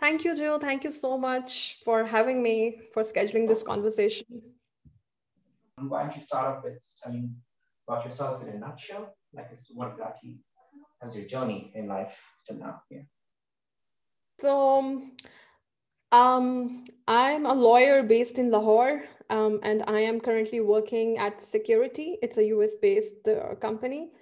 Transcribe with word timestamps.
Thank 0.00 0.24
you, 0.24 0.34
Jill. 0.34 0.58
Thank 0.58 0.84
you 0.84 0.90
so 0.90 1.18
much 1.18 1.78
for 1.84 2.04
having 2.04 2.42
me, 2.42 2.80
for 2.94 3.02
scheduling 3.02 3.46
this 3.46 3.62
conversation. 3.62 4.26
Why 5.76 6.02
don't 6.02 6.16
you 6.16 6.22
start 6.22 6.56
off 6.56 6.64
with 6.64 6.82
telling 7.02 7.36
about 7.86 8.06
yourself 8.06 8.42
in 8.42 8.48
a 8.48 8.58
nutshell? 8.58 9.14
Like, 9.34 9.50
what 9.74 9.92
exactly 9.92 10.38
has 11.02 11.14
your 11.14 11.26
journey 11.26 11.70
in 11.74 11.86
life 11.86 12.18
till 12.46 12.56
now? 12.56 12.82
Yeah. 12.90 13.02
So, 14.38 15.02
um, 16.12 16.86
I'm 17.06 17.44
a 17.44 17.52
lawyer 17.52 18.02
based 18.02 18.38
in 18.38 18.50
Lahore, 18.50 19.02
um, 19.28 19.60
and 19.62 19.84
I 19.86 20.00
am 20.00 20.18
currently 20.18 20.60
working 20.60 21.18
at 21.18 21.38
Securiti. 21.38 22.14
It's 22.22 22.38
a 22.38 22.44
US 22.46 22.76
based 22.76 23.28
uh, 23.28 23.54
company 23.56 24.12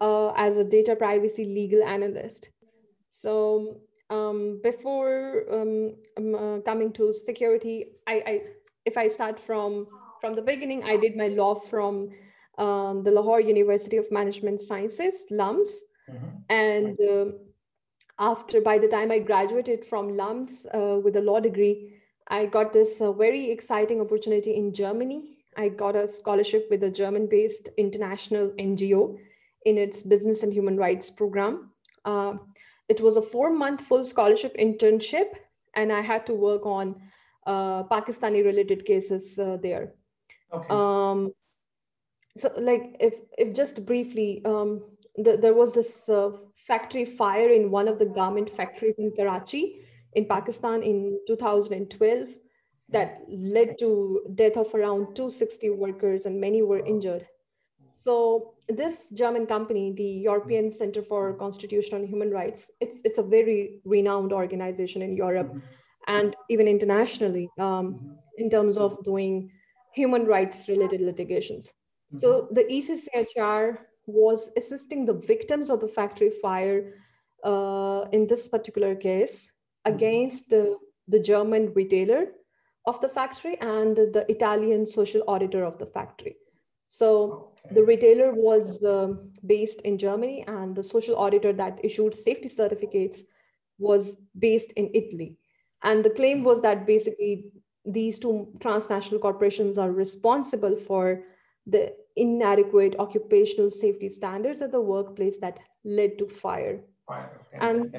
uh, 0.00 0.30
as 0.30 0.58
a 0.58 0.64
data 0.64 0.96
privacy 0.96 1.44
legal 1.44 1.84
analyst. 1.84 2.50
So, 3.10 3.80
um, 4.10 4.60
before 4.62 5.44
um, 5.50 5.94
um, 6.18 6.34
uh, 6.34 6.60
coming 6.60 6.92
to 6.94 7.14
securiti, 7.14 7.84
I, 8.06 8.14
I, 8.26 8.42
if 8.84 8.96
I 8.96 9.08
start 9.08 9.38
from 9.38 9.86
from 10.20 10.34
the 10.34 10.42
beginning, 10.42 10.84
I 10.84 10.96
did 10.96 11.16
my 11.16 11.28
law 11.28 11.54
from 11.54 12.10
um, 12.58 13.02
the 13.02 13.10
Lahore 13.10 13.40
University 13.40 13.96
of 13.96 14.10
Management 14.12 14.60
Sciences, 14.60 15.24
LUMS, 15.30 15.80
mm-hmm. 16.10 16.26
and 16.50 16.98
uh, 17.00 17.32
after 18.18 18.60
by 18.60 18.76
the 18.76 18.88
time 18.88 19.10
I 19.10 19.20
graduated 19.20 19.82
from 19.82 20.16
LUMS 20.16 20.66
uh, 20.74 20.98
with 21.02 21.16
a 21.16 21.22
law 21.22 21.40
degree, 21.40 21.94
I 22.28 22.46
got 22.46 22.74
this 22.74 23.00
uh, 23.00 23.12
very 23.12 23.50
exciting 23.50 24.00
opportunity 24.00 24.54
in 24.54 24.74
Germany. 24.74 25.38
I 25.56 25.68
got 25.68 25.96
a 25.96 26.06
scholarship 26.06 26.68
with 26.70 26.82
a 26.84 26.90
German-based 26.90 27.70
international 27.78 28.50
NGO 28.58 29.16
in 29.64 29.78
its 29.78 30.02
business 30.02 30.42
and 30.42 30.52
human 30.52 30.76
rights 30.76 31.10
program. 31.10 31.70
It 32.90 33.00
was 33.00 33.16
a 33.16 33.22
four 33.22 33.50
month 33.50 33.80
full 33.80 34.04
scholarship 34.04 34.56
internship, 34.58 35.28
and 35.74 35.92
I 35.92 36.00
had 36.00 36.26
to 36.26 36.34
work 36.34 36.66
on 36.66 36.96
uh, 37.46 37.84
Pakistani 37.84 38.44
related 38.44 38.84
cases 38.84 39.38
uh, 39.38 39.56
there. 39.62 39.94
Okay. 40.52 40.66
Um, 40.70 41.32
so, 42.36 42.52
like, 42.58 42.96
if, 43.00 43.14
if 43.38 43.54
just 43.54 43.86
briefly, 43.86 44.42
um, 44.44 44.82
the, 45.16 45.36
there 45.36 45.54
was 45.54 45.72
this 45.72 46.08
uh, 46.08 46.30
factory 46.66 47.04
fire 47.04 47.50
in 47.50 47.70
one 47.70 47.88
of 47.88 47.98
the 47.98 48.06
garment 48.06 48.50
factories 48.50 48.96
in 48.98 49.12
Karachi 49.16 49.80
in 50.14 50.26
Pakistan 50.26 50.82
in 50.82 51.18
2012 51.26 52.28
that 52.88 53.20
led 53.28 53.78
to 53.78 54.20
death 54.34 54.56
of 54.56 54.74
around 54.74 55.14
260 55.14 55.70
workers 55.70 56.26
and 56.26 56.40
many 56.40 56.62
were 56.62 56.84
injured. 56.84 57.26
So 58.00 58.54
this 58.66 59.10
German 59.10 59.46
company, 59.46 59.92
the 59.92 60.02
European 60.02 60.70
Center 60.70 61.02
for 61.02 61.34
Constitutional 61.34 62.00
and 62.00 62.08
Human 62.08 62.30
Rights, 62.30 62.70
it's 62.80 63.00
it's 63.04 63.18
a 63.18 63.22
very 63.22 63.80
renowned 63.84 64.32
organization 64.32 65.02
in 65.02 65.16
Europe 65.16 65.48
mm-hmm. 65.48 65.60
and 66.08 66.34
even 66.48 66.66
internationally 66.66 67.50
um, 67.58 68.16
in 68.38 68.48
terms 68.48 68.78
of 68.78 69.04
doing 69.04 69.50
human 69.92 70.24
rights 70.24 70.66
related 70.68 71.02
litigations. 71.02 71.74
Mm-hmm. 72.12 72.18
So 72.18 72.48
the 72.50 72.64
ECCHR 72.64 73.78
was 74.06 74.50
assisting 74.56 75.04
the 75.04 75.14
victims 75.14 75.68
of 75.70 75.80
the 75.80 75.88
factory 75.88 76.30
fire 76.30 76.94
uh, 77.44 78.06
in 78.12 78.26
this 78.26 78.48
particular 78.48 78.94
case 78.94 79.46
mm-hmm. 79.46 79.94
against 79.94 80.50
the, 80.50 80.78
the 81.08 81.20
German 81.20 81.72
retailer 81.74 82.28
of 82.86 83.00
the 83.02 83.08
factory 83.08 83.60
and 83.60 83.96
the 83.96 84.24
Italian 84.28 84.86
social 84.86 85.22
auditor 85.28 85.64
of 85.64 85.78
the 85.78 85.86
factory. 85.86 86.36
So 86.86 87.08
okay. 87.32 87.49
The 87.70 87.82
retailer 87.82 88.32
was 88.32 88.82
um, 88.84 89.30
based 89.46 89.80
in 89.82 89.98
Germany, 89.98 90.44
and 90.46 90.74
the 90.74 90.82
social 90.82 91.16
auditor 91.16 91.52
that 91.52 91.80
issued 91.84 92.14
safety 92.14 92.48
certificates 92.48 93.22
was 93.78 94.22
based 94.38 94.72
in 94.72 94.90
Italy. 94.94 95.36
And 95.82 96.04
the 96.04 96.10
claim 96.10 96.42
was 96.42 96.60
that 96.62 96.86
basically 96.86 97.46
these 97.84 98.18
two 98.18 98.48
transnational 98.60 99.20
corporations 99.20 99.78
are 99.78 99.90
responsible 99.90 100.76
for 100.76 101.24
the 101.66 101.94
inadequate 102.16 102.96
occupational 102.98 103.70
safety 103.70 104.08
standards 104.08 104.60
at 104.62 104.72
the 104.72 104.80
workplace 104.80 105.38
that 105.38 105.58
led 105.84 106.18
to 106.18 106.28
fire. 106.28 106.80
fire 107.06 107.30
okay. 107.54 107.66
And 107.66 107.94
uh, 107.94 107.98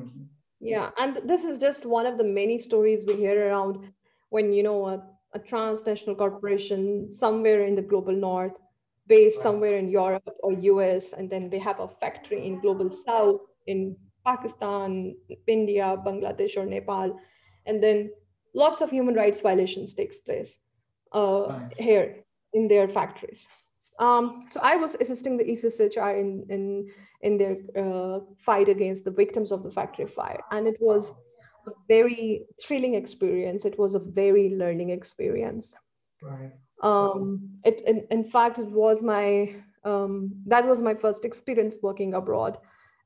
mm-hmm. 0.00 0.22
yeah, 0.60 0.90
and 0.96 1.20
this 1.24 1.44
is 1.44 1.58
just 1.58 1.84
one 1.84 2.06
of 2.06 2.16
the 2.16 2.24
many 2.24 2.58
stories 2.58 3.04
we 3.06 3.16
hear 3.16 3.48
around 3.48 3.92
when 4.30 4.52
you 4.52 4.62
know 4.62 4.86
a 4.86 5.02
a 5.36 5.38
transnational 5.38 6.16
corporation 6.16 7.12
somewhere 7.12 7.64
in 7.64 7.74
the 7.74 7.82
global 7.82 8.12
north, 8.12 8.58
based 9.06 9.42
somewhere 9.42 9.78
in 9.78 9.88
Europe 9.88 10.28
or 10.42 10.52
US, 10.52 11.12
and 11.12 11.30
then 11.30 11.50
they 11.50 11.58
have 11.58 11.80
a 11.80 11.88
factory 11.88 12.46
in 12.46 12.60
global 12.60 12.90
south 12.90 13.40
in 13.66 13.96
Pakistan, 14.24 15.14
India, 15.46 15.96
Bangladesh, 16.04 16.56
or 16.56 16.66
Nepal, 16.66 17.16
and 17.66 17.82
then 17.82 18.10
lots 18.54 18.80
of 18.80 18.90
human 18.90 19.14
rights 19.14 19.40
violations 19.40 19.94
takes 19.94 20.20
place 20.20 20.58
uh, 21.14 21.46
right. 21.48 21.74
here 21.78 22.24
in 22.52 22.68
their 22.68 22.88
factories. 22.88 23.46
Um, 23.98 24.44
so 24.48 24.60
I 24.62 24.76
was 24.76 24.94
assisting 24.96 25.36
the 25.36 25.44
ECCHR 25.44 26.18
in 26.18 26.46
in 26.50 26.90
in 27.22 27.38
their 27.38 27.56
uh, 27.82 28.20
fight 28.36 28.68
against 28.68 29.04
the 29.04 29.10
victims 29.10 29.52
of 29.52 29.62
the 29.62 29.70
factory 29.70 30.06
fire, 30.06 30.42
and 30.50 30.66
it 30.66 30.76
was 30.80 31.14
a 31.66 31.70
very 31.88 32.46
thrilling 32.62 32.94
experience. 32.94 33.64
It 33.64 33.78
was 33.78 33.94
a 33.94 33.98
very 34.22 34.50
learning 34.50 34.90
experience. 34.90 35.74
Right. 36.22 36.52
Um, 36.82 37.58
it, 37.64 37.82
in, 37.86 38.06
in 38.10 38.24
fact, 38.24 38.58
it 38.58 38.66
was 38.66 39.02
my, 39.02 39.54
um, 39.84 40.32
that 40.46 40.66
was 40.66 40.80
my 40.82 40.94
first 40.94 41.24
experience 41.24 41.78
working 41.82 42.14
abroad. 42.14 42.58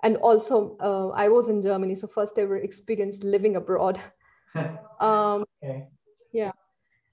And 0.03 0.17
also, 0.17 0.77
uh, 0.81 1.09
I 1.09 1.29
was 1.29 1.49
in 1.49 1.63
Germany, 1.63 1.95
so 1.95 2.07
first 2.07 2.39
ever 2.39 2.57
experience 2.57 3.23
living 3.23 3.57
abroad. 3.57 4.01
um, 5.01 5.45
okay. 5.63 5.89
Yeah. 6.33 6.53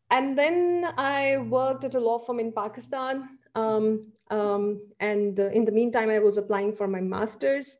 And 0.10 0.38
then 0.38 0.94
I 0.98 1.38
worked 1.38 1.84
at 1.84 1.96
a 1.96 2.00
law 2.00 2.18
firm 2.18 2.40
in 2.40 2.54
Pakistan. 2.54 3.38
Um, 3.56 4.14
um, 4.30 4.82
and 5.00 5.40
uh, 5.40 5.48
in 5.48 5.66
the 5.66 5.72
meantime, 5.72 6.10
I 6.10 6.20
was 6.20 6.38
applying 6.38 6.74
for 6.74 6.88
my 6.88 7.02
master's. 7.02 7.78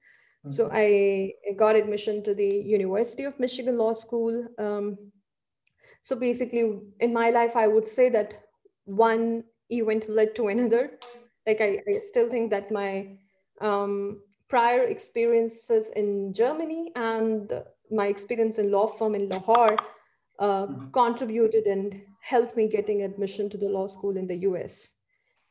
So 0.50 0.70
I 0.72 1.34
got 1.58 1.76
admission 1.76 2.24
to 2.24 2.34
the 2.34 2.48
University 2.48 3.24
of 3.24 3.40
Michigan 3.40 3.78
Law 3.78 3.94
School. 3.94 4.48
Um, 4.58 4.98
so 6.04 6.16
basically, 6.16 6.80
in 7.00 7.14
my 7.14 7.32
life, 7.32 7.56
I 7.56 7.68
would 7.68 7.86
say 7.86 8.10
that 8.10 8.47
one 8.88 9.44
event 9.70 10.10
led 10.10 10.36
to 10.36 10.48
another. 10.48 10.92
Like 11.46 11.62
I, 11.62 11.84
I 11.88 12.00
still 12.04 12.30
think 12.30 12.50
that 12.52 12.72
my 12.72 13.18
um, 13.62 14.22
prior 14.50 14.84
experiences 14.84 15.88
in 15.96 16.34
Germany 16.34 16.92
and 16.96 17.52
my 17.92 18.08
experience 18.08 18.58
in 18.58 18.72
law 18.72 18.88
firm 18.88 19.16
in 19.16 19.30
Lahore 19.30 19.78
uh, 20.40 20.68
mm-hmm. 20.68 20.92
contributed 20.92 21.66
and 21.66 22.02
helped 22.22 22.58
me 22.58 22.68
getting 22.68 23.04
admission 23.04 23.50
to 23.50 23.58
the 23.58 23.70
law 23.70 23.88
school 23.88 24.18
in 24.18 24.28
the 24.28 24.38
US. 24.50 24.92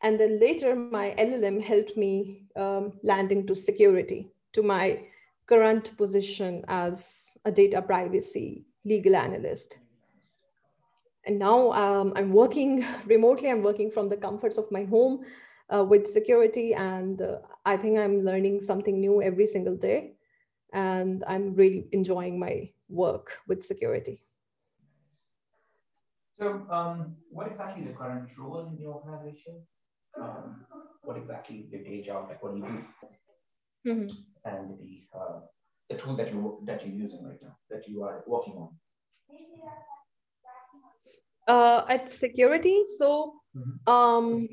And 0.02 0.20
then 0.20 0.38
later, 0.38 0.75
my 0.75 1.14
LLM 1.19 1.62
helped 1.62 1.96
me 1.96 2.46
um, 2.54 2.92
landing 3.02 3.46
to 3.46 3.54
securiti 3.54 4.28
to 4.52 4.62
my 4.62 5.00
current 5.46 5.96
position 5.96 6.64
as 6.69 7.36
a 7.44 7.52
data 7.52 7.80
privacy 7.80 8.66
legal 8.84 9.16
analyst. 9.16 9.78
And 11.26 11.38
now 11.38 11.72
um, 11.72 12.12
I'm 12.16 12.32
working 12.32 12.87
remotely, 13.06 13.50
I'm 13.50 13.62
working 13.62 13.91
from 13.91 14.09
the 14.09 14.16
comforts 14.16 14.59
of 14.59 14.70
my 14.70 14.84
home 14.84 15.25
uh, 15.75 15.84
with 15.84 16.14
securiti. 16.14 16.78
And 16.78 17.20
uh, 17.20 17.38
I 17.64 17.76
think 17.76 17.98
I'm 17.98 18.25
learning 18.25 18.62
something 18.62 19.00
new 19.00 19.20
every 19.20 19.47
single 19.47 19.76
day. 19.76 20.14
And 20.72 21.25
I'm 21.26 21.54
really 21.54 21.88
enjoying 21.92 22.38
my 22.38 22.70
work 22.88 23.38
with 23.48 23.69
securiti. 23.69 24.20
So, 26.38 26.66
um, 26.70 27.16
what 27.31 27.47
exactly 27.47 27.82
is 27.82 27.88
the 27.88 27.94
current 27.94 28.28
role 28.38 28.66
in 28.66 28.76
the 28.76 28.87
organization? 28.87 29.62
Um, 30.20 30.66
what 31.03 31.16
exactly 31.16 31.56
is 31.56 31.70
your 31.70 31.82
day 31.82 32.03
job? 32.03 32.26
Like, 32.28 32.43
what 32.43 32.55
do 32.55 32.58
you 32.58 32.67
do? 32.67 32.84
mm-hmm. 33.87 34.08
and 34.44 34.78
the 34.78 35.06
uh, 35.17 35.40
the 35.88 35.96
tool 35.96 36.17
that 36.17 36.32
you 36.32 36.61
that 36.64 36.87
you're 36.87 36.94
using 36.94 37.25
right 37.25 37.38
now 37.43 37.56
that 37.70 37.88
you 37.88 38.02
are 38.02 38.23
working 38.26 38.55
on? 38.55 38.70
Uh, 41.46 41.84
at 41.88 42.06
securiti, 42.06 42.82
so 42.98 43.34
mm-hmm. 43.56 43.93
um, 43.93 44.48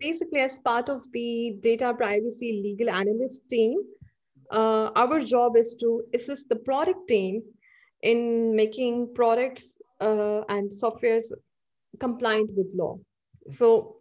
basically, 0.00 0.40
as 0.40 0.58
part 0.58 0.88
of 0.88 1.00
the 1.12 1.56
data 1.60 1.94
privacy 1.94 2.60
legal 2.64 2.90
analyst 2.90 3.48
team, 3.48 3.78
uh, 4.50 4.90
our 4.96 5.20
job 5.20 5.56
is 5.56 5.76
to 5.78 6.02
assist 6.14 6.48
the 6.48 6.56
product 6.56 7.06
team 7.06 7.42
in 8.02 8.56
making 8.56 9.14
products 9.14 9.76
uh, 10.00 10.40
and 10.48 10.70
softwares 10.70 11.26
compliant 12.00 12.50
with 12.56 12.72
law. 12.74 12.98
So 13.48 13.96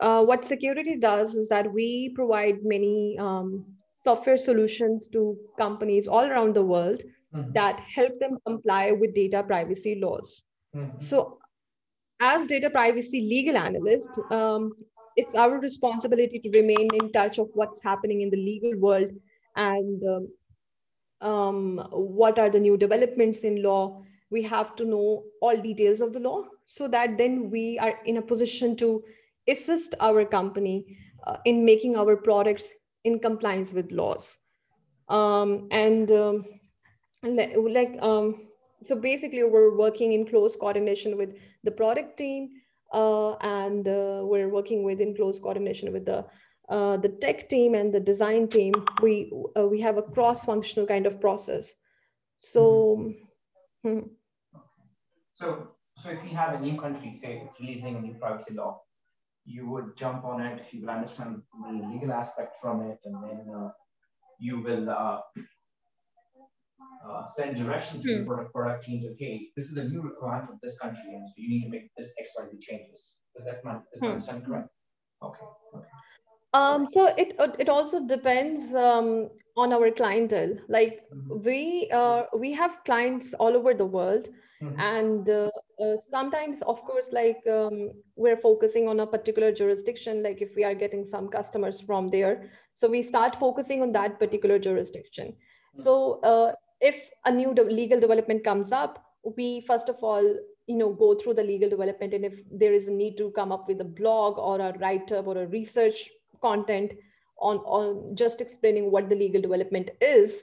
uh, 0.00 0.24
what 0.24 0.42
securiti 0.42 1.00
does 1.00 1.34
is 1.34 1.48
that 1.48 1.72
we 1.72 2.10
provide 2.14 2.64
many 2.64 3.16
um, 3.18 3.64
software 4.04 4.38
solutions 4.38 5.08
to 5.08 5.36
companies 5.58 6.08
all 6.08 6.24
around 6.24 6.54
the 6.54 6.64
world 6.64 7.02
mm-hmm. 7.34 7.52
that 7.52 7.80
help 7.80 8.18
them 8.18 8.38
comply 8.46 8.92
with 8.92 9.14
data 9.14 9.42
privacy 9.42 10.00
laws. 10.00 10.44
Mm-hmm. 10.76 11.00
So, 11.00 11.38
as 12.20 12.46
data 12.46 12.70
privacy 12.70 13.22
legal 13.22 13.56
analyst, 13.56 14.18
um, 14.30 14.72
it's 15.16 15.34
our 15.34 15.58
responsibility 15.58 16.38
to 16.38 16.50
remain 16.50 16.88
in 16.94 17.12
touch 17.12 17.38
of 17.38 17.48
what's 17.54 17.82
happening 17.82 18.22
in 18.22 18.30
the 18.30 18.36
legal 18.36 18.78
world 18.78 19.10
and 19.56 20.02
um, 20.04 20.28
um, 21.20 21.88
what 21.90 22.38
are 22.38 22.50
the 22.50 22.60
new 22.60 22.76
developments 22.76 23.40
in 23.40 23.62
law. 23.62 24.02
We 24.30 24.42
have 24.42 24.76
to 24.76 24.84
know 24.84 25.24
all 25.40 25.56
details 25.56 26.00
of 26.00 26.12
the 26.12 26.20
law 26.20 26.44
so 26.64 26.86
that 26.88 27.16
then 27.16 27.50
we 27.50 27.78
are 27.78 27.98
in 28.04 28.18
a 28.18 28.22
position 28.22 28.76
to 28.76 29.02
assist 29.48 29.94
our 30.00 30.24
company 30.24 30.98
uh, 31.26 31.38
in 31.44 31.64
making 31.64 31.96
our 31.96 32.14
products 32.16 32.68
in 33.04 33.18
compliance 33.18 33.72
with 33.72 33.90
laws. 33.90 34.38
Um, 35.08 35.68
and 35.70 36.12
um, 36.12 36.44
like, 37.22 37.96
um, 38.02 38.47
so 38.84 38.96
basically 38.96 39.42
we're 39.42 39.76
working 39.76 40.12
in 40.12 40.26
close 40.26 40.56
coordination 40.56 41.16
with 41.16 41.34
the 41.64 41.70
product 41.70 42.16
team 42.16 42.50
uh, 42.92 43.34
and 43.36 43.86
uh, 43.88 44.20
we're 44.22 44.48
working 44.48 44.82
with 44.82 45.00
in 45.00 45.14
close 45.14 45.38
coordination 45.38 45.92
with 45.92 46.04
the 46.04 46.24
uh, 46.68 46.98
the 46.98 47.08
tech 47.08 47.48
team 47.48 47.74
and 47.74 47.94
the 47.94 48.00
design 48.00 48.46
team, 48.46 48.74
we 49.00 49.32
uh, 49.58 49.66
we 49.66 49.80
have 49.80 49.96
a 49.96 50.02
cross-functional 50.02 50.86
kind 50.86 51.06
of 51.06 51.18
process. 51.18 51.74
So, 52.36 53.14
mm-hmm. 53.84 53.98
hmm. 53.98 54.06
so 55.34 55.68
so 55.96 56.10
if 56.10 56.22
you 56.24 56.36
have 56.36 56.54
a 56.54 56.60
new 56.60 56.78
country, 56.78 57.18
say 57.18 57.42
it's 57.44 57.58
releasing 57.58 57.96
a 57.96 58.00
new 58.00 58.14
privacy 58.14 58.54
law, 58.54 58.82
you 59.46 59.66
would 59.70 59.96
jump 59.96 60.24
on 60.24 60.42
it. 60.42 60.66
You 60.70 60.82
will 60.82 60.90
understand 60.90 61.42
the 61.58 61.88
legal 61.88 62.12
aspect 62.12 62.56
from 62.60 62.82
it, 62.82 62.98
and 63.06 63.16
then 63.24 63.54
uh, 63.54 63.70
you 64.38 64.60
will 64.60 64.90
uh, 67.08 67.22
send 67.36 67.56
directions 67.56 68.04
hmm. 68.04 68.10
to 68.10 68.18
the 68.18 68.24
product, 68.24 68.52
product 68.52 68.84
team 68.84 69.00
to, 69.02 69.14
hey, 69.18 69.48
this 69.56 69.66
is 69.66 69.76
a 69.76 69.84
new 69.84 70.02
requirement 70.02 70.50
of 70.54 70.60
this 70.62 70.78
country, 70.78 71.14
and 71.14 71.26
so 71.26 71.32
you 71.36 71.48
need 71.48 71.64
to 71.64 71.70
make 71.70 71.90
this 71.96 72.12
X, 72.18 72.30
Y, 72.38 72.44
Z 72.50 72.58
changes. 72.60 73.16
Is 73.36 73.44
that 73.44 73.64
my, 73.64 73.76
is 73.92 74.00
hmm. 74.00 74.06
understand 74.06 74.44
correct? 74.44 74.68
Okay. 75.22 75.46
Okay. 75.74 75.86
Um, 76.54 76.88
so 76.92 77.12
it 77.16 77.34
it 77.58 77.68
also 77.68 78.06
depends 78.06 78.74
um, 78.74 79.28
on 79.56 79.72
our 79.72 79.90
clientele. 79.90 80.56
Like 80.68 81.02
mm-hmm. 81.14 81.42
we 81.44 81.90
uh, 81.92 82.22
we 82.36 82.52
have 82.52 82.82
clients 82.84 83.34
all 83.34 83.56
over 83.56 83.74
the 83.74 83.84
world, 83.84 84.28
mm-hmm. 84.62 84.80
and 84.80 85.28
uh, 85.28 85.50
uh, 85.82 85.96
sometimes, 86.10 86.62
of 86.62 86.82
course, 86.84 87.12
like 87.12 87.38
um, 87.50 87.90
we're 88.16 88.38
focusing 88.38 88.88
on 88.88 89.00
a 89.00 89.06
particular 89.06 89.52
jurisdiction. 89.52 90.22
Like 90.22 90.40
if 90.40 90.56
we 90.56 90.64
are 90.64 90.74
getting 90.74 91.04
some 91.04 91.28
customers 91.28 91.80
from 91.80 92.08
there, 92.08 92.50
so 92.74 92.88
we 92.88 93.02
start 93.02 93.36
focusing 93.36 93.82
on 93.82 93.92
that 93.92 94.18
particular 94.18 94.58
jurisdiction. 94.58 95.28
Mm-hmm. 95.28 95.82
So 95.82 96.20
uh, 96.20 96.52
if 96.80 97.10
a 97.24 97.30
new 97.30 97.54
de- 97.54 97.64
legal 97.64 98.00
development 98.00 98.44
comes 98.44 98.72
up, 98.72 99.04
we 99.36 99.60
first 99.62 99.88
of 99.88 99.96
all 100.02 100.22
you 100.66 100.76
know 100.76 100.92
go 100.92 101.14
through 101.14 101.34
the 101.34 101.42
legal 101.42 101.68
development 101.68 102.14
and 102.14 102.24
if 102.24 102.34
there 102.50 102.72
is 102.72 102.88
a 102.88 102.90
need 102.90 103.16
to 103.16 103.30
come 103.32 103.50
up 103.50 103.66
with 103.68 103.80
a 103.80 103.84
blog 103.84 104.38
or 104.38 104.60
a 104.60 104.78
write-up 104.78 105.26
or 105.26 105.38
a 105.38 105.46
research 105.46 106.08
content 106.40 106.92
on, 107.40 107.58
on 107.58 108.14
just 108.14 108.40
explaining 108.40 108.90
what 108.90 109.08
the 109.08 109.14
legal 109.14 109.40
development 109.40 109.90
is, 110.00 110.42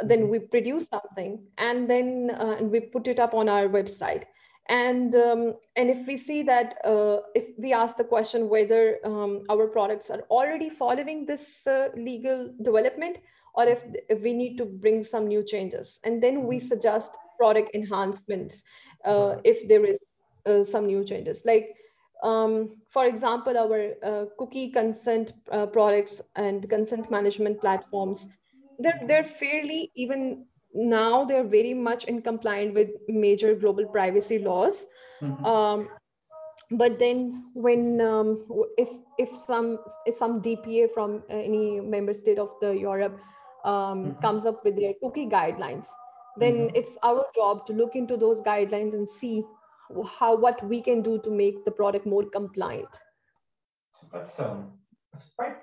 then 0.00 0.22
mm-hmm. 0.22 0.30
we 0.30 0.38
produce 0.40 0.86
something 0.88 1.42
and 1.58 1.88
then 1.88 2.30
uh, 2.38 2.56
and 2.58 2.70
we 2.70 2.80
put 2.80 3.08
it 3.08 3.18
up 3.18 3.34
on 3.34 3.48
our 3.48 3.68
website. 3.68 4.24
And 4.68 5.14
um, 5.16 5.54
and 5.76 5.90
if 5.90 6.06
we 6.06 6.16
see 6.16 6.42
that 6.44 6.78
uh, 6.84 7.18
if 7.34 7.46
we 7.58 7.72
ask 7.72 7.96
the 7.96 8.04
question 8.04 8.48
whether 8.48 8.98
um, 9.04 9.44
our 9.50 9.66
products 9.66 10.08
are 10.10 10.20
already 10.30 10.70
following 10.70 11.26
this 11.26 11.66
uh, 11.66 11.88
legal 11.96 12.52
development 12.62 13.18
or 13.54 13.66
if, 13.66 13.84
if 14.08 14.20
we 14.20 14.32
need 14.32 14.56
to 14.58 14.64
bring 14.64 15.04
some 15.04 15.26
new 15.26 15.42
changes, 15.42 16.00
and 16.04 16.22
then 16.22 16.44
we 16.44 16.56
mm-hmm. 16.56 16.66
suggest 16.66 17.16
product 17.38 17.74
enhancements 17.74 18.62
uh, 19.04 19.36
if 19.44 19.68
there 19.68 19.84
is 19.84 19.98
uh, 20.46 20.64
some 20.64 20.86
new 20.86 21.04
changes. 21.04 21.42
Like 21.44 21.76
um, 22.22 22.76
for 22.88 23.06
example, 23.06 23.58
our 23.58 23.94
uh, 24.02 24.26
cookie 24.38 24.70
consent 24.70 25.32
uh, 25.50 25.66
products 25.66 26.20
and 26.36 26.68
consent 26.68 27.10
management 27.10 27.60
platforms, 27.60 28.28
they're, 28.78 29.00
they're 29.06 29.24
fairly, 29.24 29.90
even 29.96 30.46
now, 30.72 31.24
they're 31.24 31.44
very 31.44 31.74
much 31.74 32.04
in 32.04 32.22
compliant 32.22 32.74
with 32.74 32.90
major 33.08 33.54
global 33.54 33.86
privacy 33.86 34.38
laws. 34.38 34.86
Mm-hmm. 35.20 35.44
Um, 35.44 35.88
but 36.70 36.98
then 36.98 37.50
when 37.52 38.00
um, 38.00 38.46
if 38.78 38.88
if 39.18 39.28
some 39.28 39.78
if 40.06 40.16
some 40.16 40.40
DPA 40.40 40.90
from 40.90 41.22
any 41.28 41.80
member 41.80 42.14
state 42.14 42.38
of 42.38 42.54
the 42.62 42.72
Europe 42.72 43.20
um, 43.64 43.72
mm-hmm. 43.72 44.20
comes 44.20 44.46
up 44.46 44.64
with 44.64 44.76
their 44.76 44.92
cookie 45.02 45.26
guidelines, 45.26 45.88
then 46.36 46.54
mm-hmm. 46.54 46.76
it's 46.76 46.98
our 47.02 47.26
job 47.34 47.66
to 47.66 47.72
look 47.72 47.96
into 47.96 48.16
those 48.16 48.40
guidelines 48.40 48.94
and 48.94 49.08
see 49.08 49.44
how 50.18 50.34
what 50.34 50.64
we 50.66 50.80
can 50.80 51.02
do 51.02 51.18
to 51.20 51.30
make 51.30 51.64
the 51.64 51.70
product 51.70 52.06
more 52.06 52.24
compliant. 52.24 52.88
So 54.00 54.06
that's 54.12 54.40
um 54.40 54.72
that's 55.12 55.28
quite 55.36 55.56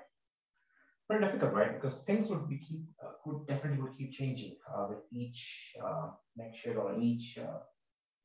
very 1.10 1.24
difficult, 1.24 1.52
right? 1.52 1.80
Because 1.80 1.98
things 2.00 2.28
would 2.28 2.48
be 2.48 2.58
keep 2.58 2.84
uh, 3.02 3.12
would 3.26 3.46
definitely 3.46 3.82
would 3.82 3.96
keep 3.96 4.12
changing 4.12 4.56
uh, 4.72 4.86
with 4.88 5.00
each 5.12 5.74
uh, 5.84 6.10
next 6.36 6.64
year 6.64 6.78
or 6.78 6.98
each 7.00 7.38
uh, 7.38 7.60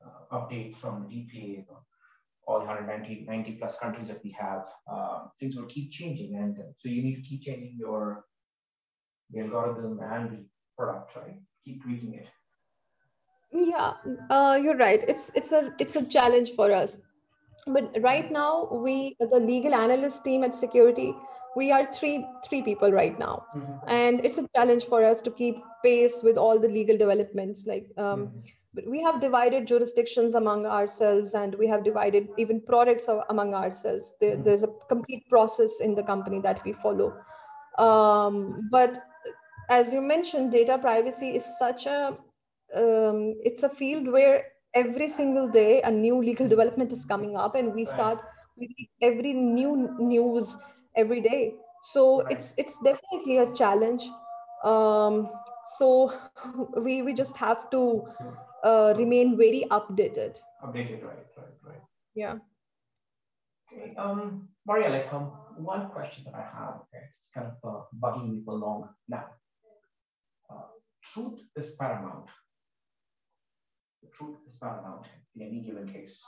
uh, 0.06 0.38
update 0.38 0.76
from 0.76 1.02
the 1.02 1.14
DPA. 1.14 1.64
All 2.48 2.60
190 2.60 3.24
90 3.26 3.52
plus 3.58 3.76
countries 3.76 4.06
that 4.06 4.22
we 4.22 4.30
have, 4.38 4.66
uh, 4.88 5.24
things 5.40 5.56
will 5.56 5.64
keep 5.64 5.90
changing, 5.90 6.36
and 6.36 6.56
so 6.78 6.88
you 6.88 7.02
need 7.02 7.16
to 7.16 7.28
keep 7.28 7.42
changing 7.42 7.74
your 7.76 8.24
the 9.30 9.40
algorithm 9.40 10.00
and 10.00 10.30
the 10.30 10.44
product, 10.76 11.16
right? 11.16 11.38
Keep 11.64 11.82
tweaking 11.82 12.14
it 12.14 12.26
yeah 13.52 13.94
uh, 14.30 14.58
you're 14.62 14.76
right 14.76 15.04
it's 15.08 15.30
it's 15.34 15.52
a 15.52 15.72
it's 15.78 15.96
a 15.96 16.04
challenge 16.04 16.50
for 16.50 16.72
us 16.72 16.98
but 17.66 17.90
right 18.00 18.30
now 18.30 18.68
we 18.70 19.16
the 19.18 19.38
legal 19.38 19.74
analyst 19.74 20.24
team 20.24 20.44
at 20.44 20.52
securiti 20.52 21.14
we 21.56 21.72
are 21.72 21.84
three 21.92 22.24
three 22.46 22.62
people 22.62 22.92
right 22.92 23.18
now 23.18 23.44
mm-hmm. 23.56 23.88
and 23.88 24.24
it's 24.24 24.38
a 24.38 24.46
challenge 24.54 24.84
for 24.84 25.04
us 25.04 25.20
to 25.20 25.30
keep 25.30 25.56
pace 25.84 26.20
with 26.22 26.36
all 26.36 26.60
the 26.60 26.68
legal 26.68 26.96
developments 26.96 27.66
like 27.66 27.86
um, 27.96 28.26
mm-hmm. 28.26 28.38
but 28.74 28.86
we 28.86 29.02
have 29.02 29.20
divided 29.20 29.66
jurisdictions 29.66 30.34
among 30.34 30.66
ourselves 30.66 31.34
and 31.34 31.54
we 31.54 31.66
have 31.66 31.82
divided 31.82 32.28
even 32.36 32.60
products 32.60 33.06
among 33.30 33.54
ourselves 33.54 34.14
there, 34.20 34.32
mm-hmm. 34.32 34.42
there's 34.42 34.62
a 34.62 34.68
complete 34.88 35.28
process 35.28 35.80
in 35.80 35.94
the 35.94 36.02
company 36.02 36.40
that 36.40 36.62
we 36.64 36.72
follow 36.72 37.16
um, 37.78 38.68
but 38.70 39.02
as 39.68 39.92
you 39.92 40.00
mentioned 40.00 40.52
data 40.52 40.78
privacy 40.78 41.30
is 41.36 41.44
such 41.58 41.86
a 41.86 42.16
um, 42.74 43.34
it's 43.44 43.62
a 43.62 43.68
field 43.68 44.08
where 44.08 44.44
every 44.74 45.08
single 45.08 45.48
day 45.48 45.80
a 45.82 45.90
new 45.90 46.22
legal 46.22 46.48
development 46.54 46.92
is 46.92 47.04
coming 47.04 47.36
up 47.36 47.54
and 47.54 47.74
we 47.74 47.84
start 47.84 48.20
with 48.56 48.70
every 49.02 49.32
new 49.34 49.94
news 49.98 50.56
every 50.96 51.20
day. 51.20 51.54
So 51.82 52.22
right. 52.22 52.32
it's 52.32 52.54
it's 52.56 52.76
definitely 52.82 53.38
a 53.38 53.52
challenge. 53.52 54.02
Um, 54.64 55.30
so 55.78 56.12
we 56.76 57.02
we 57.02 57.12
just 57.12 57.36
have 57.36 57.70
to 57.70 58.06
uh, 58.64 58.94
remain 58.96 59.36
very 59.36 59.64
updated. 59.70 60.40
Updated 60.64 61.04
right 61.04 61.26
right 61.36 61.54
right. 61.62 61.82
Yeah. 62.14 62.36
Okay 63.72 63.94
um 63.96 64.48
maria 64.66 64.88
like 64.90 65.12
um 65.12 65.30
one 65.58 65.88
question 65.90 66.24
that 66.24 66.34
i 66.34 66.42
have 66.42 66.74
okay 66.82 67.04
it's 67.16 67.28
kind 67.34 67.46
of 67.46 67.56
uh, 67.70 67.82
bugging 68.02 68.30
me 68.30 68.42
for 68.44 68.54
long 68.54 68.88
now 69.08 69.26
uh, 70.50 70.68
truth 71.02 71.40
is 71.56 71.70
paramount 71.78 72.28
the 74.02 74.16
truth 74.16 74.36
is 74.46 74.54
paramount 74.60 75.06
in 75.34 75.42
any 75.42 75.60
given 75.60 75.88
case. 75.88 76.20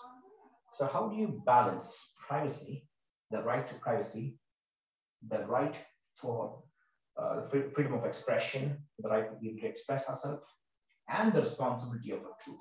So 0.72 0.86
how 0.86 1.08
do 1.08 1.16
you 1.16 1.42
balance 1.46 2.12
privacy, 2.28 2.86
the 3.30 3.42
right 3.42 3.66
to 3.68 3.74
privacy, 3.74 4.38
the 5.28 5.46
right 5.46 5.76
for 6.12 6.62
uh, 7.16 7.42
freedom 7.48 7.94
of 7.94 8.04
expression, 8.04 8.78
the 8.98 9.08
right 9.08 9.28
to 9.30 9.36
be 9.36 9.48
able 9.48 9.60
to 9.60 9.66
express 9.66 10.08
ourselves, 10.08 10.44
and 11.08 11.32
the 11.32 11.40
responsibility 11.40 12.12
of 12.12 12.20
a 12.20 12.32
truth. 12.42 12.60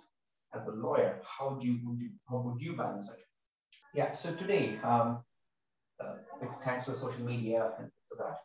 As 0.55 0.65
a 0.67 0.71
lawyer, 0.71 1.21
how 1.23 1.57
do 1.59 1.67
you, 1.67 1.79
would 1.83 2.01
you 2.01 2.09
how 2.29 2.37
would 2.37 2.61
you 2.61 2.75
balance 2.75 3.09
it? 3.09 3.19
Yeah. 3.93 4.13
So 4.13 4.33
today, 4.33 4.79
um, 4.83 5.09
uh, 5.09 5.19
thanks 6.63 6.85
to 6.85 6.95
social 6.95 7.25
media 7.25 7.71
and 7.79 7.89
so 8.09 8.15
that, 8.17 8.37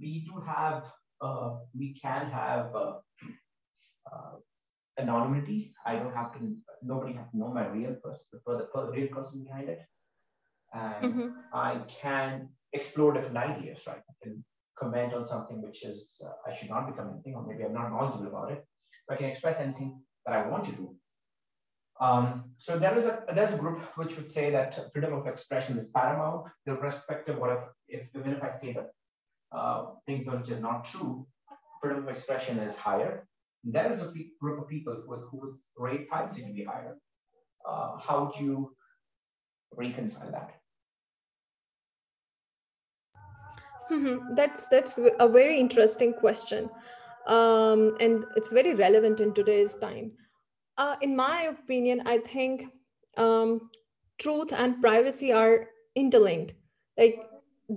we 0.00 0.24
do 0.26 0.40
have 0.40 0.84
uh, 1.20 1.56
we 1.76 1.92
can 1.94 2.30
have 2.30 2.74
uh, 2.74 2.94
uh 4.10 4.36
anonymity. 5.00 5.72
I 5.84 5.96
don't 5.96 6.14
have 6.14 6.32
to, 6.34 6.56
nobody 6.82 7.14
has 7.14 7.30
to 7.30 7.38
know 7.38 7.48
my 7.48 7.66
real 7.66 7.94
person, 7.94 8.20
the, 8.32 8.68
the 8.74 8.90
real 8.90 9.08
person 9.08 9.44
behind 9.44 9.68
it. 9.68 9.80
And 10.72 11.04
mm-hmm. 11.04 11.28
I 11.52 11.80
can 11.88 12.48
explore 12.72 13.12
different 13.12 13.36
ideas, 13.36 13.80
right? 13.86 14.02
I 14.08 14.14
can 14.22 14.44
comment 14.78 15.14
on 15.14 15.26
something 15.26 15.60
which 15.62 15.84
is, 15.84 16.20
uh, 16.24 16.30
I 16.48 16.54
should 16.54 16.70
not 16.70 16.86
be 16.86 16.96
commenting, 16.96 17.34
or 17.34 17.46
maybe 17.46 17.64
I'm 17.64 17.74
not 17.74 17.90
knowledgeable 17.90 18.28
about 18.28 18.52
it. 18.52 18.64
But 19.08 19.14
I 19.14 19.18
can 19.18 19.30
express 19.30 19.58
anything 19.58 20.00
that 20.26 20.34
I 20.34 20.46
want 20.46 20.64
to 20.66 20.72
do. 20.72 20.94
Um, 22.00 22.44
so 22.56 22.78
there 22.78 22.96
is 22.96 23.04
a 23.04 23.24
there's 23.34 23.52
a 23.52 23.58
group 23.58 23.80
which 23.96 24.16
would 24.16 24.30
say 24.30 24.50
that 24.50 24.92
freedom 24.92 25.12
of 25.12 25.26
expression 25.26 25.78
is 25.78 25.88
paramount, 25.88 26.48
irrespective 26.66 27.34
of 27.34 27.40
what 27.40 27.50
if, 27.88 28.00
if 28.00 28.16
even 28.18 28.32
if 28.32 28.42
I 28.42 28.56
say 28.56 28.72
that 28.72 28.90
uh, 29.52 29.86
things 30.06 30.26
which 30.26 30.50
are 30.50 30.60
not 30.60 30.84
true, 30.84 31.26
freedom 31.82 32.02
of 32.04 32.08
expression 32.08 32.58
is 32.58 32.78
higher. 32.78 33.26
There 33.64 33.92
is 33.92 34.02
a 34.02 34.12
group 34.40 34.62
of 34.62 34.68
people 34.68 35.02
with 35.06 35.20
who 35.30 35.40
would 35.40 35.56
rate 35.76 36.08
privacy 36.08 36.42
to 36.42 36.52
be 36.52 36.64
higher. 36.64 36.96
Uh, 37.68 37.98
how 37.98 38.32
do 38.34 38.44
you 38.44 38.76
reconcile 39.76 40.30
that? 40.30 40.52
Mm-hmm. 43.92 44.34
That's 44.34 44.68
that's 44.68 44.98
a 45.18 45.28
very 45.28 45.58
interesting 45.60 46.14
question. 46.14 46.70
um, 47.26 47.96
and 48.00 48.24
it's 48.36 48.52
very 48.52 48.74
relevant 48.74 49.20
in 49.20 49.32
today's 49.32 49.74
time. 49.76 50.12
Uh, 50.80 50.96
in 51.02 51.14
my 51.14 51.42
opinion, 51.42 52.02
I 52.06 52.16
think 52.18 52.64
um, 53.18 53.68
truth 54.18 54.50
and 54.50 54.80
privacy 54.80 55.30
are 55.30 55.68
interlinked. 55.94 56.54
Like 56.96 57.18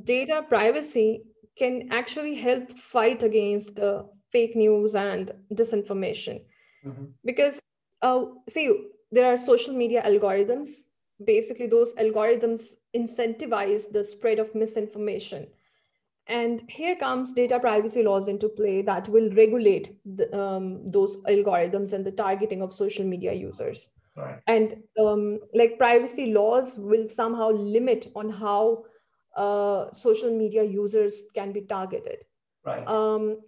data 0.05 0.45
privacy 0.47 1.23
can 1.57 1.89
actually 1.91 2.35
help 2.35 2.71
fight 2.77 3.21
against 3.23 3.81
uh, 3.81 4.03
fake 4.31 4.55
news 4.55 4.95
and 4.95 5.33
disinformation. 5.53 6.43
Mm-hmm. 6.85 7.05
Because, 7.25 7.59
uh, 8.01 8.23
see, 8.47 8.71
there 9.11 9.25
are 9.33 9.37
social 9.37 9.73
media 9.73 10.01
algorithms. 10.01 10.69
Basically, 11.25 11.67
those 11.67 11.93
algorithms 11.95 12.61
incentivize 12.95 13.91
the 13.91 14.03
spread 14.05 14.39
of 14.39 14.55
misinformation. 14.55 15.47
And 16.27 16.63
here 16.69 16.95
comes 16.95 17.33
data 17.33 17.59
privacy 17.59 18.01
laws 18.01 18.29
into 18.29 18.47
play 18.47 18.81
that 18.83 19.09
will 19.09 19.29
regulate 19.31 19.97
the, 20.05 20.33
um, 20.37 20.89
those 20.89 21.17
algorithms 21.23 21.91
and 21.91 22.05
the 22.05 22.11
targeting 22.11 22.61
of 22.61 22.73
social 22.73 23.03
media 23.03 23.33
users. 23.33 23.91
Right. 24.15 24.39
And 24.47 24.77
um, 24.99 25.39
like 25.53 25.77
privacy 25.77 26.31
laws 26.31 26.77
will 26.77 27.09
somehow 27.09 27.49
limit 27.49 28.11
on 28.15 28.29
how 28.29 28.85
uh, 29.35 29.91
social 29.91 30.31
media 30.31 30.63
users 30.63 31.23
can 31.35 31.51
be 31.51 31.61
targeted. 31.61 32.19
Right. 32.63 32.87
Um, 32.87 33.41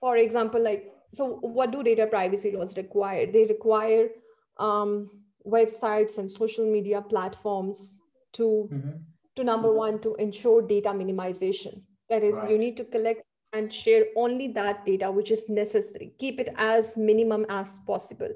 for 0.00 0.16
example, 0.16 0.62
like, 0.62 0.90
so 1.12 1.38
what 1.42 1.72
do 1.72 1.82
data 1.82 2.06
privacy 2.06 2.52
laws 2.52 2.76
require? 2.76 3.30
They 3.30 3.44
require 3.44 4.08
um, 4.56 5.10
websites 5.46 6.18
and 6.18 6.30
social 6.30 6.64
media 6.70 7.02
platforms 7.02 8.00
to, 8.32 8.68
mm-hmm. 8.72 8.90
to 9.36 9.44
number 9.44 9.72
one, 9.72 10.00
to 10.00 10.14
ensure 10.14 10.62
data 10.62 10.88
minimization. 10.88 11.82
That 12.14 12.22
is, 12.22 12.38
right. 12.38 12.50
you 12.50 12.58
need 12.58 12.76
to 12.76 12.84
collect 12.84 13.22
and 13.52 13.72
share 13.72 14.04
only 14.16 14.48
that 14.48 14.86
data 14.86 15.10
which 15.10 15.30
is 15.30 15.48
necessary. 15.48 16.12
Keep 16.18 16.38
it 16.40 16.54
as 16.56 16.96
minimum 16.96 17.44
as 17.48 17.80
possible. 17.80 18.28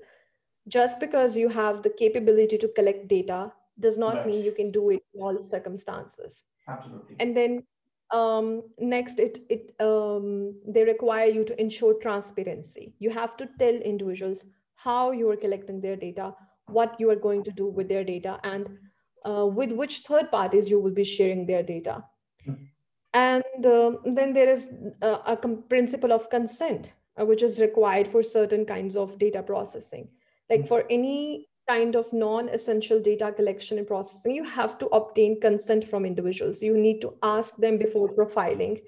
Just 0.66 0.98
because 0.98 1.36
you 1.36 1.48
have 1.48 1.82
the 1.82 1.90
capability 1.90 2.58
to 2.58 2.68
collect 2.68 3.06
data 3.08 3.52
does 3.78 3.96
not 3.96 4.16
right. 4.16 4.26
mean 4.26 4.44
you 4.44 4.52
can 4.52 4.72
do 4.72 4.90
it 4.90 5.02
in 5.14 5.22
all 5.22 5.40
circumstances. 5.40 6.44
Absolutely. 6.66 7.16
And 7.20 7.36
then 7.36 7.62
um, 8.12 8.62
next, 8.80 9.20
it 9.20 9.38
it 9.48 9.74
um, 9.80 10.54
they 10.66 10.82
require 10.82 11.30
you 11.30 11.44
to 11.44 11.60
ensure 11.60 11.94
transparency. 11.94 12.94
You 12.98 13.10
have 13.10 13.36
to 13.36 13.48
tell 13.58 13.74
individuals 13.74 14.44
how 14.74 15.12
you 15.12 15.30
are 15.30 15.36
collecting 15.36 15.80
their 15.80 15.96
data, 15.96 16.34
what 16.66 16.96
you 16.98 17.10
are 17.10 17.22
going 17.28 17.44
to 17.44 17.52
do 17.52 17.66
with 17.66 17.88
their 17.88 18.04
data, 18.04 18.40
and 18.42 18.68
uh, 19.28 19.46
with 19.46 19.72
which 19.72 20.00
third 20.00 20.30
parties 20.30 20.70
you 20.70 20.80
will 20.80 20.96
be 21.02 21.04
sharing 21.04 21.46
their 21.46 21.62
data. 21.62 22.04
Mm-hmm. 22.48 22.64
And 23.14 23.66
um, 23.66 23.98
then 24.04 24.32
there 24.32 24.48
is 24.48 24.68
a, 25.02 25.20
a 25.26 25.36
principle 25.36 26.12
of 26.12 26.28
consent, 26.30 26.92
uh, 27.20 27.24
which 27.24 27.42
is 27.42 27.60
required 27.60 28.08
for 28.08 28.22
certain 28.22 28.64
kinds 28.64 28.96
of 28.96 29.18
data 29.18 29.42
processing. 29.42 30.08
Like 30.50 30.60
mm-hmm. 30.60 30.68
for 30.68 30.84
any 30.90 31.48
kind 31.68 31.96
of 31.96 32.12
non-essential 32.12 33.00
data 33.00 33.32
collection 33.32 33.78
and 33.78 33.86
processing, 33.86 34.34
you 34.34 34.44
have 34.44 34.78
to 34.78 34.86
obtain 34.86 35.40
consent 35.40 35.84
from 35.84 36.04
individuals. 36.04 36.62
You 36.62 36.76
need 36.76 37.00
to 37.00 37.14
ask 37.22 37.56
them 37.56 37.78
before 37.78 38.08
profiling. 38.14 38.80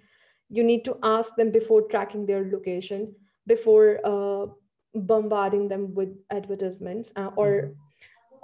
You 0.48 0.64
need 0.64 0.84
to 0.84 0.98
ask 1.02 1.36
them 1.36 1.50
before 1.50 1.82
tracking 1.82 2.26
their 2.26 2.50
location, 2.50 3.14
before 3.46 4.00
uh, 4.04 4.46
bombarding 4.94 5.68
them 5.68 5.94
with 5.94 6.16
advertisements 6.30 7.12
uh, 7.16 7.30
or 7.36 7.72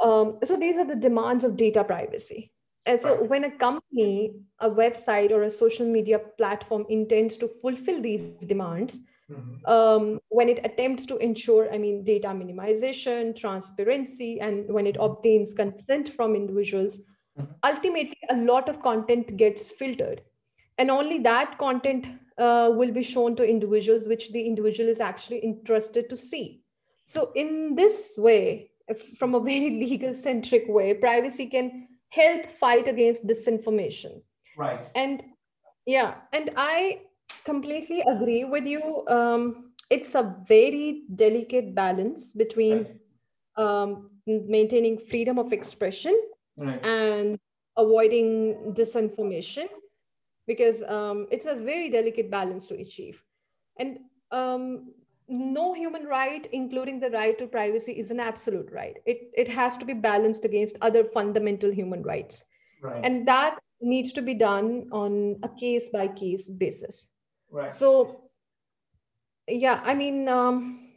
mm-hmm. 0.00 0.08
um, 0.08 0.38
so 0.44 0.56
these 0.56 0.78
are 0.78 0.84
the 0.84 0.96
demands 0.96 1.44
of 1.44 1.56
data 1.56 1.82
privacy 1.82 2.52
and 2.86 3.00
so 3.00 3.22
when 3.24 3.44
a 3.44 3.50
company 3.50 4.32
a 4.60 4.70
website 4.70 5.30
or 5.30 5.42
a 5.42 5.50
social 5.50 5.86
media 5.86 6.18
platform 6.38 6.86
intends 6.88 7.36
to 7.36 7.48
fulfill 7.60 8.00
these 8.00 8.22
demands 8.46 9.00
mm-hmm. 9.30 9.70
um, 9.70 10.20
when 10.28 10.48
it 10.48 10.60
attempts 10.64 11.04
to 11.06 11.16
ensure 11.18 11.72
i 11.72 11.78
mean 11.78 12.04
data 12.04 12.28
minimization 12.28 13.34
transparency 13.36 14.40
and 14.40 14.70
when 14.72 14.86
it 14.86 14.94
mm-hmm. 14.94 15.10
obtains 15.12 15.52
consent 15.52 16.08
from 16.08 16.34
individuals 16.34 17.00
mm-hmm. 17.38 17.52
ultimately 17.64 18.18
a 18.30 18.36
lot 18.36 18.68
of 18.68 18.82
content 18.82 19.36
gets 19.36 19.70
filtered 19.70 20.22
and 20.78 20.90
only 20.90 21.18
that 21.18 21.58
content 21.58 22.06
uh, 22.38 22.70
will 22.70 22.92
be 22.92 23.02
shown 23.02 23.34
to 23.34 23.42
individuals 23.42 24.06
which 24.06 24.30
the 24.32 24.46
individual 24.46 24.88
is 24.90 25.00
actually 25.00 25.38
interested 25.38 26.08
to 26.08 26.16
see 26.16 26.62
so 27.06 27.32
in 27.34 27.74
this 27.74 28.14
way 28.18 28.70
from 29.18 29.34
a 29.34 29.40
very 29.40 29.70
legal 29.84 30.14
centric 30.14 30.64
way 30.68 30.94
privacy 30.94 31.46
can 31.46 31.88
help 32.10 32.46
fight 32.46 32.88
against 32.88 33.26
disinformation 33.26 34.22
right 34.56 34.86
and 34.94 35.22
yeah 35.86 36.14
and 36.32 36.50
i 36.56 37.00
completely 37.44 38.02
agree 38.02 38.44
with 38.44 38.66
you 38.66 39.04
um, 39.08 39.72
it's 39.90 40.14
a 40.14 40.34
very 40.48 41.02
delicate 41.14 41.74
balance 41.74 42.32
between 42.32 42.86
right. 43.56 43.64
um, 43.64 44.10
maintaining 44.26 44.98
freedom 44.98 45.38
of 45.38 45.52
expression 45.52 46.18
right. 46.56 46.84
and 46.84 47.38
avoiding 47.76 48.72
disinformation 48.76 49.66
because 50.46 50.82
um, 50.84 51.26
it's 51.30 51.46
a 51.46 51.54
very 51.54 51.90
delicate 51.90 52.30
balance 52.30 52.66
to 52.66 52.76
achieve. 52.76 53.22
And 53.78 53.98
um, 54.30 54.92
no 55.28 55.74
human 55.74 56.04
right, 56.04 56.46
including 56.52 57.00
the 57.00 57.10
right 57.10 57.36
to 57.38 57.46
privacy, 57.46 57.92
is 57.92 58.10
an 58.10 58.20
absolute 58.20 58.70
right. 58.72 58.96
It, 59.06 59.30
it 59.34 59.48
has 59.48 59.76
to 59.78 59.84
be 59.84 59.94
balanced 59.94 60.44
against 60.44 60.76
other 60.80 61.04
fundamental 61.04 61.72
human 61.72 62.02
rights. 62.02 62.44
Right. 62.82 63.00
And 63.04 63.26
that 63.26 63.58
needs 63.80 64.12
to 64.12 64.22
be 64.22 64.34
done 64.34 64.88
on 64.92 65.36
a 65.42 65.48
case 65.48 65.88
by 65.88 66.08
case 66.08 66.48
basis. 66.48 67.08
Right. 67.50 67.74
So, 67.74 68.30
yeah, 69.48 69.80
I 69.84 69.94
mean, 69.94 70.28
um, 70.28 70.92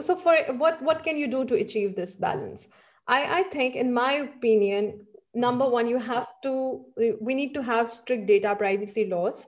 so 0.00 0.14
for 0.14 0.36
what 0.54 0.80
what 0.82 1.02
can 1.02 1.16
you 1.16 1.26
do 1.26 1.44
to 1.44 1.54
achieve 1.54 1.96
this 1.96 2.16
balance? 2.16 2.68
I, 3.06 3.40
I 3.40 3.42
think, 3.44 3.74
in 3.74 3.92
my 3.92 4.12
opinion, 4.12 5.06
number 5.34 5.68
one 5.68 5.88
you 5.88 5.98
have 5.98 6.28
to 6.42 6.84
we 7.20 7.34
need 7.34 7.52
to 7.54 7.62
have 7.62 7.90
strict 7.90 8.26
data 8.26 8.54
privacy 8.54 9.06
laws 9.06 9.46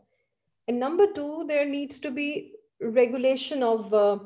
and 0.67 0.81
number 0.81 1.07
two 1.13 1.45
there 1.47 1.65
needs 1.65 1.99
to 2.01 2.11
be 2.11 2.53
regulation 2.81 3.63
of 3.63 3.93
uh, 3.93 4.19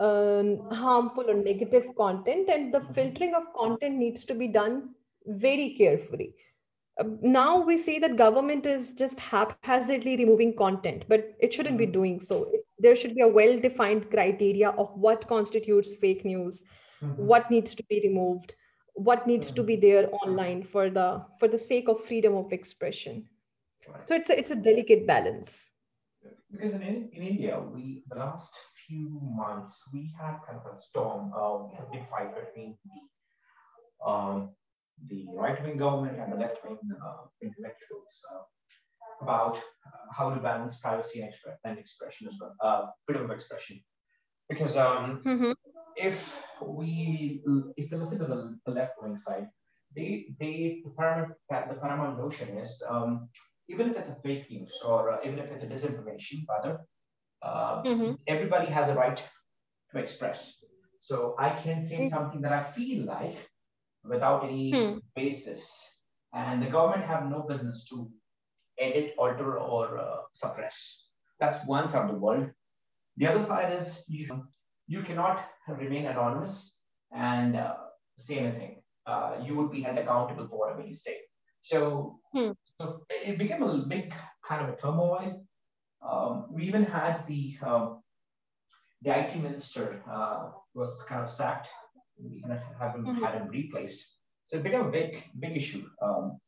uh, 0.00 0.42
harmful 0.72 1.28
or 1.28 1.34
negative 1.34 1.86
content 1.96 2.48
and 2.48 2.72
the 2.72 2.80
filtering 2.92 3.34
of 3.34 3.52
content 3.56 3.96
needs 3.96 4.24
to 4.24 4.34
be 4.34 4.48
done 4.48 4.90
very 5.26 5.74
carefully. 5.76 6.34
Uh, 7.00 7.04
now 7.22 7.60
we 7.60 7.76
see 7.78 7.98
that 7.98 8.16
government 8.16 8.66
is 8.66 8.94
just 8.94 9.18
haphazardly 9.18 10.16
removing 10.16 10.54
content 10.54 11.04
but 11.08 11.34
it 11.40 11.52
shouldn't 11.52 11.78
be 11.78 11.84
mm-hmm. 11.84 11.92
doing 11.92 12.20
so. 12.20 12.50
There 12.78 12.94
should 12.94 13.14
be 13.14 13.22
a 13.22 13.28
well 13.28 13.58
defined 13.58 14.10
criteria 14.10 14.70
of 14.70 14.90
what 14.94 15.26
constitutes 15.26 15.94
fake 15.94 16.24
news 16.24 16.62
mm-hmm. 17.02 17.26
what 17.26 17.50
needs 17.50 17.74
to 17.74 17.84
be 17.84 18.00
removed 18.04 18.54
what 18.94 19.26
needs 19.26 19.52
to 19.52 19.62
be 19.62 19.76
there 19.76 20.08
online 20.12 20.62
for 20.62 20.90
the 20.90 21.24
for 21.38 21.46
the 21.46 21.58
sake 21.58 21.88
of 21.88 22.02
freedom 22.02 22.34
of 22.34 22.52
expression. 22.52 23.26
So 24.04 24.14
it's 24.14 24.28
a, 24.28 24.38
it's 24.38 24.50
a 24.50 24.56
delicate 24.56 25.06
balance 25.06 25.70
because 26.50 26.72
in, 26.72 26.82
in 26.82 27.22
india 27.32 27.60
we 27.72 28.02
the 28.10 28.18
last 28.18 28.52
few 28.86 29.20
months 29.42 29.74
we 29.92 30.10
had 30.20 30.36
kind 30.46 30.58
of 30.60 30.66
a 30.74 30.80
storm 30.80 31.32
uh, 31.38 31.56
we 31.64 31.74
had 31.74 31.84
a 31.86 31.92
big 31.92 32.08
fight 32.10 32.30
between 32.34 32.76
the 32.84 32.98
um, 34.10 34.50
the 35.08 35.26
right-wing 35.34 35.76
government 35.76 36.18
and 36.18 36.32
the 36.32 36.36
left-wing 36.36 36.78
uh, 37.06 37.24
intellectuals 37.42 38.14
uh, 38.32 38.42
about 39.24 39.56
uh, 39.56 40.06
how 40.16 40.30
to 40.34 40.40
balance 40.40 40.78
privacy 40.80 41.20
and, 41.20 41.30
expre- 41.30 41.56
and 41.64 41.78
expression 41.78 42.26
as 42.26 42.36
well, 42.40 42.54
uh, 42.62 42.86
freedom 43.06 43.24
of 43.24 43.30
expression. 43.30 43.80
Because 44.48 44.76
um, 44.76 45.22
mm-hmm 45.24 45.52
if 45.98 46.44
we 46.62 47.42
if 47.76 47.90
you 47.90 47.96
listen 47.98 48.18
to 48.18 48.26
the, 48.26 48.58
the 48.64 48.72
left 48.72 48.94
wing 49.02 49.18
side, 49.18 49.48
they 49.94 50.26
they 50.38 50.80
the 50.84 50.90
paramount 50.96 51.34
the 51.50 51.74
paramount 51.80 52.18
notion 52.18 52.56
is 52.58 52.82
um, 52.88 53.28
even 53.68 53.90
if 53.90 53.96
it's 53.96 54.10
a 54.10 54.16
fake 54.16 54.50
news 54.50 54.74
or 54.84 55.12
uh, 55.12 55.18
even 55.24 55.38
if 55.38 55.50
it's 55.50 55.64
a 55.64 55.66
disinformation, 55.66 56.44
rather, 56.48 56.80
uh, 57.42 57.82
mm-hmm. 57.82 58.12
everybody 58.26 58.66
has 58.66 58.88
a 58.88 58.94
right 58.94 59.22
to 59.92 59.98
express. 59.98 60.64
So 61.00 61.34
I 61.38 61.50
can 61.50 61.80
say 61.80 61.98
mm-hmm. 61.98 62.08
something 62.08 62.40
that 62.42 62.52
I 62.52 62.62
feel 62.62 63.04
like 63.06 63.36
without 64.04 64.44
any 64.44 64.70
hmm. 64.70 64.98
basis, 65.14 65.98
and 66.32 66.62
the 66.62 66.70
government 66.70 67.04
have 67.06 67.30
no 67.30 67.42
business 67.42 67.88
to 67.90 68.10
edit, 68.78 69.14
alter, 69.18 69.58
or 69.58 69.98
uh, 69.98 70.16
suppress. 70.34 71.06
That's 71.40 71.66
one 71.66 71.88
side 71.88 72.08
of 72.08 72.12
the 72.12 72.18
world. 72.18 72.50
The 73.16 73.26
other 73.26 73.42
side 73.42 73.76
is 73.76 74.02
you 74.08 74.46
you 74.86 75.02
cannot 75.02 75.44
remain 75.68 76.06
anonymous 76.06 76.78
and 77.12 77.56
uh, 77.56 77.74
say 78.16 78.38
anything. 78.38 78.82
Uh, 79.06 79.36
you 79.44 79.54
would 79.56 79.70
be 79.70 79.82
held 79.82 79.98
accountable 79.98 80.46
for 80.48 80.58
whatever 80.58 80.86
you 80.86 80.94
say. 80.94 81.16
So, 81.62 82.18
hmm. 82.32 82.50
so 82.80 83.02
it 83.10 83.38
became 83.38 83.62
a 83.62 83.78
big 83.78 84.14
kind 84.44 84.64
of 84.64 84.74
a 84.74 84.76
turmoil. 84.76 85.44
Um, 86.00 86.46
we 86.50 86.64
even 86.64 86.84
had 86.84 87.26
the 87.26 87.58
um, 87.62 88.02
the 89.02 89.18
IT 89.18 89.36
minister 89.36 90.02
uh, 90.10 90.50
was 90.74 91.04
kind 91.08 91.22
of 91.22 91.30
sacked. 91.30 91.68
We 92.22 92.40
kind 92.42 92.54
of 92.54 92.60
have 92.80 92.94
him, 92.94 93.04
mm-hmm. 93.04 93.24
had 93.24 93.34
him 93.34 93.48
replaced. 93.48 94.06
So 94.48 94.58
it 94.58 94.62
became 94.62 94.86
a 94.86 94.90
big 94.90 95.22
big 95.38 95.56
issue. 95.56 95.84
Um, 96.02 96.38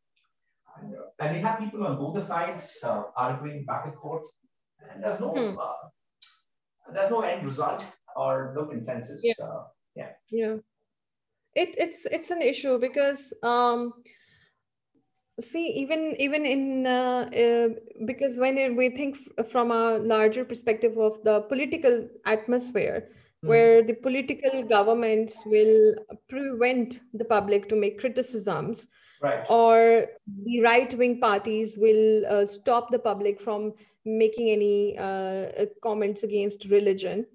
and, 0.80 0.94
uh, 0.94 1.24
and, 1.24 1.36
we 1.36 1.42
have 1.42 1.58
people 1.58 1.86
on 1.86 1.98
both 1.98 2.14
the 2.14 2.22
sides 2.22 2.78
uh, 2.84 3.02
arguing 3.16 3.64
back 3.64 3.84
and 3.86 3.94
forth. 3.94 4.24
And 4.90 5.04
there's 5.04 5.20
no 5.20 5.30
hmm. 5.30 5.58
Uh, 5.58 5.88
there's 6.94 7.10
no 7.10 7.20
end 7.20 7.44
result 7.44 7.84
or 8.16 8.52
no 8.56 8.66
consensus. 8.66 9.20
Yeah. 9.24 9.44
Uh, 9.44 9.64
yeah. 9.94 10.10
Yeah. 10.30 10.56
It, 11.54 11.74
it's 11.78 12.06
it's 12.06 12.30
an 12.30 12.42
issue 12.42 12.78
because 12.78 13.32
um, 13.42 13.92
see 15.42 15.68
even 15.68 16.14
even 16.18 16.44
in 16.46 16.86
uh, 16.86 17.28
uh, 17.44 17.68
because 18.04 18.36
when 18.36 18.58
it, 18.58 18.74
we 18.74 18.88
think 18.90 19.16
from 19.48 19.70
a 19.70 19.98
larger 19.98 20.44
perspective 20.44 20.98
of 20.98 21.22
the 21.24 21.40
political 21.42 22.08
atmosphere 22.26 23.08
mm. 23.44 23.48
where 23.48 23.82
the 23.82 23.94
political 23.94 24.62
governments 24.62 25.42
will 25.46 25.94
prevent 26.28 27.00
the 27.14 27.24
public 27.24 27.68
to 27.68 27.76
make 27.76 27.98
criticisms 27.98 28.88
right. 29.22 29.44
or 29.48 30.06
the 30.44 30.60
right 30.62 30.94
wing 30.94 31.20
parties 31.20 31.76
will 31.76 32.24
uh, 32.26 32.46
stop 32.46 32.90
the 32.90 32.98
public 32.98 33.40
from 33.40 33.72
making 34.04 34.50
any 34.50 34.96
uh, 34.98 35.66
comments 35.82 36.22
against 36.22 36.64
religion 36.66 37.26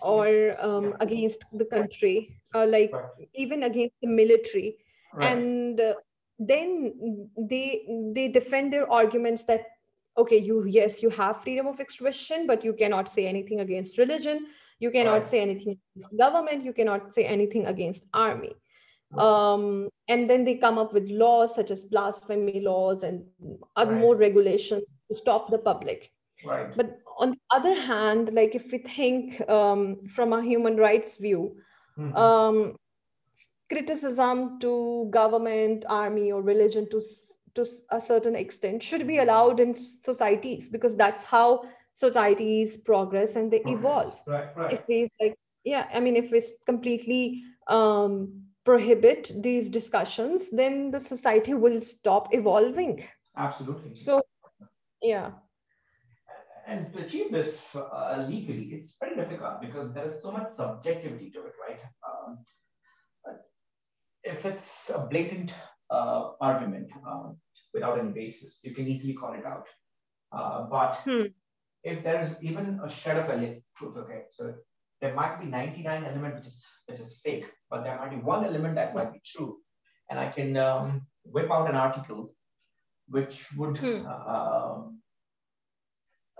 or 0.00 0.56
um, 0.60 0.84
yeah. 0.84 0.96
against 1.00 1.44
the 1.52 1.64
country 1.64 2.40
uh, 2.54 2.66
like 2.66 2.92
right. 2.92 3.28
even 3.34 3.64
against 3.64 3.94
the 4.00 4.08
military 4.08 4.76
right. 5.14 5.36
and 5.36 5.80
uh, 5.80 5.94
then 6.38 7.28
they 7.38 7.84
they 8.14 8.28
defend 8.28 8.72
their 8.72 8.90
arguments 8.90 9.44
that 9.44 9.66
okay 10.16 10.38
you 10.38 10.64
yes 10.66 11.02
you 11.02 11.10
have 11.10 11.42
freedom 11.42 11.66
of 11.66 11.80
expression 11.80 12.46
but 12.46 12.64
you 12.64 12.72
cannot 12.72 13.08
say 13.08 13.26
anything 13.26 13.60
against 13.60 13.98
religion 13.98 14.46
you 14.78 14.90
cannot 14.90 15.12
right. 15.12 15.26
say 15.26 15.40
anything 15.40 15.78
against 15.94 16.16
government 16.16 16.64
you 16.64 16.72
cannot 16.72 17.12
say 17.12 17.24
anything 17.24 17.66
against 17.66 18.06
army 18.12 18.52
um, 19.16 19.88
and 20.08 20.28
then 20.28 20.42
they 20.42 20.56
come 20.56 20.76
up 20.76 20.92
with 20.92 21.08
laws 21.08 21.54
such 21.54 21.70
as 21.70 21.84
blasphemy 21.84 22.60
laws 22.60 23.04
and 23.04 23.24
other 23.76 23.92
right. 23.92 24.00
more 24.00 24.16
regulations 24.16 24.82
to 25.08 25.16
stop 25.16 25.50
the 25.50 25.58
public 25.58 26.10
right 26.44 26.76
but 26.76 26.98
on 27.18 27.30
the 27.30 27.36
other 27.50 27.74
hand 27.80 28.30
like 28.32 28.54
if 28.54 28.72
we 28.72 28.78
think 28.78 29.48
um, 29.48 30.04
from 30.08 30.32
a 30.32 30.42
human 30.42 30.76
rights 30.76 31.16
view 31.16 31.56
mm-hmm. 31.96 32.16
um, 32.16 32.76
criticism 33.70 34.58
to 34.60 35.08
government, 35.10 35.84
army, 35.88 36.32
or 36.32 36.42
religion 36.42 36.88
to 36.90 37.02
to 37.54 37.66
a 37.90 38.00
certain 38.00 38.34
extent 38.34 38.82
should 38.82 39.06
be 39.06 39.18
allowed 39.18 39.60
in 39.60 39.74
societies 39.74 40.68
because 40.68 40.96
that's 40.96 41.22
how 41.22 41.62
societies 41.94 42.76
progress 42.76 43.36
and 43.36 43.50
they 43.50 43.60
progress. 43.60 43.78
evolve. 43.78 44.22
Right, 44.26 44.56
right. 44.56 44.72
If 44.72 44.80
we 44.88 45.08
like, 45.20 45.38
yeah, 45.64 45.88
I 45.94 46.00
mean, 46.00 46.16
if 46.16 46.32
we 46.32 46.42
completely 46.66 47.44
um, 47.68 48.42
prohibit 48.64 49.30
these 49.36 49.68
discussions, 49.68 50.50
then 50.50 50.90
the 50.90 51.00
society 51.00 51.54
will 51.54 51.80
stop 51.80 52.34
evolving. 52.34 53.04
Absolutely. 53.36 53.94
So, 53.94 54.22
yeah. 55.00 55.30
And 56.66 56.92
to 56.92 57.04
achieve 57.04 57.30
this 57.30 57.74
uh, 57.76 58.24
legally, 58.26 58.70
it's 58.72 58.94
very 58.98 59.16
difficult 59.16 59.60
because 59.60 59.92
there 59.92 60.06
is 60.06 60.20
so 60.22 60.32
much 60.32 60.48
subjectivity 60.48 61.30
to 61.30 61.40
it, 61.40 61.52
right? 61.68 61.80
Um, 62.08 62.38
if 64.24 64.46
it's 64.46 64.90
a 64.90 64.98
blatant 64.98 65.52
uh, 65.90 66.30
argument 66.40 66.90
um, 67.06 67.36
without 67.72 67.98
any 67.98 68.10
basis, 68.10 68.60
you 68.62 68.74
can 68.74 68.88
easily 68.88 69.14
call 69.14 69.34
it 69.34 69.44
out. 69.44 69.66
Uh, 70.32 70.62
but 70.70 70.96
hmm. 71.04 71.26
if 71.84 72.02
there 72.02 72.20
is 72.20 72.42
even 72.42 72.80
a 72.84 72.90
shred 72.90 73.18
of 73.18 73.28
a 73.28 73.62
truth, 73.76 73.96
okay, 73.96 74.22
so 74.30 74.54
there 75.00 75.14
might 75.14 75.38
be 75.38 75.46
99 75.46 76.04
element 76.04 76.34
which 76.36 76.46
is 76.46 76.64
which 76.86 77.00
is 77.00 77.20
fake, 77.22 77.46
but 77.70 77.84
there 77.84 77.96
might 77.98 78.10
be 78.10 78.16
one 78.16 78.44
element 78.44 78.74
that 78.76 78.94
might 78.94 79.12
be 79.12 79.20
true, 79.24 79.58
and 80.10 80.18
I 80.18 80.30
can 80.30 80.56
um, 80.56 81.06
whip 81.24 81.50
out 81.50 81.68
an 81.68 81.76
article 81.76 82.34
which 83.08 83.46
would 83.56 83.76
hmm. 83.78 84.06
uh, 84.08 84.82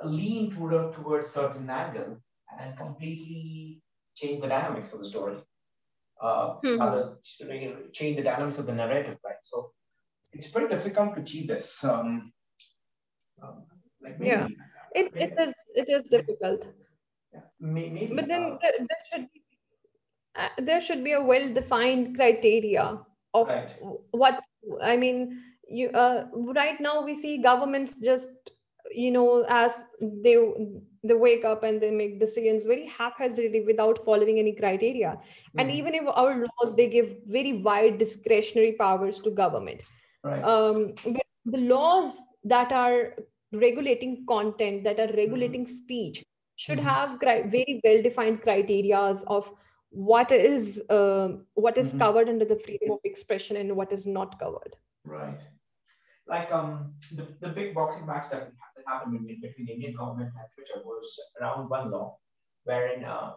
lean 0.02 0.50
toward 0.50 0.92
towards 0.94 1.30
certain 1.30 1.68
angle 1.68 2.16
and 2.58 2.76
completely 2.76 3.82
change 4.14 4.40
the 4.40 4.48
dynamics 4.48 4.92
of 4.92 5.00
the 5.00 5.04
story 5.04 5.36
uh, 6.20 6.56
mm-hmm. 6.64 6.80
other 6.80 7.18
change 7.92 8.16
the 8.16 8.22
dynamics 8.22 8.58
of 8.58 8.66
the 8.66 8.74
narrative, 8.74 9.18
right? 9.24 9.42
So 9.42 9.72
it's 10.32 10.50
pretty 10.50 10.68
difficult 10.68 11.14
to 11.14 11.22
achieve 11.22 11.48
this. 11.48 11.82
Um, 11.84 12.32
um, 13.42 13.64
like 14.02 14.18
maybe, 14.20 14.30
yeah, 14.30 14.48
it, 14.94 15.14
maybe, 15.14 15.32
it 15.32 15.48
is 15.48 15.54
it 15.74 15.88
is 15.88 16.10
difficult. 16.10 16.66
Yeah, 17.32 17.40
maybe, 17.60 18.10
but 18.14 18.28
then 18.28 18.42
uh, 18.42 18.58
there, 18.62 18.72
there, 18.78 19.04
should 19.10 19.28
be 19.32 19.42
uh, 20.36 20.48
there 20.58 20.80
should 20.80 21.04
be 21.04 21.12
a 21.12 21.22
well-defined 21.22 22.16
criteria 22.16 22.98
of 23.32 23.48
right. 23.48 23.70
what 24.10 24.40
I 24.82 24.96
mean. 24.96 25.40
You 25.66 25.88
uh, 25.90 26.26
right 26.34 26.80
now 26.80 27.04
we 27.04 27.14
see 27.14 27.38
governments 27.38 27.98
just 27.98 28.28
you 28.92 29.10
know 29.10 29.46
as 29.48 29.82
they 30.00 30.36
they 31.04 31.14
wake 31.14 31.44
up 31.44 31.62
and 31.62 31.80
they 31.80 31.90
make 31.90 32.18
decisions 32.18 32.64
very 32.64 32.86
haphazardly 32.86 33.60
without 33.60 34.02
following 34.04 34.38
any 34.38 34.52
criteria 34.52 35.10
mm-hmm. 35.10 35.60
and 35.60 35.70
even 35.70 35.94
if 35.94 36.04
our 36.06 36.34
laws 36.46 36.74
they 36.74 36.88
give 36.88 37.16
very 37.26 37.52
wide 37.68 37.98
discretionary 37.98 38.72
powers 38.72 39.18
to 39.18 39.30
government 39.30 39.82
right. 40.22 40.42
um, 40.42 40.94
the 41.44 41.58
laws 41.58 42.20
that 42.42 42.72
are 42.72 43.14
regulating 43.52 44.24
content 44.26 44.82
that 44.82 44.98
are 44.98 45.12
regulating 45.14 45.64
mm-hmm. 45.64 45.82
speech 45.82 46.24
should 46.56 46.78
mm-hmm. 46.78 46.88
have 46.88 47.18
cri- 47.18 47.46
very 47.48 47.80
well 47.84 48.02
defined 48.02 48.40
criterias 48.42 49.24
of 49.26 49.52
what 49.90 50.32
is 50.32 50.82
uh, 50.90 51.28
what 51.54 51.78
is 51.78 51.88
mm-hmm. 51.88 51.98
covered 51.98 52.28
under 52.28 52.44
the 52.44 52.56
freedom 52.56 52.90
of 52.92 52.98
expression 53.04 53.56
and 53.56 53.76
what 53.76 53.92
is 53.92 54.06
not 54.06 54.38
covered 54.38 54.76
right 55.04 55.40
like 56.26 56.50
um 56.50 56.94
the, 57.12 57.28
the 57.40 57.48
big 57.48 57.74
boxing 57.74 58.06
match 58.06 58.30
that 58.30 58.50
happened 58.86 59.26
between 59.40 59.68
Indian 59.68 59.94
government 59.96 60.30
and 60.38 60.48
Twitter 60.54 60.84
was 60.84 61.20
around 61.40 61.68
one 61.68 61.90
law, 61.90 62.16
wherein 62.64 63.04
uh, 63.04 63.32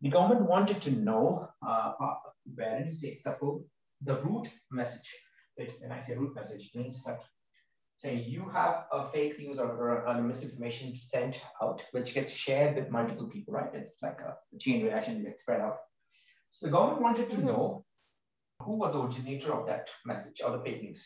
the 0.00 0.08
government 0.08 0.48
wanted 0.48 0.80
to 0.82 0.92
know 0.92 1.48
uh, 1.66 1.92
where 2.54 2.78
it 2.78 2.88
is 2.88 3.22
suppose 3.22 3.62
the 4.02 4.16
root 4.22 4.48
message. 4.70 5.10
So 5.54 5.64
when 5.80 5.92
I 5.92 6.00
say 6.00 6.14
root 6.14 6.34
message, 6.34 6.70
means 6.74 7.02
that 7.04 7.20
say 7.96 8.14
you 8.14 8.48
have 8.52 8.84
a 8.92 9.08
fake 9.08 9.38
news 9.40 9.58
or, 9.58 9.70
or 9.70 10.04
a 10.04 10.22
misinformation 10.22 10.94
sent 10.94 11.44
out, 11.60 11.84
which 11.90 12.14
gets 12.14 12.32
shared 12.32 12.76
with 12.76 12.90
multiple 12.90 13.26
people, 13.26 13.54
right? 13.54 13.74
It's 13.74 13.96
like 14.02 14.20
a 14.20 14.36
chain 14.58 14.84
reaction 14.84 15.24
gets 15.24 15.42
spread 15.42 15.60
out. 15.60 15.78
So 16.52 16.66
the 16.66 16.72
government 16.72 17.02
wanted 17.02 17.30
to 17.30 17.44
know 17.44 17.84
who 18.62 18.76
was 18.76 18.92
the 18.92 19.00
originator 19.00 19.52
of 19.52 19.66
that 19.66 19.88
message 20.06 20.40
or 20.44 20.52
the 20.52 20.62
fake 20.62 20.82
news. 20.82 21.04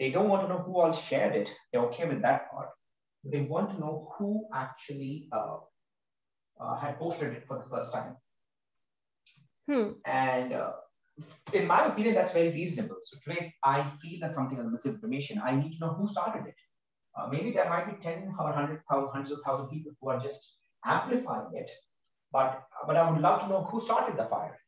They 0.00 0.10
don't 0.10 0.30
want 0.30 0.42
to 0.42 0.48
know 0.48 0.60
who 0.60 0.80
all 0.80 0.92
shared 0.92 1.36
it. 1.36 1.54
They're 1.70 1.82
okay 1.82 2.08
with 2.08 2.22
that 2.22 2.50
part. 2.50 2.70
They 3.22 3.42
want 3.42 3.70
to 3.72 3.78
know 3.78 4.14
who 4.16 4.46
actually 4.54 5.28
uh, 5.30 5.58
uh, 6.58 6.76
had 6.78 6.98
posted 6.98 7.34
it 7.34 7.46
for 7.46 7.58
the 7.58 7.68
first 7.76 7.92
time. 7.92 8.16
Hmm. 9.68 9.90
And 10.06 10.54
uh, 10.54 10.72
in 11.52 11.66
my 11.66 11.84
opinion, 11.84 12.14
that's 12.14 12.32
very 12.32 12.48
reasonable. 12.48 12.96
So 13.02 13.18
today, 13.22 13.48
if 13.48 13.52
I 13.62 13.86
feel 14.00 14.20
that 14.20 14.32
something 14.32 14.56
is 14.56 14.66
misinformation, 14.72 15.38
I 15.44 15.54
need 15.54 15.74
to 15.74 15.80
know 15.80 15.92
who 15.92 16.08
started 16.08 16.48
it. 16.48 16.54
Uh, 17.14 17.26
maybe 17.26 17.50
there 17.50 17.68
might 17.68 17.86
be 17.86 18.02
10 18.02 18.34
or 18.38 18.44
100, 18.46 18.82
hundreds 18.88 19.32
of 19.32 19.40
thousands 19.44 19.66
of 19.66 19.70
people 19.70 19.92
who 20.00 20.08
are 20.08 20.18
just 20.18 20.56
amplifying 20.82 21.50
it. 21.54 21.70
But, 22.32 22.62
but 22.86 22.96
I 22.96 23.10
would 23.10 23.20
love 23.20 23.42
to 23.42 23.48
know 23.48 23.64
who 23.64 23.82
started 23.82 24.16
the 24.16 24.24
fire. 24.24 24.58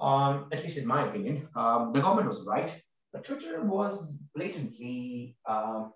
Um, 0.00 0.46
at 0.52 0.62
least 0.62 0.78
in 0.78 0.86
my 0.86 1.08
opinion, 1.08 1.48
um, 1.56 1.92
the 1.92 2.00
government 2.00 2.28
was 2.28 2.46
right. 2.46 2.80
But 3.12 3.24
Twitter 3.24 3.62
was 3.62 4.18
blatantly 4.34 5.36
um, 5.46 5.92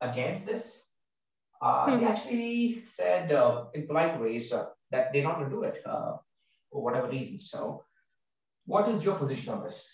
against 0.00 0.46
this. 0.46 0.86
Uh, 1.60 1.86
mm-hmm. 1.86 2.00
They 2.00 2.06
actually 2.06 2.82
said 2.86 3.32
uh, 3.32 3.64
in 3.74 3.86
polite 3.86 4.20
ways 4.20 4.52
uh, 4.52 4.66
that 4.90 5.12
they're 5.12 5.24
not 5.24 5.38
going 5.38 5.50
to 5.50 5.56
do 5.56 5.62
it 5.62 5.82
uh, 5.86 6.16
for 6.70 6.82
whatever 6.82 7.08
reason. 7.08 7.38
So, 7.38 7.84
what 8.66 8.88
is 8.88 9.04
your 9.04 9.16
position 9.16 9.54
on 9.54 9.64
this? 9.64 9.88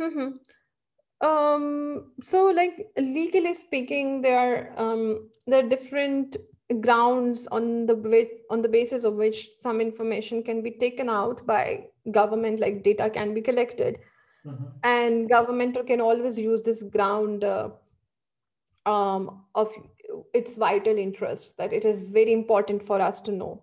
Mm-hmm. 0.00 1.26
Um, 1.26 2.12
so, 2.22 2.46
like 2.46 2.88
legally 2.98 3.54
speaking, 3.54 4.22
there 4.22 4.38
are 4.38 4.80
um, 4.80 5.30
there 5.46 5.64
are 5.64 5.68
different 5.68 6.36
grounds 6.80 7.46
on 7.48 7.86
the 7.86 8.28
on 8.50 8.62
the 8.62 8.68
basis 8.68 9.04
of 9.04 9.14
which 9.14 9.48
some 9.60 9.80
information 9.80 10.42
can 10.42 10.62
be 10.62 10.72
taken 10.72 11.08
out 11.08 11.46
by 11.46 11.86
government, 12.10 12.60
like 12.60 12.82
data 12.82 13.08
can 13.08 13.34
be 13.34 13.40
collected. 13.40 13.98
Mm-hmm. 14.46 14.64
And 14.82 15.28
government 15.28 15.86
can 15.86 16.00
always 16.00 16.38
use 16.38 16.62
this 16.62 16.82
ground 16.82 17.44
uh, 17.44 17.70
um, 18.86 19.44
of 19.54 19.72
its 20.32 20.56
vital 20.56 20.96
interest 20.96 21.56
that 21.56 21.72
it 21.72 21.84
is 21.84 22.10
very 22.10 22.32
important 22.32 22.82
for 22.82 23.00
us 23.00 23.20
to 23.22 23.32
know. 23.32 23.62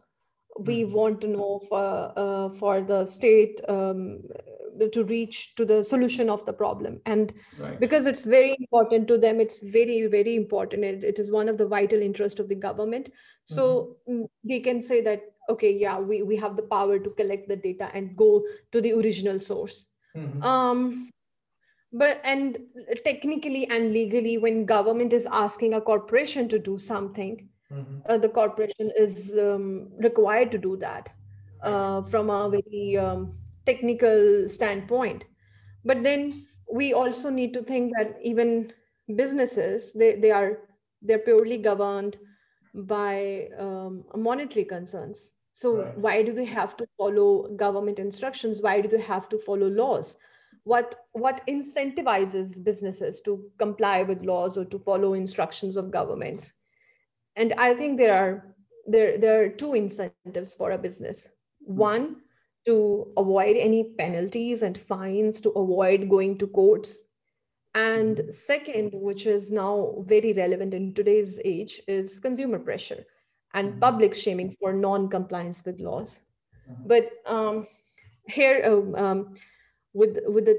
We 0.60 0.84
mm-hmm. 0.84 0.94
want 0.94 1.22
to 1.22 1.28
know 1.28 1.62
for 1.70 2.13
uh, 2.15 2.50
for 2.56 2.82
the 2.82 3.06
state 3.06 3.62
um, 3.70 4.24
to 4.91 5.04
reach 5.04 5.56
to 5.56 5.65
the 5.65 5.84
solution 5.84 6.30
of 6.30 6.46
the 6.46 6.52
problem, 6.52 7.00
and 7.06 7.34
right. 7.58 7.80
because 7.80 8.06
it's 8.06 8.26
very 8.26 8.58
important 8.60 9.08
to 9.08 9.17
them, 9.17 9.39
it's 9.39 9.62
very 9.62 10.08
very 10.08 10.36
important. 10.36 10.84
It, 10.84 11.04
it 11.04 11.20
is 11.20 11.32
one 11.32 11.48
of 11.48 11.58
the 11.58 11.67
vital 11.67 12.02
interest 12.02 12.39
of 12.39 12.50
the 12.50 12.56
government. 12.56 13.12
So 13.46 13.96
mm-hmm. 14.10 14.24
Mm, 14.24 14.30
they 14.44 14.60
can 14.60 14.82
say 14.82 15.02
that 15.02 15.24
okay, 15.50 15.72
yeah, 15.74 16.00
we 16.00 16.22
we 16.22 16.36
have 16.36 16.58
the 16.58 16.63
power 16.63 17.00
to 17.00 17.10
collect 17.12 17.48
the 17.48 17.56
data 17.56 17.89
and 17.94 18.17
go 18.17 18.44
to 18.74 18.82
the 18.82 18.91
original 18.91 19.39
source 19.39 19.90
Mm-hmm. 20.15 20.43
Um, 20.43 21.10
but 21.93 22.21
and 22.24 22.58
technically 23.04 23.67
and 23.67 23.91
legally, 23.91 24.38
when 24.38 24.65
government 24.65 25.13
is 25.13 25.28
asking 25.32 25.74
a 25.74 25.82
corporation 25.82 26.47
to 26.50 26.60
do 26.60 26.80
something, 26.80 27.50
mm-hmm. 27.71 27.97
uh, 28.06 28.17
the 28.17 28.30
corporation 28.30 28.91
is 28.97 29.38
um, 29.38 29.89
required 30.00 30.52
to 30.52 30.58
do 30.58 30.78
that 30.78 31.10
uh, 31.63 32.02
from 32.04 32.30
a 32.30 32.50
very 32.50 32.97
um, 32.97 33.34
technical 33.65 34.50
standpoint 34.50 35.26
but 35.86 36.04
then 36.04 36.47
we 36.71 36.93
also 36.93 37.30
need 37.30 37.54
to 37.54 37.62
think 37.62 37.91
that 37.97 38.17
even 38.24 38.71
businesses 39.15 39.93
they, 39.93 40.15
they 40.15 40.32
are 40.32 40.60
they're 41.02 41.19
purely 41.19 41.58
governed 41.58 42.17
by 42.74 43.47
um, 43.58 44.04
monetary 44.15 44.63
concerns 44.63 45.32
so 45.53 45.83
right. 45.83 45.97
why 45.97 46.23
do 46.23 46.33
they 46.33 46.45
have 46.45 46.77
to 46.77 46.87
follow 46.97 47.49
government 47.55 47.99
instructions? 47.99 48.61
Why 48.61 48.81
do 48.81 48.87
they 48.87 49.01
have 49.01 49.29
to 49.29 49.37
follow 49.37 49.67
laws? 49.67 50.17
What 50.63 50.95
what 51.13 51.45
incentivizes 51.47 52.63
businesses 52.63 53.21
to 53.21 53.43
comply 53.57 54.03
with 54.03 54.23
laws 54.23 54.57
or 54.57 54.65
to 54.65 54.79
follow 54.79 55.13
instructions 55.13 55.77
of 55.77 55.91
governments? 55.91 56.53
And 57.35 57.53
i 57.57 57.73
think 57.73 57.97
there 57.97 58.15
are 58.15 58.55
there 58.87 59.17
there 59.17 59.43
are 59.43 59.49
two 59.49 59.73
incentives 59.73 60.53
for 60.53 60.71
a 60.71 60.77
business. 60.77 61.27
One 61.59 62.17
to 62.65 63.11
avoid 63.17 63.57
any 63.57 63.95
penalties 63.97 64.61
and 64.61 64.77
fines 64.77 65.41
to 65.41 65.49
avoid 65.51 66.09
going 66.09 66.37
to 66.37 66.47
courts. 66.47 66.99
And 67.73 68.17
mm-hmm. 68.17 68.31
second 68.31 68.91
which 68.93 69.25
is 69.25 69.51
now 69.51 70.03
very 70.07 70.33
relevant 70.33 70.73
in 70.73 70.93
today's 70.93 71.39
age 71.43 71.81
is 71.87 72.19
consumer 72.19 72.59
pressure 72.59 73.05
and 73.53 73.69
mm-hmm. 73.69 73.79
public 73.79 74.15
shaming 74.15 74.55
for 74.59 74.73
non-compliance 74.73 75.63
with 75.65 75.79
laws 75.79 76.19
mm-hmm. 76.69 76.87
but 76.87 77.09
um, 77.25 77.67
here 78.27 78.61
um, 78.65 78.95
um, 78.95 79.35
with 79.93 80.19
with 80.27 80.45
the 80.45 80.57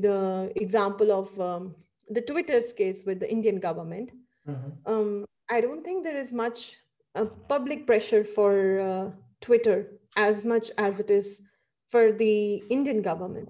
the 0.00 0.52
example 0.56 1.12
of 1.12 1.40
um, 1.40 1.74
the 2.10 2.20
twitter's 2.20 2.72
case 2.72 3.04
with 3.06 3.20
the 3.20 3.30
indian 3.30 3.58
government 3.58 4.10
mm-hmm. 4.48 4.92
um, 4.92 5.24
i 5.50 5.60
don't 5.60 5.82
think 5.82 6.04
there 6.04 6.16
is 6.16 6.32
much 6.32 6.76
uh, 7.14 7.24
public 7.48 7.86
pressure 7.86 8.24
for 8.24 8.80
uh, 8.80 9.10
twitter 9.40 9.92
as 10.16 10.44
much 10.44 10.70
as 10.78 11.00
it 11.00 11.10
is 11.10 11.42
for 11.88 12.12
the 12.12 12.62
indian 12.70 13.02
government 13.02 13.48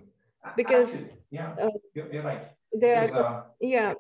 because 0.57 0.95
Actually, 0.95 1.17
yeah 1.31 1.55
uh, 1.61 1.71
you're, 1.95 2.13
you're, 2.13 2.23
right 2.23 2.53
there 2.73 3.03
are 3.03 3.25
uh, 3.25 3.43
yeah 3.61 3.95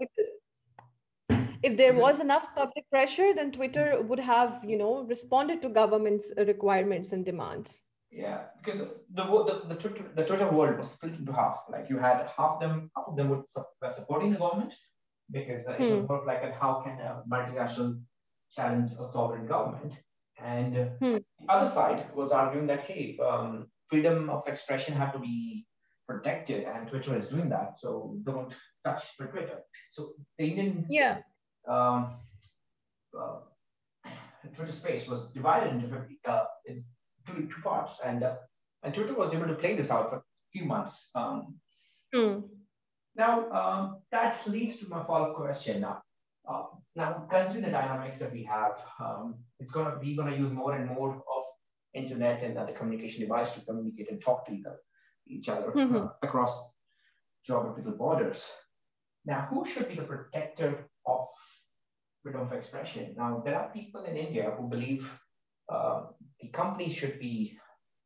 if 1.68 1.76
there 1.76 1.94
was 2.04 2.20
enough 2.26 2.46
public 2.54 2.84
pressure 2.90 3.32
then 3.38 3.50
twitter 3.58 3.88
would 4.02 4.22
have 4.28 4.64
you 4.72 4.78
know 4.82 4.94
responded 5.14 5.60
to 5.62 5.68
government's 5.80 6.32
requirements 6.52 7.12
and 7.12 7.24
demands 7.24 7.82
yeah, 8.10 8.44
because 8.58 8.80
the, 9.12 9.24
the 9.24 9.62
the 9.68 9.74
Twitter 9.74 10.04
the 10.14 10.24
Twitter 10.24 10.50
world 10.50 10.78
was 10.78 10.90
split 10.90 11.14
into 11.18 11.32
half. 11.32 11.58
Like 11.68 11.90
you 11.90 11.98
had 11.98 12.26
half 12.36 12.60
them 12.60 12.90
half 12.96 13.08
of 13.08 13.16
them 13.16 13.28
would 13.30 13.42
were 13.82 13.88
supporting 13.88 14.32
the 14.32 14.38
government 14.38 14.72
because 15.30 15.66
uh, 15.66 15.74
hmm. 15.74 15.82
it 15.82 15.90
would 15.90 16.08
work 16.08 16.26
like 16.26 16.42
how 16.54 16.80
can 16.82 16.98
a 17.00 17.22
multinational 17.28 18.00
challenge 18.52 18.92
a 18.98 19.04
sovereign 19.04 19.46
government, 19.46 19.92
and 20.42 20.78
uh, 20.78 20.84
hmm. 21.00 21.16
the 21.40 21.46
other 21.48 21.70
side 21.70 22.06
was 22.14 22.30
arguing 22.30 22.66
that 22.68 22.80
hey, 22.82 23.18
um, 23.18 23.66
freedom 23.90 24.30
of 24.30 24.46
expression 24.46 24.94
had 24.94 25.12
to 25.12 25.18
be 25.18 25.66
protected, 26.06 26.64
and 26.64 26.88
Twitter 26.88 27.16
is 27.16 27.28
doing 27.28 27.48
that, 27.48 27.74
so 27.78 28.16
don't 28.22 28.56
touch 28.84 29.02
Twitter. 29.16 29.58
So 29.90 30.12
the 30.38 30.46
Indian 30.46 30.86
yeah. 30.88 31.18
Um, 31.66 32.14
uh, 33.18 33.36
Twitter 34.54 34.72
space 34.72 35.08
was 35.08 35.26
divided 35.32 35.74
into 35.74 35.88
50, 35.88 36.18
uh, 36.26 36.44
two, 37.26 37.48
two 37.48 37.62
parts. 37.62 38.00
And, 38.04 38.22
uh, 38.22 38.36
and 38.82 38.94
Twitter 38.94 39.14
was 39.14 39.34
able 39.34 39.48
to 39.48 39.54
play 39.54 39.74
this 39.74 39.90
out 39.90 40.10
for 40.10 40.16
a 40.16 40.22
few 40.52 40.64
months. 40.64 41.10
Um, 41.14 41.56
mm. 42.14 42.42
Now, 43.16 43.50
um, 43.50 43.96
that 44.12 44.46
leads 44.46 44.78
to 44.78 44.88
my 44.88 45.02
follow-up 45.04 45.36
question. 45.36 45.80
Now, 45.80 46.02
uh, 46.48 46.64
now, 46.94 47.26
considering 47.30 47.64
the 47.64 47.70
dynamics 47.70 48.18
that 48.18 48.32
we 48.32 48.44
have, 48.44 48.80
um, 49.00 49.36
it's 49.58 49.72
going 49.72 49.90
to 49.90 49.98
be 49.98 50.14
going 50.14 50.30
to 50.30 50.38
use 50.38 50.52
more 50.52 50.74
and 50.74 50.88
more 50.88 51.14
of 51.14 51.44
internet 51.94 52.42
and 52.42 52.56
other 52.58 52.72
communication 52.72 53.22
device 53.22 53.50
to 53.52 53.60
communicate 53.62 54.10
and 54.10 54.20
talk 54.20 54.46
to 54.46 54.52
each 55.26 55.48
other 55.48 55.72
mm-hmm. 55.72 55.96
uh, 55.96 56.08
across 56.22 56.70
geographical 57.44 57.92
borders. 57.92 58.48
Now, 59.24 59.48
who 59.50 59.64
should 59.64 59.88
be 59.88 59.94
the 59.94 60.02
protector 60.02 60.88
of 61.06 61.26
freedom 62.26 62.42
of 62.42 62.52
expression? 62.52 63.14
Now, 63.16 63.40
there 63.44 63.56
are 63.56 63.70
people 63.70 64.02
in 64.04 64.16
India 64.16 64.52
who 64.56 64.68
believe 64.68 65.04
uh, 65.72 66.02
the 66.40 66.48
company 66.48 66.90
should 66.90 67.20
be 67.20 67.56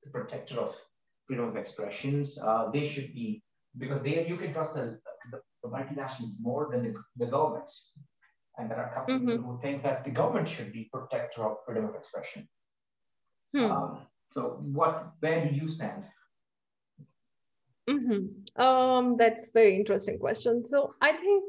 the 0.02 0.10
protector 0.10 0.60
of 0.60 0.74
freedom 1.26 1.48
of 1.48 1.56
expressions. 1.56 2.38
Uh, 2.38 2.70
they 2.70 2.86
should 2.86 3.14
be 3.14 3.42
because 3.78 4.02
they 4.02 4.26
you 4.26 4.36
can 4.36 4.52
trust 4.52 4.74
the, 4.74 4.98
the, 5.30 5.38
the 5.62 5.68
multinationals 5.68 6.34
more 6.40 6.68
than 6.70 6.82
the, 6.82 6.92
the 7.16 7.30
governments. 7.30 7.92
And 8.58 8.70
there 8.70 8.78
are 8.78 8.90
a 8.90 8.94
couple 8.94 9.14
mm-hmm. 9.14 9.30
people 9.30 9.52
who 9.52 9.60
think 9.60 9.82
that 9.84 10.04
the 10.04 10.10
government 10.10 10.48
should 10.48 10.72
be 10.72 10.90
protector 10.92 11.46
of 11.48 11.58
freedom 11.64 11.86
of 11.86 11.94
expression. 11.94 12.46
Hmm. 13.54 13.70
Um, 13.70 13.98
so, 14.32 14.58
what 14.60 15.12
where 15.20 15.48
do 15.48 15.54
you 15.54 15.66
stand? 15.68 16.04
Mm-hmm. 17.88 18.62
Um, 18.62 19.16
that's 19.16 19.50
very 19.50 19.76
interesting 19.76 20.18
question. 20.18 20.64
So, 20.64 20.94
I 21.00 21.12
think 21.12 21.44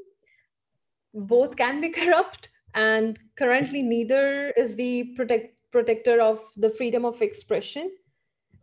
both 1.13 1.55
can 1.55 1.81
be 1.81 1.89
corrupt, 1.99 2.49
and 2.73 3.17
currently 3.37 3.81
neither 3.81 4.51
is 4.51 4.75
the 4.75 5.13
protect 5.15 5.57
protector 5.71 6.21
of 6.21 6.39
the 6.57 6.69
freedom 6.69 7.05
of 7.05 7.21
expression. 7.21 7.91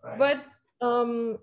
Right. 0.04 0.18
But 0.18 0.86
um, 0.86 1.38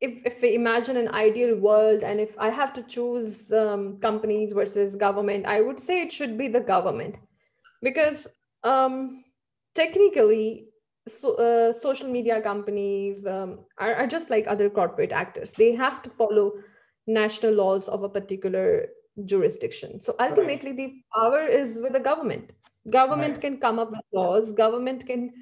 if, 0.00 0.12
if 0.24 0.42
we 0.42 0.54
imagine 0.54 0.96
an 0.96 1.08
ideal 1.08 1.56
world 1.56 2.02
and 2.02 2.20
if 2.20 2.36
I 2.38 2.50
have 2.50 2.72
to 2.74 2.82
choose 2.82 3.50
um, 3.52 3.98
companies 3.98 4.52
versus 4.52 4.94
government, 4.94 5.46
I 5.46 5.60
would 5.62 5.80
say 5.80 6.02
it 6.02 6.12
should 6.12 6.36
be 6.36 6.48
the 6.48 6.60
government 6.60 7.16
because 7.82 8.28
um, 8.62 9.24
technically, 9.74 10.68
so, 11.08 11.36
uh, 11.36 11.72
social 11.72 12.08
media 12.08 12.40
companies 12.40 13.26
um, 13.26 13.60
are, 13.78 13.94
are 13.94 14.06
just 14.06 14.28
like 14.28 14.46
other 14.46 14.68
corporate 14.68 15.12
actors. 15.12 15.52
They 15.52 15.72
have 15.74 16.02
to 16.02 16.10
follow 16.10 16.52
national 17.06 17.54
laws 17.54 17.88
of 17.88 18.02
a 18.02 18.08
particular 18.08 18.88
jurisdiction. 19.24 20.00
So 20.00 20.14
ultimately, 20.20 20.70
right. 20.70 20.76
the 20.76 21.02
power 21.14 21.46
is 21.46 21.80
with 21.82 21.92
the 21.92 22.00
government 22.00 22.52
government 22.90 23.34
right. 23.34 23.40
can 23.40 23.56
come 23.58 23.78
up 23.78 23.90
with 23.90 24.00
laws 24.12 24.52
government 24.52 25.06
can 25.06 25.32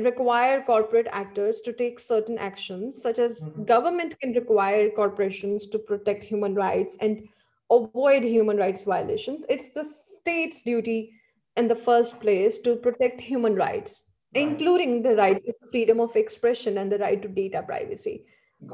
require 0.00 0.62
corporate 0.62 1.06
actors 1.12 1.60
to 1.60 1.72
take 1.72 2.00
certain 2.00 2.38
actions 2.38 3.00
such 3.00 3.18
as 3.18 3.40
mm-hmm. 3.40 3.64
government 3.64 4.18
can 4.20 4.32
require 4.32 4.88
corporations 4.90 5.66
to 5.68 5.78
protect 5.78 6.24
human 6.24 6.54
rights 6.54 6.96
and 7.00 7.22
avoid 7.70 8.22
human 8.22 8.56
rights 8.56 8.84
violations 8.84 9.44
it's 9.48 9.70
the 9.70 9.84
state's 9.84 10.62
duty 10.62 11.12
in 11.56 11.68
the 11.68 11.74
first 11.74 12.20
place 12.20 12.58
to 12.58 12.76
protect 12.76 13.20
human 13.20 13.54
rights 13.54 14.04
right. 14.34 14.42
including 14.42 15.02
the 15.02 15.14
right 15.16 15.44
to 15.44 15.52
freedom 15.70 16.00
of 16.00 16.16
expression 16.16 16.78
and 16.78 16.90
the 16.90 16.98
right 16.98 17.20
to 17.20 17.28
data 17.28 17.62
privacy 17.62 18.24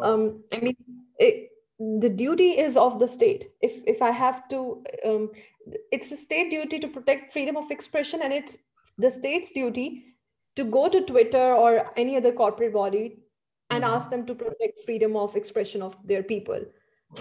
um, 0.03 0.43
i 0.53 0.59
mean 0.59 0.77
it, 1.19 1.51
the 1.79 2.09
duty 2.09 2.51
is 2.59 2.77
of 2.77 2.99
the 2.99 3.07
state 3.07 3.51
if 3.61 3.81
if 3.87 4.03
i 4.03 4.11
have 4.11 4.49
to 4.49 4.83
um, 5.07 5.31
it's 5.93 6.11
the 6.11 6.17
state 6.17 6.51
duty 6.51 6.79
to 6.79 6.89
protect 6.89 7.33
freedom 7.33 7.57
of 7.57 7.71
expression 7.71 8.21
and 8.23 8.33
it's 8.33 8.59
the 8.99 9.11
state's 9.11 9.53
duty 9.53 10.05
to 10.57 10.65
go 10.65 10.89
to 10.89 11.01
twitter 11.03 11.53
or 11.55 11.85
any 11.97 12.17
other 12.17 12.33
corporate 12.33 12.73
body 12.73 13.19
and 13.71 13.85
mm-hmm. 13.85 13.95
ask 13.95 14.11
them 14.11 14.27
to 14.27 14.35
protect 14.35 14.83
freedom 14.85 15.17
of 15.17 15.37
expression 15.37 15.81
of 15.83 15.97
their 16.05 16.23
people 16.23 16.61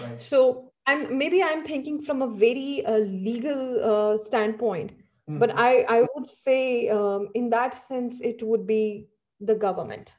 right. 0.02 0.20
so 0.20 0.72
and 0.86 1.08
maybe 1.10 1.40
i'm 1.40 1.64
thinking 1.64 2.00
from 2.00 2.22
a 2.22 2.26
very 2.26 2.84
uh, 2.84 2.98
legal 2.98 3.62
uh, 3.92 4.18
standpoint 4.18 4.90
mm-hmm. 4.90 5.38
but 5.38 5.56
i 5.56 5.82
i 5.88 6.00
would 6.14 6.28
say 6.28 6.88
um, 6.88 7.28
in 7.34 7.48
that 7.48 7.74
sense 7.74 8.20
it 8.20 8.42
would 8.42 8.66
be 8.66 9.06
the 9.40 9.54
government 9.54 10.14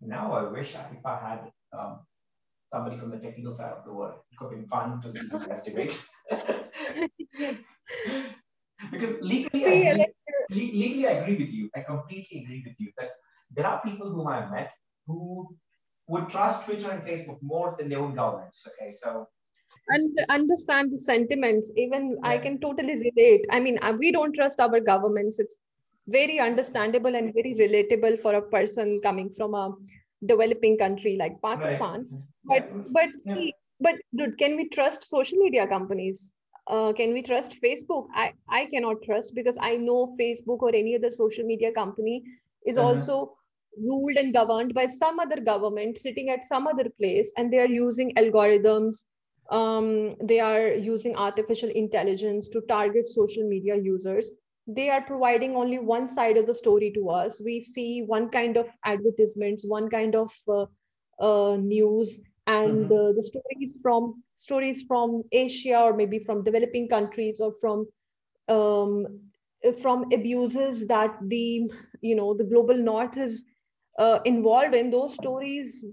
now 0.00 0.32
i 0.32 0.42
wish 0.48 0.76
if 0.76 1.04
i 1.04 1.18
had 1.18 1.50
um, 1.76 1.98
somebody 2.70 2.98
from 2.98 3.10
the 3.10 3.18
technical 3.18 3.54
side 3.54 3.72
of 3.72 3.84
the 3.84 3.92
world. 3.92 4.20
It 4.30 4.36
could 4.38 4.50
have 4.50 4.58
been 4.58 4.68
fun 4.68 5.00
to 5.02 5.10
see 5.10 5.28
this 5.48 5.62
debate. 5.68 6.06
because 8.90 9.20
legally, 9.20 9.64
see, 9.64 9.88
I 9.88 10.06
agree, 10.50 10.72
legally, 10.72 11.06
I 11.06 11.12
agree 11.12 11.36
with 11.44 11.52
you. 11.52 11.70
I 11.74 11.80
completely 11.80 12.42
agree 12.42 12.64
with 12.66 12.78
you 12.78 12.92
that 12.98 13.10
there 13.50 13.66
are 13.66 13.80
people 13.82 14.10
whom 14.10 14.26
I've 14.26 14.50
met 14.50 14.72
who 15.06 15.56
would 16.08 16.28
trust 16.28 16.64
Twitter 16.66 16.90
and 16.90 17.02
Facebook 17.02 17.40
more 17.42 17.74
than 17.78 17.88
their 17.88 18.00
own 18.00 18.14
governments. 18.14 18.66
Okay, 18.68 18.92
so 18.94 19.28
and 19.88 20.18
understand 20.28 20.92
the 20.92 20.98
sentiments. 20.98 21.70
Even 21.76 22.10
yeah. 22.10 22.30
I 22.30 22.38
can 22.38 22.60
totally 22.60 22.96
relate. 22.96 23.46
I 23.50 23.60
mean, 23.60 23.78
uh, 23.82 23.94
we 23.98 24.10
don't 24.12 24.34
trust 24.34 24.60
our 24.60 24.80
governments. 24.80 25.38
It's 25.38 25.58
very 26.08 26.38
understandable 26.38 27.14
and 27.14 27.34
very 27.34 27.54
relatable 27.54 28.20
for 28.20 28.34
a 28.34 28.42
person 28.42 29.00
coming 29.02 29.30
from 29.30 29.54
a 29.54 29.74
developing 30.24 30.78
country 30.78 31.16
like 31.16 31.40
Pakistan. 31.42 32.06
Right. 32.44 32.70
But 32.72 32.92
but 32.92 33.08
yeah. 33.24 33.34
see, 33.34 33.54
but 33.80 33.96
dude, 34.16 34.38
can 34.38 34.56
we 34.56 34.68
trust 34.68 35.08
social 35.08 35.38
media 35.38 35.66
companies? 35.66 36.32
Uh, 36.68 36.92
can 36.92 37.12
we 37.12 37.22
trust 37.22 37.58
Facebook? 37.62 38.06
I, 38.14 38.32
I 38.48 38.66
cannot 38.66 39.02
trust 39.04 39.34
because 39.34 39.56
I 39.60 39.76
know 39.76 40.16
Facebook 40.20 40.62
or 40.62 40.70
any 40.74 40.96
other 40.96 41.10
social 41.12 41.44
media 41.44 41.70
company 41.72 42.24
is 42.66 42.76
uh-huh. 42.76 42.88
also 42.88 43.36
ruled 43.78 44.16
and 44.16 44.32
governed 44.32 44.74
by 44.74 44.86
some 44.86 45.20
other 45.20 45.40
government 45.40 45.98
sitting 45.98 46.30
at 46.30 46.44
some 46.44 46.66
other 46.66 46.88
place 46.98 47.32
and 47.36 47.52
they 47.52 47.58
are 47.58 47.68
using 47.68 48.12
algorithms 48.14 49.04
um, 49.50 50.16
they 50.22 50.40
are 50.40 50.68
using 50.68 51.14
artificial 51.14 51.68
intelligence 51.70 52.48
to 52.48 52.60
target 52.62 53.08
social 53.08 53.48
media 53.48 53.76
users 53.76 54.32
they 54.66 54.88
are 54.90 55.02
providing 55.02 55.54
only 55.54 55.78
one 55.78 56.08
side 56.08 56.36
of 56.36 56.46
the 56.46 56.54
story 56.54 56.90
to 56.90 57.08
us 57.08 57.40
we 57.40 57.60
see 57.60 58.02
one 58.02 58.28
kind 58.28 58.56
of 58.56 58.68
advertisements 58.84 59.64
one 59.66 59.88
kind 59.88 60.16
of 60.16 60.32
uh, 60.48 60.66
uh, 61.20 61.56
news 61.56 62.20
and 62.46 62.88
mm-hmm. 62.88 63.10
uh, 63.10 63.12
the 63.12 63.22
stories 63.22 63.78
from 63.82 64.22
stories 64.34 64.82
from 64.82 65.22
asia 65.32 65.80
or 65.80 65.96
maybe 65.96 66.18
from 66.18 66.42
developing 66.42 66.88
countries 66.88 67.40
or 67.40 67.52
from 67.60 67.86
um, 68.48 69.20
from 69.80 70.04
abuses 70.12 70.86
that 70.86 71.16
the 71.22 71.70
you 72.00 72.16
know 72.16 72.34
the 72.34 72.44
global 72.44 72.76
north 72.76 73.16
is 73.16 73.44
uh, 73.98 74.18
involved 74.24 74.74
in 74.74 74.90
those 74.90 75.14
stories 75.14 75.84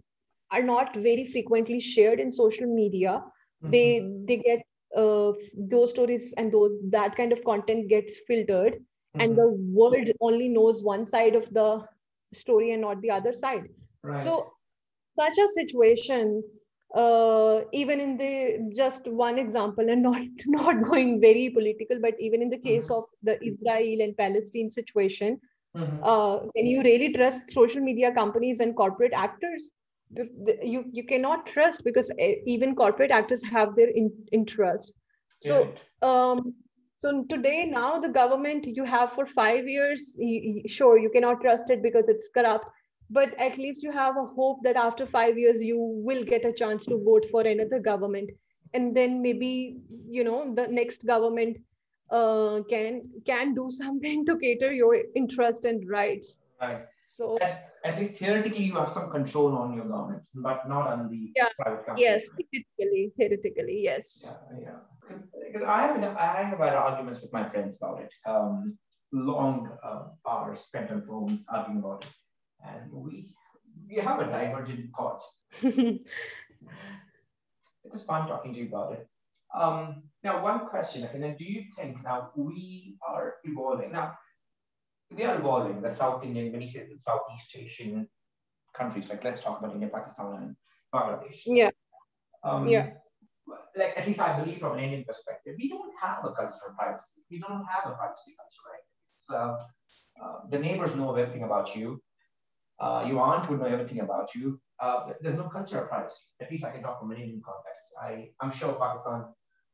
are 0.52 0.64
not 0.64 0.96
very 0.96 1.26
frequently 1.26 1.80
shared 1.80 2.20
in 2.20 2.32
social 2.32 2.68
media 2.68 3.22
mm-hmm. 3.22 3.72
they 3.72 3.88
they 4.28 4.38
get 4.38 4.63
uh, 4.96 5.34
those 5.58 5.90
stories 5.90 6.34
and 6.38 6.52
those 6.52 6.72
that 6.90 7.16
kind 7.16 7.32
of 7.32 7.44
content 7.44 7.88
gets 7.88 8.20
filtered 8.28 8.74
mm-hmm. 8.74 9.22
and 9.22 9.38
the 9.38 9.50
world 9.50 10.10
only 10.22 10.48
knows 10.48 10.84
one 10.84 11.06
side 11.06 11.36
of 11.36 11.52
the 11.54 11.84
story 12.34 12.72
and 12.72 12.82
not 12.82 13.02
the 13.02 13.12
other 13.12 13.34
side 13.34 13.68
right. 14.04 14.24
so 14.24 14.52
such 15.16 15.38
a 15.38 15.48
situation 15.50 16.44
uh, 16.96 17.62
even 17.72 18.00
in 18.00 18.18
the 18.18 18.72
just 18.76 19.08
one 19.08 19.40
example 19.40 19.90
and 19.90 20.04
not 20.10 20.22
not 20.46 20.84
going 20.84 21.20
very 21.20 21.50
political 21.50 22.00
but 22.00 22.20
even 22.20 22.42
in 22.42 22.50
the 22.50 22.58
case 22.58 22.86
mm-hmm. 22.86 22.96
of 22.96 23.06
the 23.24 23.44
israel 23.44 24.02
and 24.02 24.18
palestine 24.18 24.70
situation 24.70 25.40
mm-hmm. 25.76 26.04
uh, 26.04 26.40
can 26.56 26.66
you 26.66 26.82
really 26.84 27.12
trust 27.14 27.52
social 27.52 27.82
media 27.82 28.12
companies 28.12 28.60
and 28.60 28.76
corporate 28.76 29.14
actors 29.14 29.74
you 30.64 30.86
you 30.92 31.04
cannot 31.04 31.46
trust 31.46 31.84
because 31.84 32.12
eh, 32.20 32.36
even 32.46 32.76
corporate 32.76 33.12
actors 33.12 33.44
have 33.44 33.76
their 33.76 33.90
in, 33.90 34.12
interests. 34.32 34.94
So 35.40 35.74
um 36.02 36.54
so 37.00 37.24
today 37.30 37.66
now 37.66 38.00
the 38.00 38.10
government 38.10 38.66
you 38.66 38.86
have 38.86 39.12
for 39.12 39.26
five 39.26 39.68
years 39.68 40.18
sure 40.68 40.98
you 40.98 41.10
cannot 41.10 41.42
trust 41.42 41.70
it 41.70 41.84
because 41.84 42.08
it's 42.08 42.30
corrupt 42.38 42.66
but 43.10 43.40
at 43.40 43.58
least 43.58 43.84
you 43.84 43.92
have 43.92 44.16
a 44.18 44.26
hope 44.26 44.64
that 44.64 44.76
after 44.76 45.06
five 45.06 45.38
years 45.38 45.62
you 45.64 45.78
will 45.80 46.24
get 46.24 46.46
a 46.46 46.54
chance 46.54 46.86
to 46.86 46.98
vote 47.04 47.26
for 47.30 47.42
another 47.42 47.80
government. 47.80 48.32
And 48.74 48.96
then 48.96 49.22
maybe 49.22 49.78
you 50.10 50.24
know 50.24 50.54
the 50.56 50.68
next 50.68 51.06
government 51.06 51.58
uh, 52.10 52.62
can 52.70 53.02
can 53.26 53.54
do 53.54 53.70
something 53.70 54.26
to 54.32 54.38
cater 54.38 54.72
your 54.72 54.98
interest 55.16 55.66
and 55.66 55.88
rights. 55.90 56.40
Right 56.62 56.86
so 57.14 57.38
at, 57.40 57.70
at, 57.86 58.00
least 58.00 58.16
theoretically, 58.16 58.64
you 58.64 58.74
have 58.74 58.92
some 58.92 59.12
control 59.12 59.56
on 59.56 59.76
your 59.76 59.86
governments, 59.86 60.32
but 60.34 60.68
not 60.68 60.88
on 60.88 61.10
the 61.12 61.32
yeah, 61.36 61.50
private 61.60 61.86
companies. 61.86 62.02
Yes, 62.02 62.26
theoretically, 62.36 63.12
theoretically, 63.16 63.82
yes. 63.84 64.40
Yeah, 64.52 64.60
yeah. 64.62 64.80
Because, 65.00 65.24
because 65.46 65.62
I 65.62 65.82
have 65.88 66.04
I 66.18 66.42
have 66.42 66.58
had 66.58 66.74
arguments 66.74 67.22
with 67.22 67.32
my 67.32 67.48
friends 67.48 67.78
about 67.78 68.02
it. 68.02 68.12
Um, 68.26 68.80
long 69.12 69.70
uh, 69.84 70.06
hours 70.28 70.62
spent 70.62 70.90
on 70.90 71.04
phones 71.06 71.40
arguing 71.48 71.84
about 71.84 72.04
it, 72.04 72.12
and 72.66 72.92
we 72.92 73.30
we 73.88 73.98
have 73.98 74.20
a 74.20 74.26
divergent 74.26 74.90
thought. 74.98 75.22
it 75.62 76.02
was 77.92 78.06
fun 78.06 78.28
talking 78.28 78.54
to 78.54 78.60
you 78.60 78.70
about 78.70 78.94
it. 78.94 79.08
Um, 79.54 80.04
now, 80.24 80.42
one 80.42 80.68
question, 80.68 81.04
okay, 81.04 81.20
now 81.20 81.36
do 81.38 81.46
you 81.46 81.66
think 81.76 81.98
now 82.04 82.32
we 82.36 82.98
are 83.08 83.36
evolving? 83.44 83.92
Now, 83.92 84.18
they 85.16 85.24
are 85.24 85.38
evolving. 85.38 85.82
The 85.82 85.92
South 85.92 86.24
Indian, 86.24 86.52
many 86.52 86.68
Southeast 86.68 87.56
Asian 87.56 88.08
countries, 88.74 89.10
like 89.10 89.24
let's 89.24 89.42
talk 89.42 89.60
about 89.60 89.74
India, 89.74 89.90
Pakistan, 89.90 90.34
and 90.36 90.56
Bangladesh. 90.94 91.42
Yeah. 91.46 91.72
Um, 92.44 92.68
yeah. 92.68 92.92
Like 93.76 93.94
at 93.98 94.08
least 94.08 94.20
I 94.20 94.40
believe 94.40 94.60
from 94.60 94.78
an 94.78 94.84
Indian 94.84 95.04
perspective, 95.04 95.56
we 95.58 95.70
don't 95.70 95.94
have 96.02 96.20
a 96.26 96.32
culture 96.32 96.68
of 96.70 96.78
privacy. 96.78 97.22
We 97.30 97.40
don't 97.40 97.66
have 97.66 97.92
a 97.92 97.96
privacy 97.96 98.36
culture, 98.40 98.64
right? 98.72 98.86
It's, 99.16 99.30
uh, 99.30 99.58
uh, 100.24 100.40
the 100.50 100.60
neighbors 100.60 100.96
know 100.96 101.16
everything 101.16 101.44
about 101.44 101.76
you. 101.76 102.02
Uh, 102.80 103.06
your 103.08 103.22
aunt 103.22 103.50
would 103.50 103.60
know 103.60 103.68
everything 103.68 104.00
about 104.00 104.34
you. 104.36 104.60
Uh, 104.80 105.12
there's 105.22 105.38
no 105.38 105.48
culture 105.50 105.80
of 105.82 105.90
privacy. 105.90 106.24
At 106.42 106.52
least 106.52 106.66
I 106.66 106.72
can 106.72 106.82
talk 106.82 107.00
from 107.00 107.12
an 107.12 107.18
Indian 107.18 107.42
context. 107.46 107.84
I, 108.02 108.30
I'm 108.42 108.52
sure 108.52 108.74
Pakistan 108.74 109.26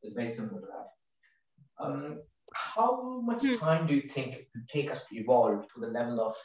is 0.04 0.14
very 0.14 0.30
similar 0.30 0.60
to 0.62 0.68
that. 0.68 1.86
Um, 1.86 2.22
how 2.54 3.22
much 3.22 3.44
hmm. 3.44 3.56
time 3.58 3.88
do 3.88 3.94
you 3.94 4.10
think 4.10 4.36
it 4.36 4.48
would 4.56 4.68
take 4.68 4.92
us 4.92 5.06
to 5.08 5.18
evolve 5.18 5.66
to 5.74 5.80
the 5.82 5.88
level 5.88 6.22
of 6.22 6.36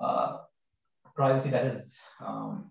uh, 0.00 0.38
privacy 1.14 1.50
that 1.50 1.66
is 1.66 1.98
um, 2.24 2.70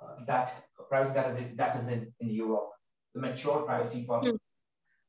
uh, 0.00 0.24
that 0.26 0.52
privacy 0.88 1.14
that 1.14 1.30
is 1.30 1.36
in, 1.36 1.56
that 1.56 1.76
is 1.80 1.88
in, 1.88 2.12
in 2.20 2.30
Europe, 2.30 2.70
the 3.14 3.20
mature 3.20 3.62
privacy 3.62 4.04
for 4.06 4.22
mm. 4.22 4.36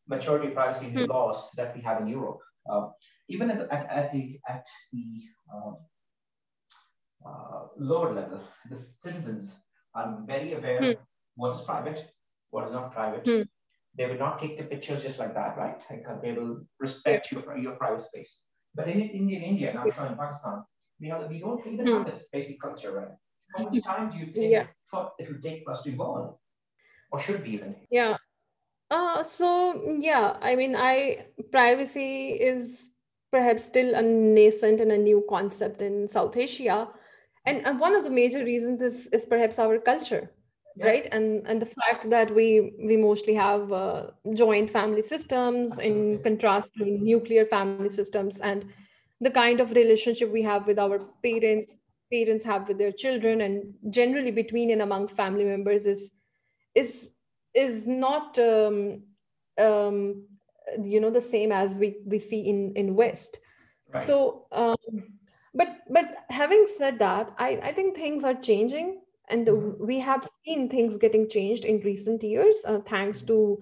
maturity 0.08 0.50
privacy 0.50 0.92
mm. 0.92 1.08
laws 1.08 1.50
that 1.56 1.76
we 1.76 1.82
have 1.82 2.02
in 2.02 2.08
Europe, 2.08 2.40
uh, 2.70 2.88
even 3.28 3.50
at 3.50 3.60
the, 3.60 3.74
at, 3.74 3.90
at 3.90 4.12
the 4.12 4.40
at 4.48 4.66
the 4.94 5.24
um, 5.54 5.78
uh, 7.26 7.68
lower 7.78 8.14
level, 8.14 8.40
the 8.70 8.78
citizens 8.78 9.60
are 9.94 10.20
very 10.26 10.54
aware 10.54 10.82
mm. 10.82 10.98
what 11.36 11.56
is 11.56 11.62
private, 11.62 12.08
what 12.50 12.66
is 12.66 12.72
not 12.72 12.92
private, 12.92 13.26
hmm 13.28 13.42
they 13.98 14.06
will 14.08 14.18
not 14.18 14.38
take 14.38 14.58
the 14.58 14.64
pictures 14.64 15.04
just 15.04 15.20
like 15.20 15.34
that, 15.34 15.58
right? 15.58 15.80
Like, 15.90 16.04
uh, 16.10 16.20
they 16.22 16.34
will 16.34 16.66
respect 16.80 17.32
your, 17.32 17.58
your 17.58 17.74
private 17.74 18.02
space. 18.02 18.44
But 18.74 18.90
in, 18.90 19.00
in 19.02 19.30
India, 19.30 19.70
and 19.70 19.80
I'm 19.80 19.92
sure 19.92 20.06
in 20.06 20.16
Pakistan, 20.16 20.64
we, 21.00 21.08
have, 21.08 21.30
we 21.30 21.40
don't 21.40 21.66
even 21.66 21.88
have 21.88 22.06
this 22.06 22.26
basic 22.32 22.60
culture, 22.60 22.92
right? 22.92 23.16
How 23.56 23.64
much 23.64 23.84
time 23.84 24.10
do 24.12 24.18
you 24.18 24.28
think 24.34 24.52
yeah. 24.52 24.66
it 25.20 25.30
will 25.30 25.42
take 25.42 25.64
for 25.64 25.72
us 25.72 25.84
to 25.84 25.92
evolve? 25.92 26.38
Or 27.12 27.20
should 27.20 27.44
be 27.44 27.52
even? 27.52 27.76
Yeah. 27.90 28.18
Uh, 28.92 29.24
so 29.24 29.98
yeah, 30.00 30.38
I 30.42 30.56
mean, 30.56 30.76
I 30.76 31.28
privacy 31.52 32.32
is 32.34 32.92
perhaps 33.32 33.64
still 33.66 33.96
a 33.96 34.02
nascent 34.02 34.80
and 34.80 34.92
a 34.92 34.98
new 34.98 35.26
concept 35.30 35.82
in 35.82 36.08
South 36.08 36.36
Asia, 36.38 36.90
and, 37.46 37.66
and 37.66 37.80
one 37.80 37.96
of 37.96 38.04
the 38.04 38.10
major 38.10 38.44
reasons 38.44 38.82
is 38.82 39.08
is 39.08 39.26
perhaps 39.26 39.58
our 39.58 39.80
culture 39.80 40.30
yeah. 40.76 40.86
right 40.86 41.08
and 41.12 41.46
and 41.48 41.62
the 41.62 41.66
fact 41.66 42.10
that 42.10 42.34
we 42.34 42.74
we 42.84 42.98
mostly 42.98 43.34
have 43.34 43.72
uh, 43.72 44.08
joint 44.34 44.70
family 44.70 45.02
systems 45.02 45.72
Absolutely. 45.72 46.12
in 46.14 46.24
contrast 46.24 46.70
to 46.78 46.86
nuclear 46.86 47.46
family 47.46 47.90
systems 47.90 48.40
and 48.40 48.66
the 49.22 49.32
kind 49.32 49.60
of 49.62 49.72
relationship 49.72 50.32
we 50.32 50.42
have 50.42 50.68
with 50.68 50.78
our 50.80 51.00
parents 51.24 51.80
parents 52.12 52.44
have 52.44 52.68
with 52.68 52.78
their 52.78 52.92
children 52.92 53.42
and 53.42 53.74
generally 53.90 54.32
between 54.32 54.72
and 54.72 54.82
among 54.82 55.08
family 55.08 55.46
members 55.46 55.86
is 55.86 56.12
is 56.76 57.10
is 57.54 57.88
not 57.88 58.38
um, 58.38 59.04
um, 59.58 60.26
you 60.84 61.00
know 61.00 61.10
the 61.10 61.22
same 61.22 61.52
as 61.52 61.78
we 61.78 61.98
we 62.06 62.20
see 62.20 62.42
in 62.42 62.74
in 62.76 62.96
west 62.96 63.40
right. 63.94 64.04
so 64.04 64.46
um, 64.52 64.76
but 65.54 65.78
but 65.90 66.26
having 66.30 66.66
said 66.68 67.00
that 67.00 67.32
i 67.38 67.50
i 67.64 67.72
think 67.72 67.96
things 67.96 68.24
are 68.24 68.34
changing 68.34 69.02
and 69.30 69.48
mm-hmm. 69.48 69.86
we 69.86 70.00
have 70.00 70.28
seen 70.46 70.70
things 70.70 70.98
getting 70.98 71.28
changed 71.30 71.66
in 71.66 71.80
recent 71.82 72.24
years 72.24 72.64
uh, 72.68 72.80
thanks 72.86 73.22
to 73.22 73.62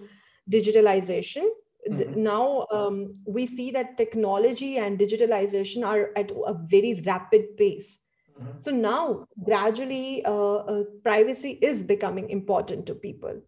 digitalization 0.52 1.48
mm-hmm. 1.90 2.24
now 2.24 2.66
um, 2.72 3.16
we 3.26 3.46
see 3.46 3.72
that 3.72 3.98
technology 3.98 4.78
and 4.78 5.00
digitalization 5.00 5.86
are 5.86 6.12
at 6.16 6.32
a 6.32 6.54
very 6.66 7.02
rapid 7.06 7.58
pace 7.58 8.00
mm-hmm. 8.40 8.58
so 8.58 8.72
now 8.72 9.26
gradually 9.44 10.24
uh, 10.26 10.56
uh, 10.56 10.84
privacy 11.04 11.52
is 11.62 11.84
becoming 11.84 12.30
important 12.30 12.86
to 12.86 12.96
people 12.96 13.42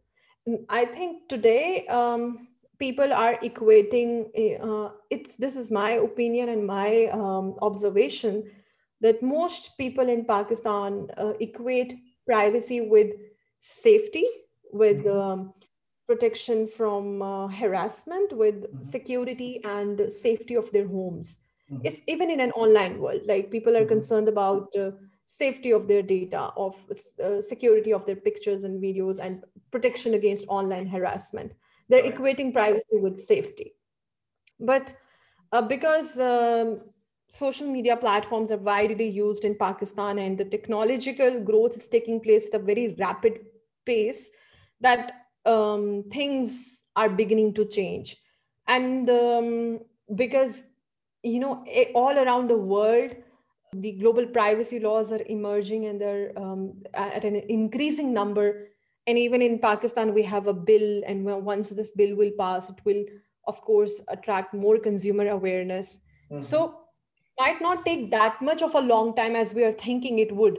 i 0.70 0.86
think 0.86 1.28
today 1.28 1.86
um, 1.88 2.48
people 2.78 3.14
are 3.14 3.38
equating 3.38 4.28
uh, 4.62 4.90
it's 5.10 5.36
this 5.36 5.56
is 5.56 5.72
my 5.72 5.92
opinion 5.92 6.50
and 6.50 6.66
my 6.66 7.06
um, 7.08 7.56
observation 7.62 8.44
that 9.02 9.22
most 9.22 9.78
people 9.78 10.08
in 10.10 10.26
Pakistan 10.26 11.08
uh, 11.18 11.34
equate 11.40 11.96
privacy 12.26 12.82
with 12.82 13.12
safety, 13.60 14.26
with 14.72 15.04
mm-hmm. 15.04 15.20
um, 15.20 15.54
protection 16.08 16.68
from 16.68 17.22
uh, 17.22 17.48
harassment, 17.48 18.34
with 18.34 18.64
mm-hmm. 18.64 18.82
security 18.82 19.62
and 19.64 20.12
safety 20.12 20.56
of 20.56 20.72
their 20.72 20.88
homes. 20.88 21.40
Mm-hmm. 21.72 21.86
It's 21.86 22.02
even 22.08 22.30
in 22.30 22.40
an 22.40 22.52
online 22.52 23.00
world, 23.00 23.22
like 23.26 23.52
people 23.52 23.76
are 23.76 23.82
mm-hmm. 23.82 23.90
concerned 23.90 24.28
about 24.28 24.68
uh, 24.78 24.92
safety 25.28 25.72
of 25.72 25.88
their 25.88 26.02
data, 26.02 26.52
of 26.56 26.76
uh, 27.24 27.42
security 27.42 27.92
of 27.92 28.06
their 28.06 28.16
pictures 28.16 28.64
and 28.64 28.82
videos, 28.82 29.20
and 29.20 29.44
protection 29.72 30.14
against 30.14 30.46
online 30.48 30.88
harassment. 30.88 31.54
They're 31.90 32.04
right. 32.04 32.16
equating 32.16 32.54
privacy 32.54 32.98
with 32.98 33.18
safety. 33.18 33.74
But 34.60 34.96
uh, 35.52 35.62
because 35.62 36.20
um, 36.20 36.82
social 37.30 37.68
media 37.68 37.98
platforms 37.98 38.52
are 38.52 38.58
widely 38.58 39.08
used 39.08 39.46
in 39.46 39.56
Pakistan 39.56 40.20
and 40.20 40.38
the 40.38 40.46
technological 40.46 41.42
growth 41.42 41.76
is 41.76 41.88
taking 41.88 42.20
place 42.20 42.48
at 42.48 42.62
a 42.62 42.64
very 42.64 42.96
rapid 43.00 43.40
pace 43.86 44.30
that 44.82 45.26
um, 45.46 46.04
things 46.12 46.82
are 46.96 47.10
beginning 47.10 47.54
to 47.54 47.66
change. 47.66 48.18
And 48.68 49.10
um, 49.10 49.80
because, 50.16 50.64
you 51.24 51.40
know, 51.40 51.66
all 51.94 52.18
around 52.18 52.50
the 52.50 52.58
world, 52.58 53.16
the 53.74 53.92
global 53.94 54.26
privacy 54.28 54.80
laws 54.80 55.12
are 55.12 55.22
emerging 55.28 55.86
and 55.86 56.00
they're 56.00 56.32
um, 56.38 56.82
at 56.94 57.26
an 57.26 57.36
increasing 57.36 58.14
number. 58.14 58.70
And 59.08 59.18
even 59.18 59.42
in 59.42 59.60
Pakistan, 59.60 60.14
we 60.14 60.24
have 60.24 60.48
a 60.48 60.54
bill, 60.54 61.04
and 61.06 61.26
once 61.26 61.70
this 61.70 61.92
bill 61.92 62.16
will 62.16 62.32
pass, 62.40 62.70
it 62.70 62.80
will 62.86 63.04
of 63.48 63.62
course, 63.62 64.02
attract 64.08 64.54
more 64.54 64.78
consumer 64.78 65.30
awareness. 65.30 66.00
Mm-hmm. 66.32 66.42
So 66.42 66.80
might 67.40 67.62
not 67.62 67.86
take 67.86 68.12
that 68.12 68.42
much 68.42 68.62
of 68.62 68.76
a 68.76 68.80
long 68.80 69.16
time 69.16 69.36
as 69.36 69.54
we 69.54 69.64
are 69.64 69.72
thinking 69.72 70.20
it 70.20 70.36
would. 70.36 70.58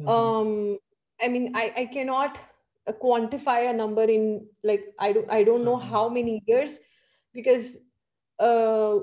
Mm-hmm. 0.00 0.08
Um, 0.08 0.78
I 1.20 1.28
mean, 1.28 1.52
I, 1.54 1.72
I 1.76 1.86
cannot 1.86 2.40
uh, 2.86 2.92
quantify 2.92 3.70
a 3.70 3.72
number 3.72 4.02
in 4.02 4.46
like 4.62 4.94
I 4.98 5.12
don't 5.12 5.30
I 5.30 5.42
don't 5.42 5.64
know 5.64 5.76
mm-hmm. 5.76 5.90
how 5.90 6.08
many 6.08 6.42
years 6.46 6.78
because 7.32 7.78
uh, 8.38 8.96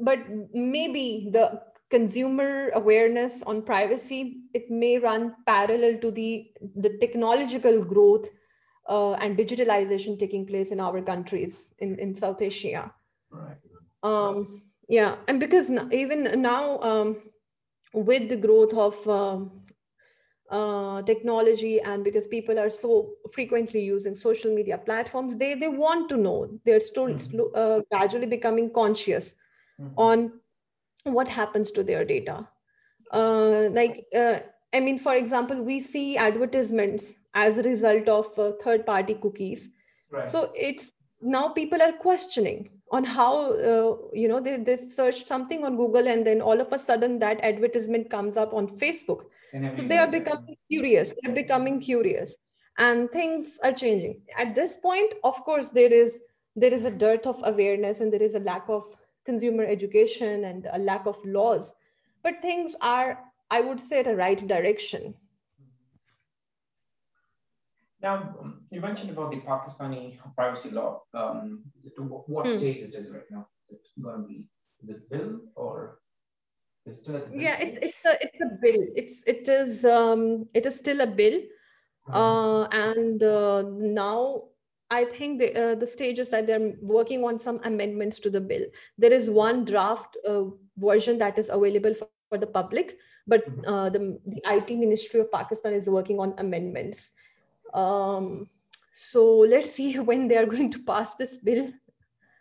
but 0.00 0.18
maybe 0.52 1.28
the 1.32 1.62
consumer 1.90 2.70
awareness 2.74 3.42
on 3.42 3.62
privacy 3.62 4.42
it 4.52 4.70
may 4.70 4.98
run 4.98 5.34
parallel 5.46 5.98
to 5.98 6.10
the 6.10 6.50
the 6.76 6.98
technological 7.00 7.82
growth 7.82 8.28
uh, 8.88 9.12
and 9.12 9.38
digitalization 9.38 10.18
taking 10.18 10.46
place 10.46 10.70
in 10.70 10.80
our 10.80 11.00
countries 11.00 11.72
in, 11.78 11.98
in 11.98 12.14
south 12.14 12.42
asia 12.42 12.92
right 13.30 13.56
um, 14.02 14.62
yeah 14.88 15.16
and 15.28 15.38
because 15.38 15.70
even 15.92 16.40
now 16.40 16.78
um, 16.80 17.16
with 17.92 18.28
the 18.28 18.36
growth 18.36 18.72
of 18.74 19.08
um, 19.08 19.50
uh, 20.50 21.02
technology 21.02 21.80
and 21.80 22.02
because 22.04 22.26
people 22.26 22.58
are 22.58 22.70
so 22.70 23.10
frequently 23.32 23.80
using 23.80 24.14
social 24.14 24.54
media 24.54 24.78
platforms 24.78 25.36
they 25.36 25.54
they 25.54 25.68
want 25.68 26.08
to 26.08 26.16
know 26.16 26.48
they're 26.64 26.80
still 26.80 27.08
mm-hmm. 27.08 27.40
uh, 27.54 27.80
gradually 27.90 28.26
becoming 28.26 28.70
conscious 28.72 29.36
mm-hmm. 29.80 29.92
on 29.96 30.32
what 31.04 31.28
happens 31.28 31.70
to 31.70 31.84
their 31.84 32.04
data 32.04 32.48
uh, 33.12 33.68
like 33.72 34.06
uh, 34.16 34.38
i 34.74 34.80
mean 34.80 34.98
for 34.98 35.14
example 35.14 35.62
we 35.62 35.80
see 35.80 36.16
advertisements 36.16 37.14
as 37.34 37.58
a 37.58 37.62
result 37.62 38.08
of 38.08 38.38
uh, 38.38 38.52
third 38.64 38.86
party 38.86 39.14
cookies 39.14 39.68
right. 40.10 40.26
so 40.26 40.50
it's 40.54 40.92
now 41.20 41.48
people 41.48 41.82
are 41.82 41.92
questioning 41.92 42.70
on 42.90 43.04
how 43.04 43.52
uh, 43.52 43.96
you 44.12 44.28
know 44.28 44.40
they, 44.40 44.56
they 44.56 44.76
search 44.76 45.26
something 45.26 45.64
on 45.64 45.76
google 45.76 46.08
and 46.08 46.26
then 46.26 46.40
all 46.40 46.60
of 46.60 46.72
a 46.72 46.78
sudden 46.78 47.18
that 47.18 47.40
advertisement 47.42 48.10
comes 48.10 48.36
up 48.36 48.54
on 48.54 48.66
facebook. 48.66 49.24
So 49.74 49.82
they 49.82 49.96
are 49.96 50.06
becoming 50.06 50.56
curious. 50.70 51.14
They're 51.22 51.34
becoming 51.34 51.80
curious. 51.80 52.36
And 52.76 53.10
things 53.10 53.58
are 53.64 53.72
changing. 53.72 54.20
At 54.36 54.54
this 54.54 54.76
point 54.76 55.14
of 55.24 55.42
course 55.44 55.70
there 55.70 55.92
is 55.92 56.20
there 56.56 56.72
is 56.72 56.84
a 56.84 56.90
dearth 56.90 57.26
of 57.26 57.40
awareness 57.44 58.00
and 58.00 58.12
there 58.12 58.22
is 58.22 58.34
a 58.34 58.40
lack 58.40 58.68
of 58.68 58.84
consumer 59.24 59.64
education 59.64 60.44
and 60.44 60.68
a 60.72 60.78
lack 60.78 61.06
of 61.06 61.18
laws. 61.24 61.74
But 62.22 62.42
things 62.42 62.74
are 62.80 63.18
i 63.50 63.60
would 63.60 63.80
say 63.80 64.02
the 64.02 64.14
right 64.14 64.46
direction 64.46 65.14
now, 68.00 68.36
um, 68.40 68.62
you 68.70 68.80
mentioned 68.80 69.10
about 69.10 69.30
the 69.30 69.38
Pakistani 69.38 70.18
privacy 70.36 70.70
law. 70.70 71.02
Um, 71.14 71.64
what 72.06 72.46
hmm. 72.46 72.52
stage 72.52 72.76
is 72.78 72.94
it 72.94 72.94
is 72.94 73.10
right 73.10 73.30
now? 73.30 73.46
Is 73.70 73.80
it 73.96 74.02
going 74.02 74.22
to 74.22 74.28
be, 74.28 74.46
is 74.82 74.90
it 74.90 75.10
bill 75.10 75.40
or 75.56 75.98
is 76.86 76.98
still 76.98 77.20
Yeah, 77.32 77.58
it, 77.58 77.78
it's 77.82 77.98
a 78.04 78.12
it's 78.20 78.40
a 78.40 78.50
bill. 78.62 78.86
It's 78.94 79.22
it 79.26 79.48
is 79.48 79.84
um 79.84 80.46
it 80.54 80.64
is 80.64 80.76
still 80.76 81.00
a 81.00 81.06
bill, 81.06 81.40
hmm. 82.06 82.14
uh, 82.14 82.64
and 82.66 83.22
uh, 83.22 83.62
now 83.66 84.44
I 84.90 85.04
think 85.04 85.40
the 85.40 85.72
uh, 85.72 85.74
the 85.74 85.86
stage 85.86 86.18
is 86.18 86.30
that 86.30 86.46
they're 86.46 86.74
working 86.80 87.24
on 87.24 87.40
some 87.40 87.60
amendments 87.64 88.20
to 88.20 88.30
the 88.30 88.40
bill. 88.40 88.64
There 88.96 89.12
is 89.12 89.28
one 89.28 89.64
draft 89.64 90.16
uh, 90.26 90.44
version 90.76 91.18
that 91.18 91.38
is 91.38 91.48
available 91.48 91.94
for, 91.94 92.08
for 92.30 92.38
the 92.38 92.46
public, 92.46 92.96
but 93.26 93.44
hmm. 93.44 93.60
uh, 93.66 93.90
the, 93.90 94.18
the 94.24 94.40
IT 94.46 94.70
Ministry 94.78 95.20
of 95.20 95.32
Pakistan 95.32 95.72
is 95.72 95.90
working 95.90 96.20
on 96.20 96.34
amendments. 96.38 97.10
Um, 97.74 98.48
so 98.94 99.38
let's 99.38 99.72
see 99.72 99.98
when 100.08 100.28
they 100.28 100.36
are 100.36 100.46
going 100.46 100.70
to 100.72 100.82
pass 100.82 101.14
this 101.14 101.36
bill. 101.36 101.72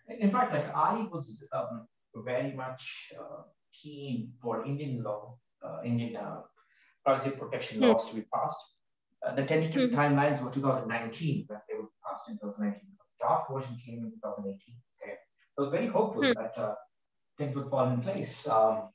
In 0.08 0.32
fact, 0.32 0.54
like 0.54 0.74
I 0.74 1.08
was 1.12 1.44
um, 1.52 1.88
very 2.16 2.54
much 2.54 3.12
uh, 3.20 3.44
keen 3.74 4.32
for 4.42 4.66
Indian 4.66 5.04
law, 5.04 5.38
uh, 5.64 5.80
Indian 5.84 6.16
uh, 6.16 6.42
privacy 7.06 7.32
protection 7.32 7.80
hmm. 7.80 7.86
laws 7.86 8.10
to 8.10 8.16
be 8.16 8.26
passed. 8.34 8.60
Uh, 9.26 9.36
the 9.36 9.44
tentative 9.44 9.90
hmm. 9.90 9.98
timelines 9.98 10.42
were 10.42 10.52
2019, 10.52 11.46
but 11.50 11.64
they 11.68 11.76
were 11.76 11.90
passed 12.06 12.30
in 12.30 12.36
2019. 12.36 12.82
The 12.98 13.26
draft 13.26 13.52
version 13.52 13.78
came 13.86 14.00
in 14.00 14.12
2018. 14.12 14.76
Okay, 15.02 15.16
I 15.58 15.62
was 15.62 15.72
very 15.72 15.88
hopeful 15.88 16.24
hmm. 16.24 16.34
that 16.34 16.54
uh, 16.58 16.76
things 17.38 17.56
would 17.56 17.70
fall 17.70 17.90
in 17.90 18.02
place. 18.02 18.48
Um, 18.48 18.90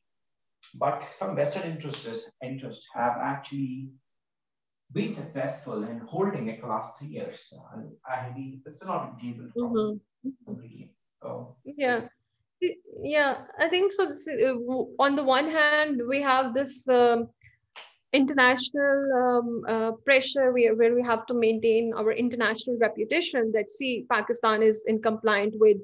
but 0.75 1.07
some 1.13 1.37
vested 1.37 1.65
interests, 1.65 2.31
interests 2.43 2.87
have 2.95 3.17
actually 3.21 3.91
been 4.93 5.15
successful 5.15 5.85
in 5.85 5.99
holding 6.01 6.49
it 6.49 6.61
for 6.61 6.67
the 6.67 6.73
last 6.73 6.99
three 6.99 7.09
years. 7.09 7.53
And 7.75 7.93
I 8.07 8.29
believe 8.29 8.61
it's 8.67 8.85
not 8.85 9.19
been 9.19 9.31
able 9.31 9.49
to 9.53 9.59
mm-hmm. 9.59 10.31
completely. 10.47 10.95
So, 11.23 11.57
yeah. 11.65 12.03
Yeah, 13.03 13.39
I 13.59 13.69
think 13.69 13.93
so. 13.93 14.05
Uh, 14.07 15.03
on 15.03 15.17
the 15.17 15.25
one 15.25 15.49
hand, 15.51 16.01
we 16.09 16.23
have 16.23 16.55
this 16.55 16.87
um, 16.89 17.29
international 18.13 19.01
um, 19.17 19.63
uh, 19.67 19.93
pressure 20.05 20.53
where, 20.53 20.75
where 20.77 20.95
we 20.95 21.03
have 21.03 21.27
to 21.27 21.35
maintain 21.35 21.93
our 21.97 22.13
international 22.13 22.77
reputation 22.79 23.51
that, 23.53 23.71
see, 23.71 24.07
Pakistan 24.09 24.63
is 24.63 24.85
in 24.87 25.03
compliant 25.03 25.55
with 25.59 25.79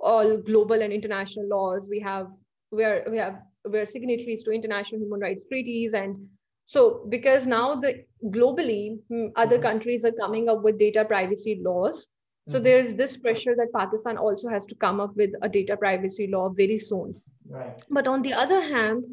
all 0.00 0.36
global 0.36 0.82
and 0.82 0.92
international 0.92 1.46
laws. 1.48 1.88
We 1.88 2.00
have, 2.00 2.32
we're, 2.72 3.04
we 3.08 3.18
have, 3.18 3.40
we're 3.64 3.86
signatories 3.86 4.42
to 4.42 4.50
international 4.50 5.02
human 5.02 5.20
rights 5.20 5.44
treaties 5.44 5.94
and 5.94 6.16
so 6.64 7.04
because 7.08 7.46
now 7.46 7.74
the 7.74 8.04
globally 8.24 8.98
mm, 9.10 9.30
other 9.36 9.56
mm-hmm. 9.56 9.64
countries 9.64 10.04
are 10.04 10.12
coming 10.12 10.48
up 10.48 10.62
with 10.62 10.78
data 10.78 11.04
privacy 11.04 11.60
laws 11.62 12.08
so 12.48 12.56
mm-hmm. 12.56 12.64
there's 12.64 12.94
this 12.94 13.16
pressure 13.16 13.54
that 13.56 13.72
pakistan 13.74 14.16
also 14.16 14.48
has 14.48 14.64
to 14.64 14.74
come 14.74 15.00
up 15.00 15.14
with 15.16 15.30
a 15.42 15.48
data 15.48 15.76
privacy 15.76 16.26
law 16.26 16.48
very 16.48 16.78
soon 16.78 17.14
right. 17.48 17.84
but 17.90 18.06
on 18.06 18.22
the 18.22 18.32
other 18.32 18.60
hand 18.60 19.04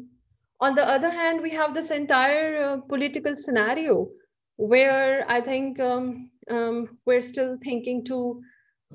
on 0.60 0.74
the 0.74 0.86
other 0.88 1.10
hand 1.10 1.42
we 1.42 1.50
have 1.50 1.74
this 1.74 1.90
entire 1.90 2.62
uh, 2.64 2.76
political 2.88 3.36
scenario 3.36 4.08
where 4.56 5.24
i 5.28 5.40
think 5.40 5.78
um, 5.80 6.30
um, 6.50 6.98
we're 7.04 7.22
still 7.22 7.56
thinking 7.62 8.04
to 8.04 8.42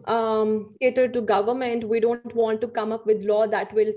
um, 0.06 0.76
cater 0.82 1.08
to 1.08 1.22
government 1.22 1.84
we 1.84 2.00
don't 2.00 2.36
want 2.36 2.62
to 2.62 2.68
come 2.68 2.92
up 2.92 3.06
with 3.06 3.24
law 3.24 3.48
that 3.48 3.74
will 3.74 3.92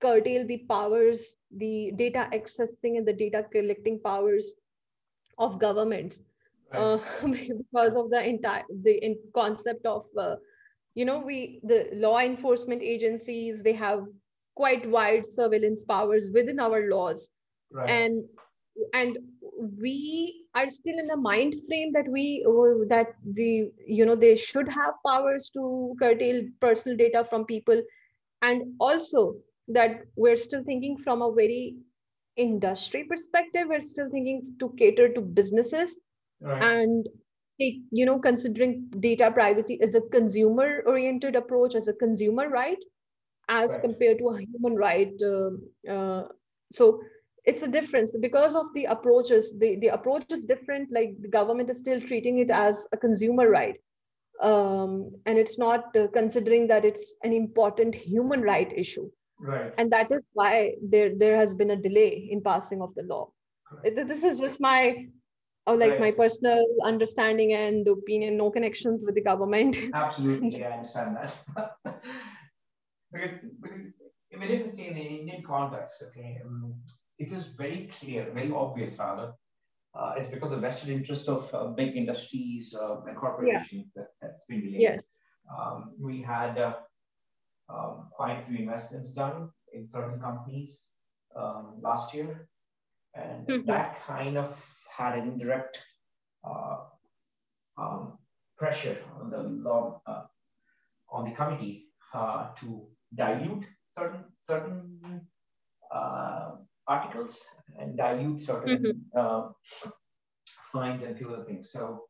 curtail 0.00 0.46
the 0.46 0.58
powers 0.68 1.34
the 1.56 1.92
data 1.96 2.28
accessing 2.32 2.98
and 2.98 3.06
the 3.06 3.12
data 3.12 3.44
collecting 3.52 4.00
powers 4.00 4.54
of 5.38 5.58
governments 5.58 6.20
right. 6.72 6.80
uh, 6.80 6.98
because 7.26 7.96
of 7.96 8.10
the 8.10 8.28
entire 8.28 8.64
the 8.82 9.04
in 9.04 9.16
concept 9.34 9.86
of 9.86 10.06
uh, 10.18 10.36
you 10.94 11.04
know 11.04 11.18
we 11.18 11.60
the 11.64 11.88
law 11.92 12.18
enforcement 12.18 12.82
agencies 12.82 13.62
they 13.62 13.72
have 13.72 14.06
quite 14.54 14.88
wide 14.88 15.26
surveillance 15.26 15.84
powers 15.84 16.30
within 16.32 16.60
our 16.60 16.88
laws 16.88 17.28
right. 17.72 17.90
and 17.90 18.24
and 18.92 19.18
we 19.80 20.46
are 20.54 20.68
still 20.68 20.98
in 20.98 21.10
a 21.10 21.16
mind 21.16 21.54
frame 21.66 21.92
that 21.92 22.08
we 22.08 22.44
uh, 22.48 22.84
that 22.88 23.14
the 23.34 23.70
you 23.86 24.04
know 24.04 24.14
they 24.14 24.34
should 24.34 24.68
have 24.68 24.94
powers 25.06 25.50
to 25.50 25.94
curtail 25.98 26.42
personal 26.60 26.96
data 26.96 27.24
from 27.24 27.44
people 27.44 27.80
and 28.42 28.62
also 28.80 29.36
that 29.68 30.04
we're 30.16 30.36
still 30.36 30.62
thinking 30.64 30.96
from 30.98 31.22
a 31.22 31.32
very 31.32 31.76
industry 32.36 33.04
perspective 33.04 33.66
we're 33.68 33.80
still 33.80 34.10
thinking 34.10 34.42
to 34.58 34.74
cater 34.76 35.08
to 35.08 35.20
businesses. 35.20 35.98
Right. 36.40 36.62
and 36.62 37.08
you 37.58 38.04
know 38.04 38.18
considering 38.18 38.90
data 38.98 39.30
privacy 39.30 39.78
as 39.80 39.94
a 39.94 40.00
consumer 40.00 40.82
oriented 40.86 41.36
approach 41.36 41.74
as 41.74 41.88
a 41.88 41.92
consumer 41.92 42.48
right? 42.48 42.84
As 43.48 43.72
right. 43.72 43.82
compared 43.82 44.18
to 44.18 44.28
a 44.28 44.40
human 44.40 44.74
right? 44.74 45.12
Uh, 45.22 45.90
uh, 45.90 46.28
so 46.72 47.00
it's 47.44 47.62
a 47.62 47.68
difference. 47.68 48.16
Because 48.20 48.54
of 48.56 48.66
the 48.74 48.86
approaches 48.86 49.58
the, 49.58 49.76
the 49.76 49.88
approach 49.88 50.24
is 50.30 50.44
different 50.44 50.90
like 50.92 51.14
the 51.20 51.28
government 51.28 51.70
is 51.70 51.78
still 51.78 52.00
treating 52.00 52.38
it 52.38 52.50
as 52.50 52.86
a 52.92 52.96
consumer 52.96 53.48
right? 53.48 53.76
Um, 54.42 55.12
and 55.26 55.38
it's 55.38 55.58
not 55.58 55.96
uh, 55.96 56.08
considering 56.12 56.66
that 56.66 56.84
it's 56.84 57.12
an 57.22 57.32
important 57.32 57.94
human 57.94 58.42
right 58.42 58.72
issue 58.76 59.08
Right. 59.38 59.72
And 59.78 59.92
that 59.92 60.10
is 60.12 60.22
why 60.32 60.74
there, 60.82 61.14
there 61.14 61.36
has 61.36 61.54
been 61.54 61.70
a 61.70 61.76
delay 61.76 62.28
in 62.30 62.40
passing 62.40 62.80
of 62.80 62.94
the 62.94 63.02
law. 63.02 63.30
Correct. 63.66 64.08
This 64.08 64.22
is 64.22 64.38
just 64.38 64.60
my 64.60 65.06
or 65.66 65.76
like 65.76 65.92
right. 65.92 66.00
my 66.00 66.10
personal 66.10 66.64
understanding 66.84 67.54
and 67.54 67.88
opinion, 67.88 68.36
no 68.36 68.50
connections 68.50 69.02
with 69.04 69.14
the 69.14 69.22
government. 69.22 69.76
Absolutely, 69.94 70.64
I 70.64 70.72
understand 70.72 71.16
that. 71.16 71.34
because 73.12 73.38
because 73.62 73.80
even 74.30 74.50
if 74.50 74.66
it's 74.66 74.78
in 74.78 74.94
the 74.94 75.00
Indian 75.00 75.42
context, 75.42 76.02
okay, 76.02 76.38
um, 76.44 76.74
it 77.18 77.32
is 77.32 77.46
very 77.46 77.90
clear, 77.98 78.30
very 78.34 78.52
obvious 78.52 78.98
rather. 78.98 79.32
Uh, 79.94 80.14
it's 80.16 80.26
because 80.26 80.50
of 80.50 80.60
vested 80.60 80.90
interest 80.90 81.28
of 81.28 81.48
uh, 81.54 81.68
big 81.68 81.96
industries 81.96 82.74
uh, 82.74 83.00
and 83.06 83.16
corporations 83.16 83.92
yeah. 83.96 84.02
that, 84.20 84.32
has 84.32 84.44
been 84.48 84.60
delayed. 84.60 84.80
Yes. 84.80 85.00
Um, 85.56 85.92
we 86.00 86.20
had 86.20 86.58
uh, 86.58 86.74
um, 87.68 88.08
quite 88.12 88.40
a 88.40 88.46
few 88.46 88.58
investments 88.58 89.12
done 89.12 89.50
in 89.72 89.88
certain 89.88 90.20
companies 90.20 90.86
um, 91.36 91.76
last 91.80 92.14
year. 92.14 92.48
And 93.14 93.46
mm-hmm. 93.46 93.66
that 93.66 94.02
kind 94.06 94.36
of 94.36 94.62
had 94.96 95.18
an 95.18 95.28
indirect 95.28 95.78
uh, 96.44 96.78
um, 97.78 98.18
pressure 98.56 98.98
on 99.20 99.30
the 99.30 99.42
law, 99.42 100.00
uh, 100.06 100.24
on 101.10 101.28
the 101.28 101.34
committee 101.34 101.86
uh, 102.12 102.48
to 102.56 102.86
dilute 103.14 103.64
certain 103.96 104.24
certain 104.42 105.20
uh, 105.94 106.52
articles 106.86 107.38
and 107.78 107.96
dilute 107.96 108.40
certain 108.40 108.78
mm-hmm. 108.78 109.18
uh, 109.18 109.48
fines 110.72 111.02
and 111.04 111.16
few 111.16 111.32
other 111.32 111.44
things. 111.44 111.70
So 111.70 112.04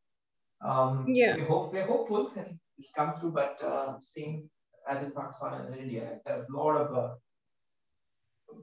um, 0.65 1.05
yeah, 1.07 1.35
we 1.35 1.43
hope 1.43 1.71
we're 1.71 1.85
hopeful 1.85 2.31
it's 2.77 2.91
come 2.95 3.15
through, 3.15 3.31
but 3.31 3.57
uh, 3.63 3.93
same 4.01 4.49
as 4.89 5.03
in 5.03 5.11
Pakistan 5.11 5.61
and 5.61 5.75
in 5.75 5.81
India, 5.83 6.19
there's 6.25 6.47
a 6.49 6.55
lot 6.55 6.77
of 6.77 6.95
uh, 6.95 7.13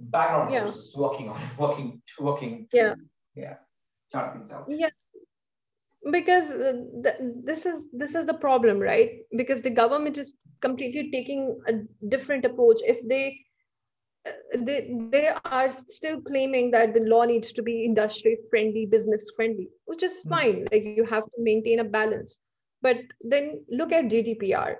background 0.00 0.52
yeah. 0.52 0.60
forces 0.60 0.94
working 0.96 1.28
on 1.28 1.40
working 1.58 2.02
working. 2.18 2.66
To, 2.70 2.76
yeah, 2.76 2.94
yeah, 3.34 3.54
chart 4.10 4.34
things 4.34 4.52
out. 4.52 4.66
Yeah, 4.68 4.90
because 6.10 6.50
uh, 6.50 6.72
th- 7.04 7.16
this 7.44 7.66
is 7.66 7.86
this 7.92 8.14
is 8.14 8.26
the 8.26 8.34
problem 8.34 8.78
right 8.78 9.20
because 9.36 9.62
the 9.62 9.70
government 9.70 10.18
is 10.18 10.34
completely 10.60 11.10
taking 11.10 11.60
a 11.68 11.74
different 12.08 12.44
approach 12.44 12.80
if 12.84 13.06
they 13.08 13.38
uh, 14.26 14.32
they 14.58 14.90
they 15.10 15.28
are 15.44 15.70
still 15.70 16.20
claiming 16.20 16.70
that 16.70 16.94
the 16.94 17.00
law 17.00 17.24
needs 17.24 17.52
to 17.52 17.62
be 17.62 17.84
industry 17.84 18.36
friendly 18.50 18.86
business 18.86 19.30
friendly 19.36 19.68
which 19.84 20.02
is 20.02 20.18
mm-hmm. 20.20 20.30
fine 20.30 20.68
like 20.72 20.84
you 20.84 21.04
have 21.04 21.24
to 21.24 21.38
maintain 21.38 21.80
a 21.80 21.84
balance 21.84 22.40
but 22.82 22.96
then 23.20 23.64
look 23.70 23.92
at 23.92 24.06
gdpr 24.06 24.76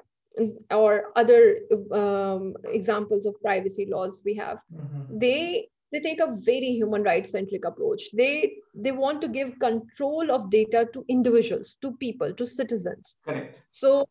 or 0.71 1.13
other 1.17 1.59
um, 1.93 2.55
examples 2.65 3.27
of 3.27 3.41
privacy 3.41 3.87
laws 3.91 4.23
we 4.25 4.35
have 4.35 4.59
mm-hmm. 4.75 5.19
they 5.19 5.69
they 5.93 6.01
take 6.01 6.21
a 6.21 6.35
very 6.39 6.73
human 6.73 7.03
rights 7.03 7.33
centric 7.33 7.65
approach 7.65 8.03
they 8.15 8.55
they 8.75 8.93
want 8.93 9.21
to 9.21 9.29
give 9.29 9.59
control 9.59 10.31
of 10.31 10.51
data 10.51 10.89
to 10.93 11.05
individuals 11.09 11.77
to 11.83 11.93
people 11.97 12.33
to 12.33 12.47
citizens 12.47 13.17
Correct. 13.25 13.59
so 13.71 14.09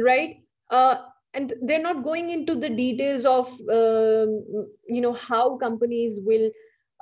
right 0.00 0.36
uh, 0.70 0.96
and 1.34 1.54
they're 1.62 1.82
not 1.82 2.04
going 2.04 2.30
into 2.30 2.54
the 2.54 2.68
details 2.68 3.24
of 3.24 3.48
um, 3.70 4.44
you 4.86 5.00
know 5.00 5.14
how 5.14 5.56
companies 5.56 6.20
will 6.22 6.50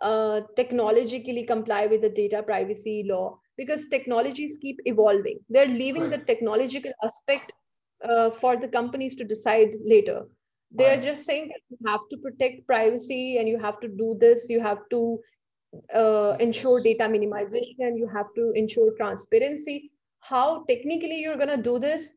uh, 0.02 0.40
technologically 0.56 1.42
comply 1.44 1.86
with 1.86 2.02
the 2.02 2.08
data 2.08 2.42
privacy 2.42 3.04
law 3.06 3.38
because 3.56 3.88
technologies 3.88 4.58
keep 4.62 4.78
evolving 4.84 5.38
they're 5.48 5.66
leaving 5.66 6.02
right. 6.02 6.12
the 6.12 6.18
technological 6.18 6.92
aspect 7.04 7.52
uh, 8.08 8.30
for 8.30 8.56
the 8.56 8.68
companies 8.68 9.14
to 9.16 9.24
decide 9.24 9.70
later. 9.84 10.26
They're 10.72 11.00
just 11.00 11.26
saying 11.26 11.48
that 11.48 11.60
you 11.68 11.78
have 11.90 12.00
to 12.10 12.16
protect 12.18 12.64
privacy 12.66 13.38
and 13.38 13.48
you 13.48 13.58
have 13.58 13.80
to 13.80 13.88
do 13.88 14.16
this. 14.20 14.48
You 14.48 14.60
have 14.60 14.78
to 14.90 15.18
uh, 15.92 16.36
ensure 16.38 16.80
data 16.80 17.04
minimization. 17.04 17.98
You 17.98 18.08
have 18.14 18.26
to 18.36 18.52
ensure 18.54 18.92
transparency. 18.96 19.90
How 20.20 20.64
technically 20.68 21.20
you're 21.20 21.36
going 21.36 21.48
to 21.48 21.56
do 21.56 21.80
this 21.80 22.14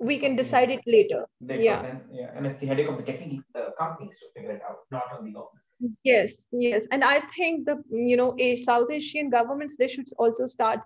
we 0.00 0.18
can 0.18 0.36
decide 0.36 0.70
it 0.70 0.80
later. 0.86 1.26
Yeah. 1.40 1.98
yeah 2.12 2.30
and 2.34 2.46
it's 2.46 2.58
the 2.58 2.66
headache 2.66 2.88
of 2.88 2.96
the 2.96 3.02
technical 3.02 3.38
the 3.54 3.72
companies 3.78 4.18
to 4.20 4.26
figure 4.34 4.56
it 4.56 4.62
out 4.68 4.78
not 4.90 5.04
on 5.16 5.24
the 5.24 5.32
government. 5.32 5.96
Yes 6.02 6.34
yes. 6.52 6.86
And 6.90 7.04
i 7.04 7.20
think 7.36 7.66
the 7.66 7.82
you 7.90 8.16
know 8.16 8.34
a 8.38 8.56
south 8.62 8.90
asian 8.90 9.30
governments 9.30 9.76
they 9.76 9.88
should 9.88 10.08
also 10.18 10.46
start 10.46 10.80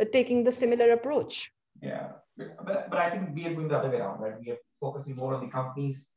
uh, 0.00 0.04
taking 0.12 0.44
the 0.44 0.52
similar 0.52 0.92
approach 0.92 1.50
yeah 1.82 2.08
but, 2.36 2.90
but 2.90 2.98
i 2.98 3.10
think 3.10 3.34
we 3.34 3.46
are 3.46 3.54
going 3.54 3.68
the 3.68 3.76
other 3.76 3.90
way 3.90 3.98
around 3.98 4.20
right 4.20 4.40
we 4.40 4.50
are 4.52 4.58
focusing 4.80 5.16
more 5.16 5.34
on 5.34 5.44
the 5.44 5.50
companies 5.50 6.08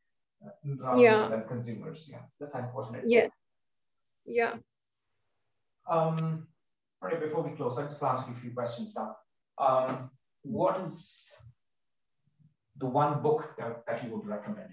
rather 0.80 1.02
yeah. 1.02 1.28
than 1.28 1.44
consumers. 1.48 2.08
Yeah, 2.10 2.22
that's 2.40 2.56
unfortunate. 2.56 3.04
Yeah. 3.08 3.28
Yeah. 4.26 4.54
Um, 5.90 6.48
all 7.02 7.10
right, 7.10 7.22
before 7.22 7.44
we 7.44 7.56
close, 7.56 7.78
I'll 7.78 7.88
just 7.88 8.02
ask 8.02 8.28
you 8.28 8.34
a 8.34 8.38
few 8.38 8.52
questions 8.52 8.96
now. 8.96 9.18
Um, 9.58 10.10
what 10.42 10.80
is 10.80 11.30
the 12.78 12.88
one 12.88 13.22
book 13.22 13.52
that, 13.58 13.86
that 13.88 14.04
you 14.04 14.10
would 14.12 14.26
recommend? 14.26 14.70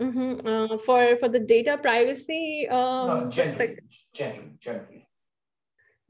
Mm-hmm. 0.00 0.46
Uh, 0.46 0.78
for 0.78 1.16
for 1.18 1.28
the 1.28 1.38
data 1.38 1.78
privacy 1.78 2.66
um, 2.68 3.06
no, 3.06 3.30
generally, 3.30 3.78
generally, 4.12 4.50
generally. 4.58 5.08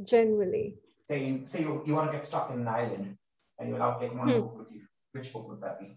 Generally. 0.02 0.76
Say 1.06 1.42
say 1.46 1.60
you, 1.60 1.82
you 1.86 1.94
want 1.94 2.10
to 2.10 2.16
get 2.16 2.24
stuck 2.24 2.50
in 2.50 2.60
an 2.60 2.68
island 2.68 3.16
and 3.58 3.68
you're 3.68 3.78
allowed 3.78 3.98
to 3.98 4.08
take 4.08 4.16
one 4.16 4.28
hmm. 4.28 4.40
book 4.40 4.58
with 4.58 4.72
you. 4.72 4.82
Which 5.12 5.32
book 5.32 5.48
would 5.48 5.60
that 5.60 5.78
be? 5.78 5.96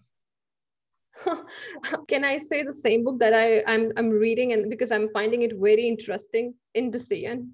can 2.08 2.24
I 2.24 2.38
say 2.38 2.62
the 2.62 2.72
same 2.74 3.04
book 3.04 3.18
that 3.18 3.34
I 3.34 3.62
I'm 3.66 3.92
I'm 3.96 4.10
reading 4.10 4.52
and 4.52 4.70
because 4.70 4.92
I'm 4.92 5.08
finding 5.10 5.42
it 5.42 5.52
very 5.56 5.88
interesting, 5.88 6.54
Indecision, 6.74 7.52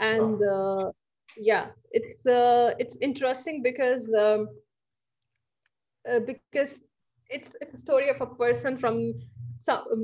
and 0.00 0.40
uh, 0.42 0.90
yeah, 1.36 1.66
it's 1.90 2.24
uh, 2.24 2.74
it's 2.78 2.96
interesting 3.00 3.62
because 3.62 4.08
um, 4.18 4.48
uh, 6.10 6.20
because 6.20 6.78
it's 7.28 7.56
it's 7.60 7.74
a 7.74 7.78
story 7.78 8.08
of 8.08 8.20
a 8.20 8.26
person 8.26 8.78
from 8.78 9.14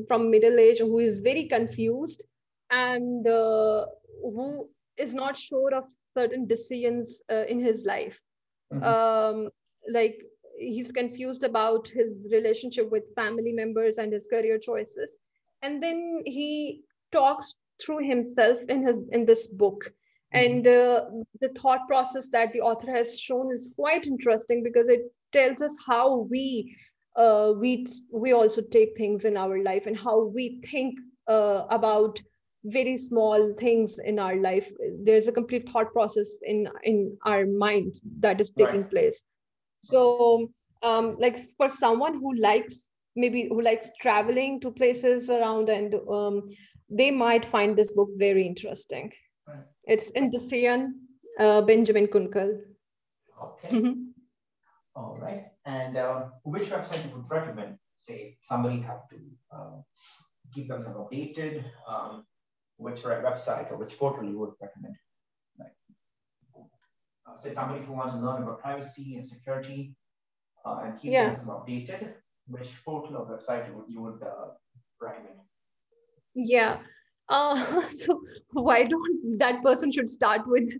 from 0.09 0.30
middle 0.30 0.59
age 0.59 0.78
who 0.78 0.99
is 0.99 1.18
very 1.18 1.45
confused 1.45 2.24
and 2.70 3.26
uh, 3.26 3.87
who 4.22 4.68
is 4.97 5.14
not 5.14 5.36
sure 5.36 5.74
of 5.74 5.84
certain 6.16 6.47
decisions 6.47 7.22
uh, 7.30 7.45
in 7.49 7.61
his 7.61 7.84
life. 7.84 8.18
Mm-hmm. 8.72 8.84
Um, 8.84 9.51
like 9.90 10.22
he's 10.59 10.93
confused 10.93 11.45
about 11.45 11.88
his 11.88 12.28
relationship 12.30 12.90
with 12.90 13.14
family 13.14 13.53
members 13.53 13.99
and 13.99 14.12
his 14.12 14.26
career 14.26 14.59
choices 14.59 15.18
and 15.62 15.82
then 15.82 16.20
he 16.26 16.82
talks 17.11 17.55
through 17.84 18.07
himself 18.07 18.61
in 18.68 18.86
his 18.86 19.03
in 19.12 19.24
this 19.24 19.47
book 19.47 19.84
mm-hmm. 20.34 20.45
and 20.45 20.66
uh, 20.66 21.05
the 21.40 21.49
thought 21.61 21.86
process 21.88 22.28
that 22.28 22.53
the 22.53 22.61
author 22.61 22.90
has 22.90 23.18
shown 23.18 23.53
is 23.53 23.72
quite 23.76 24.07
interesting 24.07 24.62
because 24.62 24.88
it 24.88 25.03
tells 25.32 25.62
us 25.62 25.76
how 25.86 26.26
we 26.30 26.76
uh, 27.16 27.53
we 27.57 27.86
we 28.12 28.32
also 28.32 28.62
take 28.62 28.97
things 28.97 29.24
in 29.24 29.36
our 29.36 29.62
life 29.62 29.86
and 29.86 29.97
how 29.97 30.24
we 30.24 30.61
think 30.70 30.99
uh, 31.28 31.64
about 31.70 32.20
very 32.65 32.97
small 32.97 33.55
things 33.59 33.99
in 33.99 34.19
our 34.19 34.37
life 34.37 34.71
there's 35.03 35.27
a 35.27 35.33
complete 35.33 35.69
thought 35.69 35.93
process 35.93 36.37
in 36.43 36.69
in 36.85 37.17
our 37.25 37.45
mind 37.47 37.97
that 38.21 38.41
is 38.41 38.51
taking 38.51 38.83
right. 38.83 38.91
place 38.91 39.23
so 39.83 40.49
um, 40.83 41.17
like 41.19 41.39
for 41.57 41.69
someone 41.69 42.15
who 42.15 42.35
likes 42.35 42.89
maybe 43.17 43.49
who 43.49 43.61
likes 43.61 43.91
traveling 44.01 44.61
to 44.61 44.71
places 44.71 45.29
around 45.29 45.69
and 45.69 45.95
um, 46.09 46.49
they 46.89 47.11
might 47.11 47.45
find 47.45 47.77
this 47.77 47.95
book 47.95 48.09
very 48.17 48.47
interesting 48.47 49.11
right. 49.49 49.65
it's 49.87 50.11
Indecision 50.11 51.01
uh, 51.41 51.61
benjamin 51.63 52.07
kunkel 52.07 52.61
okay 53.43 53.69
mm-hmm. 53.69 53.93
All 54.95 55.19
right 55.21 55.47
and 55.65 55.97
uh, 55.97 56.25
which 56.45 56.69
website 56.69 57.05
you 57.09 57.17
would 57.17 57.31
recommend 57.31 57.79
say 57.99 58.37
somebody 58.43 58.81
have 58.81 59.09
to 59.11 59.17
uh, 59.51 59.77
keep 60.55 60.69
themselves 60.69 60.99
updated 60.99 61.65
um, 61.89 62.25
which 62.77 63.03
website 63.03 63.70
or 63.70 63.77
which 63.77 63.97
portal 63.99 64.25
you 64.25 64.39
would 64.39 64.53
recommend 64.61 64.97
uh, 67.33 67.37
say 67.37 67.51
somebody 67.51 67.85
who 67.85 67.93
wants 67.93 68.14
to 68.14 68.20
learn 68.20 68.43
about 68.43 68.61
privacy 68.61 69.16
and 69.16 69.27
Securiti 69.27 69.95
uh, 70.64 70.81
and 70.85 71.01
keep 71.01 71.12
yeah. 71.12 71.35
them 71.35 71.47
updated, 71.47 72.14
which 72.47 72.85
portal 72.85 73.16
or 73.16 73.27
website 73.27 73.68
you 73.68 73.75
would, 73.77 73.85
you 73.89 74.01
would 74.01 74.23
uh, 74.23 74.49
recommend? 75.01 75.37
Yeah. 76.35 76.79
Uh, 77.29 77.87
so 77.89 78.20
why 78.53 78.85
don't 78.85 79.39
that 79.39 79.62
person 79.62 79.91
should 79.93 80.11
start 80.11 80.43
with 80.47 80.73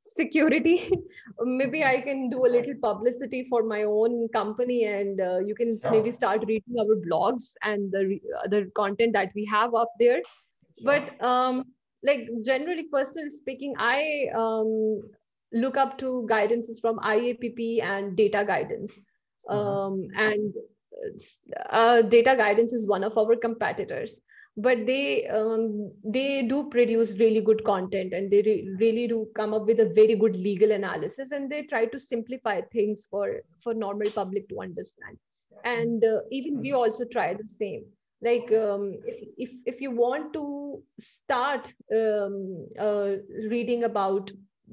security? 0.00 0.90
maybe 1.40 1.84
I 1.84 2.00
can 2.00 2.30
do 2.30 2.46
a 2.46 2.48
little 2.48 2.74
publicity 2.82 3.44
for 3.44 3.62
my 3.62 3.82
own 3.84 4.28
company, 4.32 4.84
and 4.84 5.20
uh, 5.20 5.38
you 5.38 5.54
can 5.54 5.78
yeah. 5.82 5.90
maybe 5.90 6.10
start 6.10 6.44
reading 6.46 6.74
our 6.78 6.96
blogs 7.08 7.52
and 7.62 7.92
the 7.92 8.18
the 8.48 8.70
content 8.74 9.12
that 9.12 9.30
we 9.34 9.44
have 9.44 9.74
up 9.74 9.92
there. 9.98 10.22
But 10.84 11.22
um, 11.22 11.64
like 12.02 12.28
generally, 12.44 12.84
personally 12.84 13.30
speaking, 13.30 13.74
I 13.78 14.26
um, 14.34 15.02
look 15.52 15.76
up 15.76 15.98
to 15.98 16.26
guidances 16.30 16.80
from 16.80 16.98
IAPP 16.98 17.82
and 17.82 18.16
data 18.16 18.44
guidance. 18.46 18.98
Mm-hmm. 19.48 19.58
Um, 19.58 20.08
and 20.16 20.54
uh, 21.70 22.02
data 22.02 22.34
guidance 22.36 22.72
is 22.72 22.88
one 22.88 23.04
of 23.04 23.16
our 23.18 23.36
competitors. 23.36 24.20
But 24.54 24.86
they 24.86 25.26
um, 25.28 25.92
they 26.04 26.42
do 26.42 26.68
produce 26.68 27.14
really 27.18 27.40
good 27.40 27.64
content 27.64 28.12
and 28.12 28.30
they 28.30 28.42
re- 28.42 28.68
really 28.78 29.08
do 29.08 29.26
come 29.34 29.54
up 29.54 29.64
with 29.64 29.80
a 29.80 29.88
very 29.94 30.14
good 30.14 30.36
legal 30.36 30.72
analysis 30.72 31.32
and 31.32 31.50
they 31.50 31.62
try 31.62 31.86
to 31.86 31.98
simplify 31.98 32.60
things 32.70 33.06
for 33.10 33.40
for 33.60 33.72
normal 33.72 34.10
public 34.10 34.50
to 34.50 34.60
understand. 34.60 35.16
And 35.64 36.04
uh, 36.04 36.20
even 36.30 36.60
we 36.60 36.72
also 36.72 37.06
try 37.06 37.32
the 37.32 37.48
same 37.48 37.84
like 38.22 38.52
um, 38.52 38.94
if, 39.04 39.28
if 39.36 39.50
if 39.66 39.80
you 39.80 39.90
want 39.90 40.32
to 40.32 40.82
start 40.98 41.72
um, 41.94 42.66
uh, 42.78 43.10
reading 43.50 43.84
about 43.84 44.30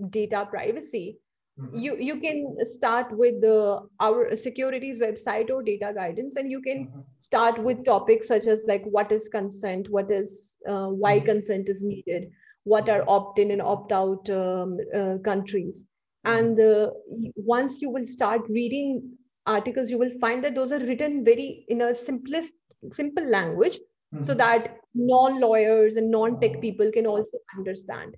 data 0.09 0.47
privacy 0.49 1.17
mm-hmm. 1.59 1.77
you 1.77 1.97
you 1.97 2.19
can 2.19 2.55
start 2.63 3.11
with 3.11 3.41
the 3.41 3.79
our 3.99 4.29
Securiti's 4.31 4.99
website 4.99 5.49
or 5.49 5.63
data 5.63 5.91
guidance 5.95 6.35
and 6.35 6.51
you 6.51 6.61
can 6.61 6.85
mm-hmm. 6.85 6.99
start 7.17 7.61
with 7.63 7.83
topics 7.85 8.27
such 8.27 8.45
as 8.45 8.63
like 8.67 8.83
what 8.85 9.11
is 9.11 9.27
consent 9.29 9.89
what 9.89 10.11
is 10.11 10.55
uh, 10.67 10.87
why 10.87 11.17
mm-hmm. 11.17 11.25
consent 11.25 11.69
is 11.69 11.83
needed 11.83 12.29
what 12.63 12.89
are 12.89 13.03
opt-in 13.07 13.51
and 13.51 13.61
opt-out 13.61 14.29
um, 14.29 14.77
uh, 14.95 15.17
countries 15.23 15.87
mm-hmm. 16.25 16.37
and 16.37 16.59
uh, 16.59 16.89
once 17.35 17.81
you 17.81 17.89
will 17.89 18.05
start 18.05 18.41
reading 18.47 19.01
articles 19.47 19.89
you 19.89 19.97
will 19.97 20.15
find 20.21 20.43
that 20.43 20.53
those 20.53 20.71
are 20.71 20.85
written 20.85 21.23
very 21.25 21.65
in 21.69 21.81
a 21.81 21.95
simplest 21.95 22.53
simple 22.91 23.25
language 23.25 23.77
mm-hmm. 24.13 24.23
so 24.23 24.33
that 24.33 24.77
non 24.93 25.39
lawyers 25.39 25.95
and 25.95 26.09
non 26.09 26.39
tech 26.39 26.53
oh. 26.57 26.59
people 26.59 26.91
can 26.91 27.05
also 27.05 27.37
understand 27.57 28.15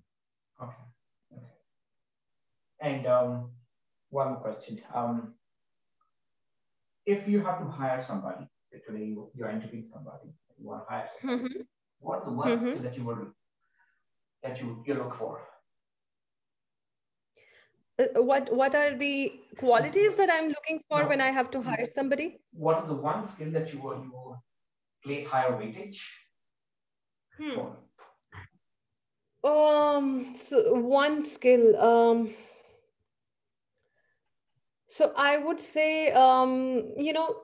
okay, 0.61 0.83
okay. 1.33 1.45
and 2.81 3.07
um, 3.07 3.49
one 4.09 4.35
question 4.37 4.79
um, 4.93 5.33
if 7.05 7.27
you 7.27 7.43
have 7.43 7.59
to 7.59 7.65
hire 7.65 8.01
somebody 8.01 8.47
say 8.61 8.79
today 8.85 9.05
you, 9.05 9.29
you're 9.35 9.49
interviewing 9.49 9.87
somebody 9.91 10.29
you 10.57 10.67
want 10.67 10.87
to 10.87 10.93
hire 10.93 11.09
somebody 11.19 11.43
mm-hmm. 11.43 11.61
what 11.99 12.19
is 12.19 12.25
the 12.25 12.31
one 12.31 12.49
mm-hmm. 12.49 12.67
skill 12.67 12.81
that 12.81 12.97
you 12.97 13.03
would 13.05 13.31
that 14.43 14.61
you, 14.61 14.83
you 14.85 14.93
look 14.95 15.15
for 15.15 15.41
uh, 17.99 18.21
what 18.21 18.53
what 18.53 18.75
are 18.75 18.93
the 18.95 19.33
qualities 19.57 20.15
that 20.15 20.29
i'm 20.29 20.47
looking 20.47 20.79
for 20.89 21.03
no. 21.03 21.09
when 21.09 21.21
i 21.21 21.31
have 21.31 21.51
to 21.51 21.61
hire 21.61 21.87
somebody 21.93 22.39
what 22.53 22.81
is 22.81 22.87
the 22.87 22.93
one 22.93 23.23
skill 23.23 23.51
that 23.51 23.73
you 23.73 23.79
you 23.79 24.35
place 25.03 25.27
higher 25.27 25.51
weightage 25.51 26.01
hmm. 27.37 27.59
um 29.49 30.33
so 30.35 30.73
one 30.73 31.23
skill 31.23 31.75
um 31.81 32.29
so 34.87 35.13
i 35.17 35.37
would 35.37 35.59
say 35.59 36.11
um 36.11 36.91
you 36.97 37.13
know 37.13 37.35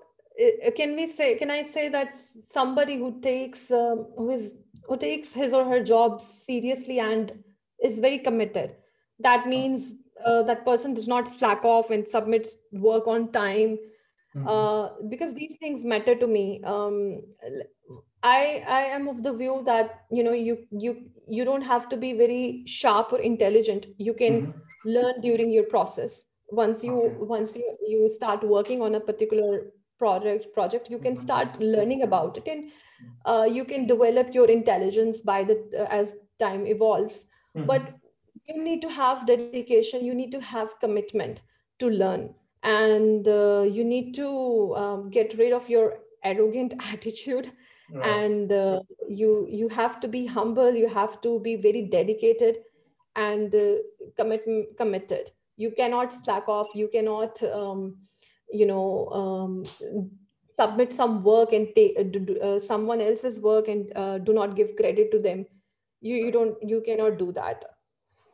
uh, 0.43 0.72
can 0.72 0.95
we 0.95 1.08
say 1.08 1.36
can 1.36 1.49
i 1.49 1.64
say 1.64 1.89
that 1.89 2.16
somebody 2.53 2.97
who 2.97 3.20
takes 3.22 3.72
um, 3.72 4.05
who 4.18 4.30
is 4.30 4.53
who 4.88 4.97
takes 4.97 5.34
his 5.34 5.53
or 5.53 5.66
her 5.66 5.84
job 5.84 6.22
seriously 6.22 6.99
and 6.99 7.32
is 7.84 7.99
very 7.99 8.20
committed 8.20 8.76
that 9.20 9.47
means 9.47 9.93
uh, 10.26 10.43
that 10.43 10.66
person 10.66 10.93
does 10.93 11.08
not 11.08 11.28
slack 11.28 11.64
off 11.64 11.89
and 11.89 12.08
submits 12.08 12.58
work 12.72 13.08
on 13.08 13.32
time 13.32 13.78
mm-hmm. 14.36 14.47
uh, 14.47 14.89
because 15.09 15.34
these 15.34 15.55
things 15.59 15.84
matter 15.84 16.15
to 16.15 16.28
me 16.28 16.61
um, 16.63 17.21
i 18.23 18.63
i 18.67 18.82
am 18.97 19.07
of 19.07 19.23
the 19.23 19.34
view 19.34 19.61
that 19.65 20.05
you 20.11 20.23
know 20.23 20.32
you 20.32 20.57
you 20.71 20.95
you 21.28 21.45
don't 21.45 21.61
have 21.61 21.88
to 21.89 21.97
be 21.97 22.13
very 22.13 22.63
sharp 22.65 23.13
or 23.13 23.19
intelligent 23.19 23.88
you 23.97 24.13
can 24.13 24.41
mm-hmm. 24.41 24.89
learn 24.89 25.21
during 25.21 25.51
your 25.51 25.63
process 25.63 26.25
once 26.49 26.84
you 26.84 26.93
okay. 26.93 27.15
once 27.19 27.55
you 27.55 27.78
you 27.88 28.11
start 28.13 28.43
working 28.43 28.82
on 28.82 28.95
a 28.95 28.99
particular 28.99 29.71
project 29.99 30.53
project 30.53 30.89
you 30.89 30.97
can 30.97 31.13
mm-hmm. 31.13 31.21
start 31.21 31.59
learning 31.59 32.03
about 32.03 32.38
it 32.38 32.47
and 32.47 32.63
mm-hmm. 32.63 33.32
uh, 33.32 33.45
you 33.45 33.65
can 33.65 33.86
develop 33.88 34.34
your 34.34 34.49
intelligence 34.49 35.21
by 35.21 35.43
the 35.43 35.57
uh, 35.78 35.88
as 35.89 36.15
time 36.39 36.65
evolves 36.65 37.25
mm-hmm. 37.55 37.65
but 37.65 37.93
you 38.47 38.63
need 38.63 38.82
to 38.82 38.89
have 38.89 39.25
dedication 39.28 40.05
you 40.05 40.13
need 40.13 40.32
to 40.32 40.39
have 40.39 40.80
commitment 40.80 41.41
to 41.80 41.89
learn 41.89 42.34
and 42.64 43.28
uh, 43.28 43.66
you 43.68 43.84
need 43.84 44.14
to 44.16 44.76
um, 44.76 45.10
get 45.10 45.38
rid 45.38 45.53
of 45.53 45.70
your 45.70 45.99
arrogant 46.24 46.74
attitude. 46.91 47.51
Right. 47.89 48.05
and 48.05 48.51
uh, 48.51 48.82
you 49.08 49.47
you 49.49 49.70
have 49.70 50.01
to 50.01 50.10
be 50.10 50.26
humble. 50.26 50.74
You 50.76 50.89
have 50.89 51.22
to 51.22 51.39
be 51.39 51.55
very 51.55 51.84
dedicated 51.84 52.58
and 53.16 53.55
uh, 53.55 53.76
commit, 54.18 54.43
committed. 54.78 55.32
You 55.55 55.72
cannot 55.72 56.12
slack 56.14 56.49
off. 56.49 56.76
You 56.76 56.89
cannot 56.89 57.41
um, 57.43 57.95
you 58.51 58.66
know 58.66 59.08
um, 59.20 59.66
submit 60.49 60.93
some 60.93 61.24
work 61.24 61.53
and 61.53 61.70
take 61.76 61.97
uh, 61.97 62.47
uh, 62.47 62.60
someone 62.60 62.99
else's 62.99 63.39
work 63.39 63.68
and 63.68 63.95
uh, 63.95 64.18
do 64.18 64.34
not 64.34 64.55
give 64.55 64.76
credit 64.76 65.12
to 65.12 65.20
them. 65.20 65.45
You 66.01 66.16
you 66.16 66.32
don't 66.32 66.58
you 66.62 66.82
cannot 66.82 67.18
do 67.18 67.32
that. 67.32 67.64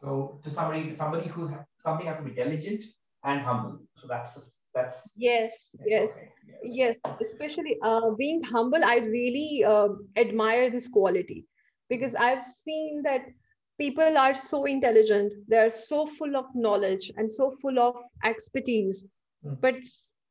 So 0.01 0.39
to 0.43 0.51
somebody, 0.51 0.93
somebody 0.93 1.29
who 1.29 1.49
somebody 1.77 2.07
have 2.07 2.17
to 2.17 2.23
be 2.23 2.31
diligent 2.31 2.83
and 3.23 3.41
humble. 3.41 3.79
So 4.03 4.09
that's 4.09 4.63
that's 4.75 5.11
yes, 5.15 5.53
yes, 5.85 6.09
okay. 6.09 6.29
yes, 6.61 6.97
yes. 7.05 7.15
Especially 7.21 7.77
uh, 7.81 8.09
being 8.17 8.43
humble, 8.43 8.83
I 8.83 8.97
really 8.97 9.63
uh, 9.65 9.89
admire 10.17 10.69
this 10.69 10.89
quality 10.89 11.45
because 11.89 12.13
I've 12.15 12.43
seen 12.43 13.01
that 13.03 13.21
people 13.79 14.17
are 14.17 14.35
so 14.35 14.65
intelligent, 14.65 15.33
they're 15.47 15.69
so 15.69 16.05
full 16.05 16.35
of 16.35 16.45
knowledge 16.53 17.11
and 17.15 17.31
so 17.31 17.51
full 17.61 17.79
of 17.79 17.95
expertise, 18.25 19.05
mm. 19.45 19.55
but 19.61 19.75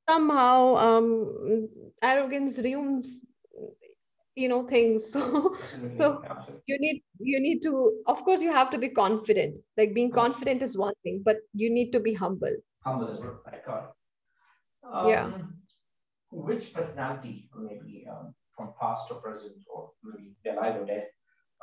somehow 0.07 0.77
um, 0.77 1.69
arrogance 2.03 2.59
ruins 2.59 3.21
you 4.35 4.49
know 4.49 4.67
things 4.67 5.13
so 5.13 5.55
so 5.91 6.23
you 6.67 6.79
need 6.79 7.03
you 7.21 7.39
need 7.39 7.63
to 7.63 8.03
of 8.07 8.23
course 8.25 8.41
you 8.41 8.51
have 8.51 8.71
to 8.71 8.79
be 8.79 8.89
confident 8.89 9.55
like 9.77 9.93
being 9.95 10.11
confident 10.11 10.63
is 10.63 10.77
one 10.77 10.95
thing 11.03 11.21
but 11.23 11.37
you 11.53 11.69
need 11.69 11.93
to 11.93 12.01
be 12.01 12.15
humble 12.15 12.57
humble 12.85 13.09
is 13.09 13.21
what 13.21 13.41
i 13.47 13.59
got 13.67 13.93
um, 14.93 15.09
yeah 15.09 15.31
which 16.31 16.73
personality 16.75 17.49
maybe 17.57 18.07
um, 18.11 18.35
from 18.57 18.73
past 18.81 19.11
or 19.11 19.21
present 19.21 19.57
or 19.73 19.91
maybe 20.03 20.35
they're 20.45 20.59
alive 20.59 20.81
or 20.81 20.87
dead 20.87 21.07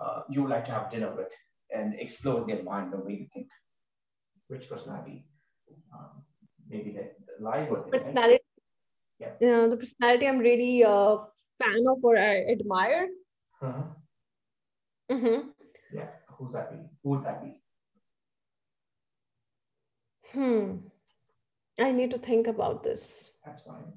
uh, 0.01 0.21
you 0.29 0.41
would 0.41 0.49
like 0.49 0.65
to 0.65 0.71
have 0.71 0.91
dinner 0.91 1.13
with 1.15 1.33
and 1.75 1.93
explore 1.99 2.45
their 2.45 2.63
mind 2.63 2.91
the 2.93 2.97
way 2.97 3.13
you 3.13 3.27
think 3.33 3.47
which 4.47 4.69
personality 4.69 5.25
um, 5.93 6.23
maybe 6.69 6.91
the 6.91 7.05
live 7.43 7.69
or 7.71 7.77
personality 7.77 8.39
yeah. 9.19 9.31
yeah 9.39 9.67
the 9.67 9.77
personality 9.77 10.27
i'm 10.27 10.39
really 10.39 10.83
uh, 10.83 11.17
fan 11.59 11.85
of 11.87 12.03
or 12.03 12.17
I 12.17 12.45
admire. 12.49 13.07
Uh-huh. 13.61 13.83
Mm-hmm. 15.11 15.49
Yeah, 15.93 16.07
who's 16.37 16.53
that 16.53 16.71
be? 16.71 16.77
Who 17.03 17.09
would 17.09 17.23
that 17.25 17.43
be? 17.43 17.61
Hmm. 20.31 20.88
I 21.79 21.91
need 21.91 22.11
to 22.11 22.17
think 22.17 22.47
about 22.47 22.83
this. 22.83 23.33
That's 23.45 23.61
fine. 23.61 23.93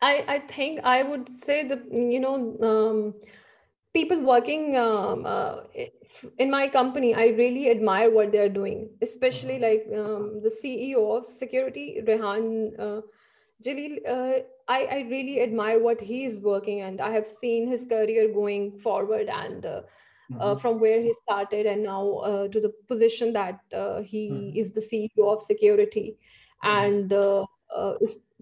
I, 0.00 0.24
I 0.26 0.38
think 0.40 0.80
I 0.82 1.02
would 1.02 1.28
say 1.28 1.66
that, 1.68 1.84
you 1.92 2.18
know, 2.18 2.56
um, 2.60 3.14
people 3.94 4.20
working 4.20 4.76
um, 4.76 5.24
uh, 5.24 5.60
in 6.38 6.50
my 6.50 6.66
company, 6.68 7.14
I 7.14 7.28
really 7.28 7.70
admire 7.70 8.10
what 8.10 8.32
they're 8.32 8.48
doing, 8.48 8.90
especially 9.00 9.60
mm-hmm. 9.60 9.92
like 9.92 10.00
um, 10.00 10.40
the 10.42 10.50
CEO 10.50 11.16
of 11.16 11.26
Securiti, 11.26 12.06
Rehan. 12.06 12.72
Uh, 12.78 13.00
Jalil, 13.64 13.98
uh, 14.08 14.42
I, 14.66 14.84
I 14.90 15.06
really 15.08 15.40
admire 15.40 15.78
what 15.78 16.00
he 16.00 16.24
is 16.24 16.40
working 16.40 16.80
and 16.80 17.00
I 17.00 17.12
have 17.12 17.28
seen 17.28 17.68
his 17.68 17.84
career 17.84 18.32
going 18.32 18.78
forward 18.78 19.28
and 19.28 19.64
uh 19.64 19.82
mm-hmm. 20.32 20.40
uh, 20.40 20.56
from 20.56 20.80
where 20.80 21.00
he 21.00 21.14
started 21.22 21.66
and 21.66 21.82
now 21.82 22.08
uh, 22.16 22.48
to 22.48 22.60
the 22.60 22.72
position 22.88 23.32
that 23.32 23.60
uh, 23.74 24.00
he 24.02 24.30
mm-hmm. 24.30 24.56
is 24.56 24.72
the 24.72 24.80
CEO 24.80 25.32
of 25.32 25.46
Securiti. 25.46 26.16
Mm-hmm. 26.64 26.68
And 26.68 27.12
uh, 27.12 27.46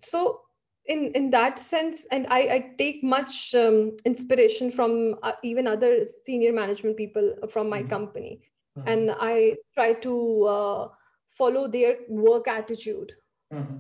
so 0.03 0.43
in, 0.87 1.13
in 1.15 1.31
that 1.31 1.59
sense, 1.59 2.07
and 2.11 2.27
I, 2.29 2.39
I 2.39 2.71
take 2.79 3.03
much 3.05 3.55
um, 3.55 3.97
inspiration 4.05 4.71
from 4.71 5.17
even 5.43 5.67
other 5.67 6.05
senior 6.25 6.53
management 6.53 6.97
people 6.97 7.35
from 7.49 7.69
my 7.69 7.81
mm-hmm. 7.81 7.89
company. 7.89 8.41
Mm-hmm. 8.79 8.89
And 8.89 9.15
I 9.19 9.57
try 9.75 9.95
to 9.95 10.91
follow 11.29 11.69
their 11.69 11.97
work 12.09 12.49
attitude. 12.49 13.13
Mm-hmm. 13.53 13.77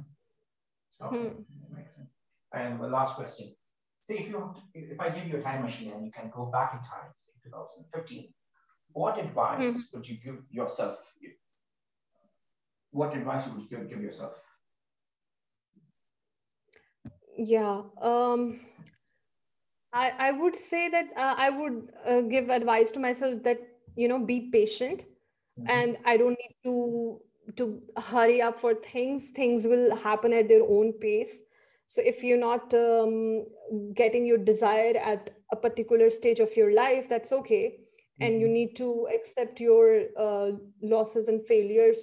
Okay, 1.02 1.28
hmm. 1.28 1.42
And 2.52 2.80
the 2.80 2.88
last 2.88 3.16
question. 3.16 3.54
Say 4.10 4.18
if 4.18 4.28
you 4.28 4.54
if 4.74 5.00
I 5.00 5.08
give 5.10 5.28
you 5.28 5.36
a 5.36 5.40
time 5.40 5.62
machine 5.62 5.92
and 5.92 6.04
you 6.04 6.10
can 6.10 6.32
go 6.34 6.46
back 6.46 6.72
in 6.72 6.80
time, 6.80 7.10
say 7.14 7.30
2015, 7.44 8.24
what 8.92 9.20
advice 9.20 9.74
hmm. 9.74 9.80
would 9.92 10.08
you 10.08 10.16
give 10.16 10.38
yourself? 10.50 10.98
What 12.90 13.16
advice 13.16 13.46
would 13.46 13.70
you 13.70 13.86
give 13.88 14.02
yourself? 14.02 14.32
Yeah. 17.38 17.82
Um, 18.02 18.58
I, 19.92 20.12
I 20.18 20.32
would 20.32 20.56
say 20.56 20.88
that 20.88 21.06
uh, 21.16 21.34
I 21.38 21.50
would 21.50 21.92
uh, 22.04 22.20
give 22.22 22.48
advice 22.48 22.90
to 22.90 22.98
myself 22.98 23.44
that, 23.44 23.60
you 23.94 24.08
know, 24.08 24.18
be 24.18 24.50
patient 24.52 25.04
mm-hmm. 25.56 25.70
and 25.70 25.96
I 26.04 26.16
don't 26.16 26.36
need 26.42 26.56
to 26.64 27.20
to 27.56 27.80
hurry 27.96 28.42
up 28.42 28.58
for 28.60 28.74
things 28.74 29.30
things 29.30 29.66
will 29.66 29.96
happen 29.96 30.32
at 30.32 30.46
their 30.48 30.62
own 30.62 30.92
pace 30.92 31.40
so 31.90 32.00
if 32.06 32.22
you're 32.22 32.38
not 32.38 32.72
um, 32.72 33.44
getting 33.94 34.24
your 34.24 34.38
desire 34.38 34.96
at 34.96 35.30
a 35.50 35.56
particular 35.56 36.08
stage 36.08 36.38
of 36.38 36.56
your 36.56 36.72
life 36.72 37.08
that's 37.08 37.32
okay 37.32 37.64
mm-hmm. 37.66 38.22
and 38.24 38.40
you 38.40 38.46
mm-hmm. 38.46 38.54
need 38.58 38.76
to 38.76 39.08
accept 39.12 39.58
your 39.58 40.02
uh, 40.16 40.52
losses 40.82 41.26
and 41.26 41.44
failures 41.46 41.98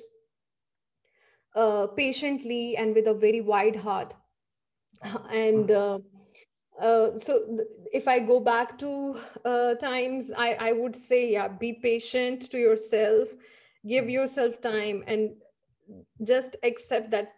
uh, 1.55 1.87
patiently 1.87 2.75
and 2.75 2.93
with 2.95 3.07
a 3.07 3.13
very 3.13 3.39
wide 3.39 3.77
heart 3.77 4.13
and 5.31 5.71
uh, 5.71 5.99
uh, 6.81 7.11
so 7.21 7.57
if 7.93 8.09
i 8.09 8.19
go 8.19 8.41
back 8.41 8.77
to 8.77 9.17
uh, 9.45 9.73
times 9.75 10.31
I, 10.37 10.49
I 10.69 10.71
would 10.73 10.97
say 10.97 11.31
yeah 11.31 11.47
be 11.47 11.71
patient 11.81 12.51
to 12.51 12.57
yourself 12.57 13.29
give 13.87 14.03
hmm. 14.03 14.09
yourself 14.19 14.59
time 14.59 15.05
and 15.07 15.31
just 16.21 16.57
accept 16.63 17.11
that 17.11 17.36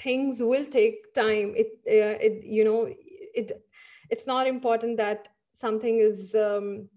things 0.00 0.42
will 0.42 0.64
take 0.66 1.14
time. 1.14 1.54
It 1.56 1.78
uh, 1.86 2.18
it 2.20 2.44
you 2.44 2.64
know 2.64 2.88
it 3.34 3.64
it's 4.10 4.26
not 4.26 4.46
important 4.46 4.96
that 4.98 5.28
something 5.52 5.98
is 5.98 6.34
um, 6.34 6.88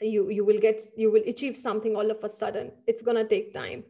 you 0.00 0.30
you 0.30 0.44
will 0.44 0.58
get 0.58 0.82
you 0.96 1.10
will 1.10 1.22
achieve 1.26 1.56
something 1.56 1.96
all 1.96 2.10
of 2.10 2.22
a 2.24 2.28
sudden. 2.28 2.72
It's 2.86 3.02
going 3.02 3.16
to 3.16 3.28
take 3.28 3.52
time. 3.52 3.84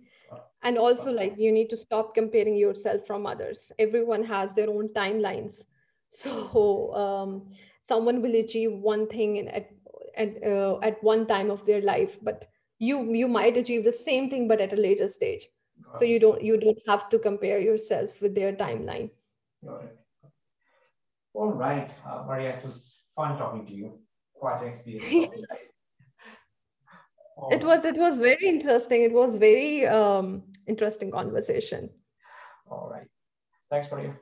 And 0.62 0.76
also 0.76 1.10
like 1.10 1.34
you 1.38 1.50
need 1.52 1.70
to 1.70 1.76
stop 1.76 2.14
comparing 2.14 2.56
yourself 2.56 3.06
from 3.06 3.26
others. 3.26 3.72
Everyone 3.78 4.22
has 4.24 4.52
their 4.52 4.68
own 4.68 4.88
timelines. 4.88 5.64
So 6.12 6.92
um, 6.96 7.52
someone 7.84 8.20
will 8.20 8.34
achieve 8.34 8.72
one 8.72 9.06
thing 9.06 9.46
at 9.48 9.70
at, 10.16 10.42
uh, 10.44 10.78
at 10.80 11.02
one 11.04 11.26
time 11.26 11.50
of 11.50 11.64
their 11.66 11.80
life 11.80 12.18
but 12.22 12.46
you 12.78 13.12
you 13.14 13.28
might 13.28 13.56
achieve 13.56 13.84
the 13.84 13.92
same 13.92 14.28
thing 14.28 14.48
but 14.48 14.60
at 14.60 14.72
a 14.72 14.76
later 14.76 15.08
stage 15.08 15.46
so 15.94 16.04
you 16.04 16.18
don't 16.18 16.42
you 16.42 16.56
don't 16.56 16.78
have 16.86 17.08
to 17.10 17.18
compare 17.18 17.58
yourself 17.58 18.20
with 18.22 18.34
their 18.34 18.52
timeline. 18.52 19.10
All 21.32 21.52
right 21.52 21.92
uh, 22.06 22.24
maria 22.26 22.56
it 22.56 22.64
was 22.64 23.02
fun 23.14 23.38
talking 23.38 23.66
to 23.66 23.72
you. 23.72 23.98
Quite 24.34 24.62
an 24.62 24.68
experience. 24.68 25.32
It 27.50 27.64
was 27.64 27.84
it 27.84 27.96
was 27.96 28.18
very 28.18 28.46
interesting. 28.46 29.02
It 29.02 29.12
was 29.12 29.34
very 29.34 29.86
um, 29.86 30.42
interesting 30.68 31.10
conversation. 31.10 31.90
All 32.70 32.88
right. 32.92 33.08
Thanks 33.70 33.90
maria 33.90 34.14